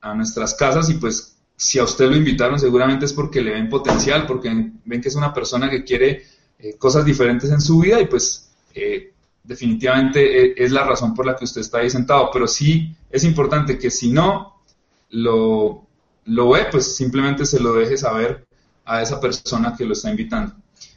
a 0.02 0.14
nuestras 0.14 0.54
casas. 0.54 0.90
Y 0.90 0.96
pues 0.96 1.38
si 1.56 1.80
a 1.80 1.84
usted 1.84 2.10
lo 2.10 2.16
invitaron 2.16 2.60
seguramente 2.60 3.06
es 3.06 3.14
porque 3.14 3.42
le 3.42 3.52
ven 3.52 3.68
potencial, 3.68 4.28
porque 4.28 4.50
ven 4.86 5.02
que 5.02 5.08
es 5.08 5.16
una 5.16 5.34
persona 5.34 5.70
que 5.70 5.84
quiere 5.84 6.24
eh, 6.60 6.76
cosas 6.78 7.06
diferentes 7.06 7.50
en 7.50 7.62
su 7.62 7.80
vida. 7.80 8.00
Y 8.00 8.06
pues 8.06 8.52
eh, 8.74 9.14
definitivamente 9.46 10.62
es 10.64 10.72
la 10.72 10.84
razón 10.84 11.14
por 11.14 11.26
la 11.26 11.36
que 11.36 11.46
usted 11.46 11.62
está 11.62 11.80
ahí 11.80 11.90
sentado. 11.90 12.30
Pero 12.32 12.48
sí 12.48 12.96
es 13.10 13.24
importante 13.24 13.78
que 13.78 13.92
si 13.92 14.12
no 14.12 14.62
lo, 15.10 15.88
lo 16.26 16.50
ve, 16.50 16.68
pues 16.72 16.96
simplemente 16.96 17.46
se 17.46 17.60
lo 17.60 17.74
deje 17.74 17.98
saber 17.98 18.46
a 18.86 19.02
esa 19.02 19.20
persona 19.20 19.76
que 19.78 19.86
lo 19.86 19.94
está 19.94 20.10
invitando. 20.10 20.56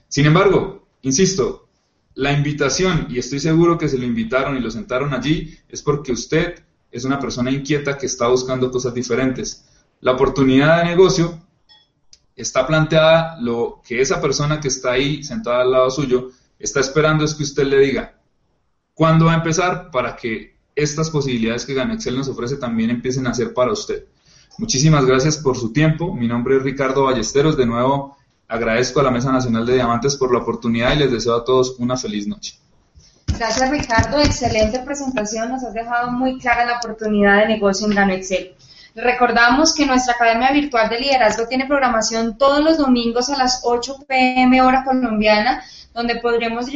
Sin 0.09 0.27
embargo, 0.27 0.87
insisto, 1.03 1.69
la 2.15 2.33
invitación, 2.33 3.07
y 3.11 3.19
estoy 3.19 3.39
seguro 3.39 3.79
que 3.79 3.89
se 3.89 3.99
lo 3.99 4.05
invitaron 4.05 4.57
y 4.57 4.61
lo 4.61 4.71
sentaron 4.71 5.15
allí, 5.15 5.57
es 5.69 5.83
porque 5.83 6.13
usted 6.13 6.63
es 6.91 7.05
una 7.05 7.21
persona 7.21 7.51
inquieta 7.51 7.97
que 7.97 8.07
está 8.07 8.29
buscando 8.29 8.71
cosas 8.71 8.95
diferentes. 8.95 9.67
La 10.01 10.13
oportunidad 10.13 10.79
de 10.79 10.85
negocio 10.91 11.41
está 12.35 12.67
planteada, 12.67 13.39
lo 13.41 13.83
que 13.87 14.01
esa 14.01 14.21
persona 14.21 14.61
que 14.61 14.69
está 14.69 14.93
ahí 14.93 15.23
sentada 15.23 15.63
al 15.63 15.71
lado 15.71 15.91
suyo 15.91 16.31
está 16.59 16.81
esperando 16.81 17.25
es 17.25 17.35
que 17.35 17.43
usted 17.43 17.65
le 17.65 17.79
diga 17.79 18.18
cuándo 18.99 19.27
va 19.27 19.35
a 19.35 19.37
empezar 19.37 19.93
para 19.93 20.17
que 20.17 20.57
estas 20.75 21.09
posibilidades 21.09 21.65
que 21.65 21.73
Ganexcel 21.73 22.17
nos 22.17 22.29
ofrece 22.29 22.57
también 22.57 22.91
empiecen 22.91 23.29
a 23.29 23.33
ser 23.33 23.55
para 23.55 23.71
usted. 23.71 24.07
Muchísimas 24.59 25.07
gracias 25.07 25.37
por 25.37 25.57
su 25.57 25.73
tiempo. 25.73 26.13
Mi 26.13 26.27
nombre 26.27 26.57
es 26.57 26.65
Ricardo 26.65 27.05
Ballesteros. 27.05 27.57
De 27.57 27.65
nuevo, 27.65 28.17
agradezco 28.49 28.99
a 28.99 29.05
la 29.05 29.13
Mesa 29.13 29.31
Nacional 29.31 29.65
de 29.67 29.75
Diamantes 29.75 30.17
por 30.17 30.33
la 30.33 30.41
oportunidad 30.41 30.95
y 30.95 30.99
les 30.99 31.13
deseo 31.13 31.37
a 31.37 31.45
todos 31.45 31.77
una 31.79 31.97
feliz 31.97 32.27
noche. 32.27 32.59
Gracias 33.39 33.71
Ricardo, 33.71 34.19
excelente 34.19 34.81
presentación, 34.81 35.49
nos 35.51 35.63
has 35.63 35.75
dejado 35.75 36.11
muy 36.11 36.41
clara 36.41 36.67
la 36.67 36.79
oportunidad 36.79 37.43
de 37.43 37.47
negocio 37.47 37.87
en 37.87 37.95
Gano 37.95 38.15
Excel. 38.15 38.57
Recordamos 39.01 39.75
que 39.75 39.87
nuestra 39.87 40.15
Academia 40.15 40.51
Virtual 40.51 40.89
de 40.89 40.99
Liderazgo 40.99 41.47
tiene 41.47 41.67
programación 41.67 42.37
todos 42.37 42.65
los 42.65 42.79
domingos 42.79 43.31
a 43.31 43.37
las 43.37 43.61
8 43.63 43.99
pm 44.09 44.61
hora 44.61 44.83
colombiana, 44.83 45.63
donde 45.95 46.17
podremos 46.17 46.67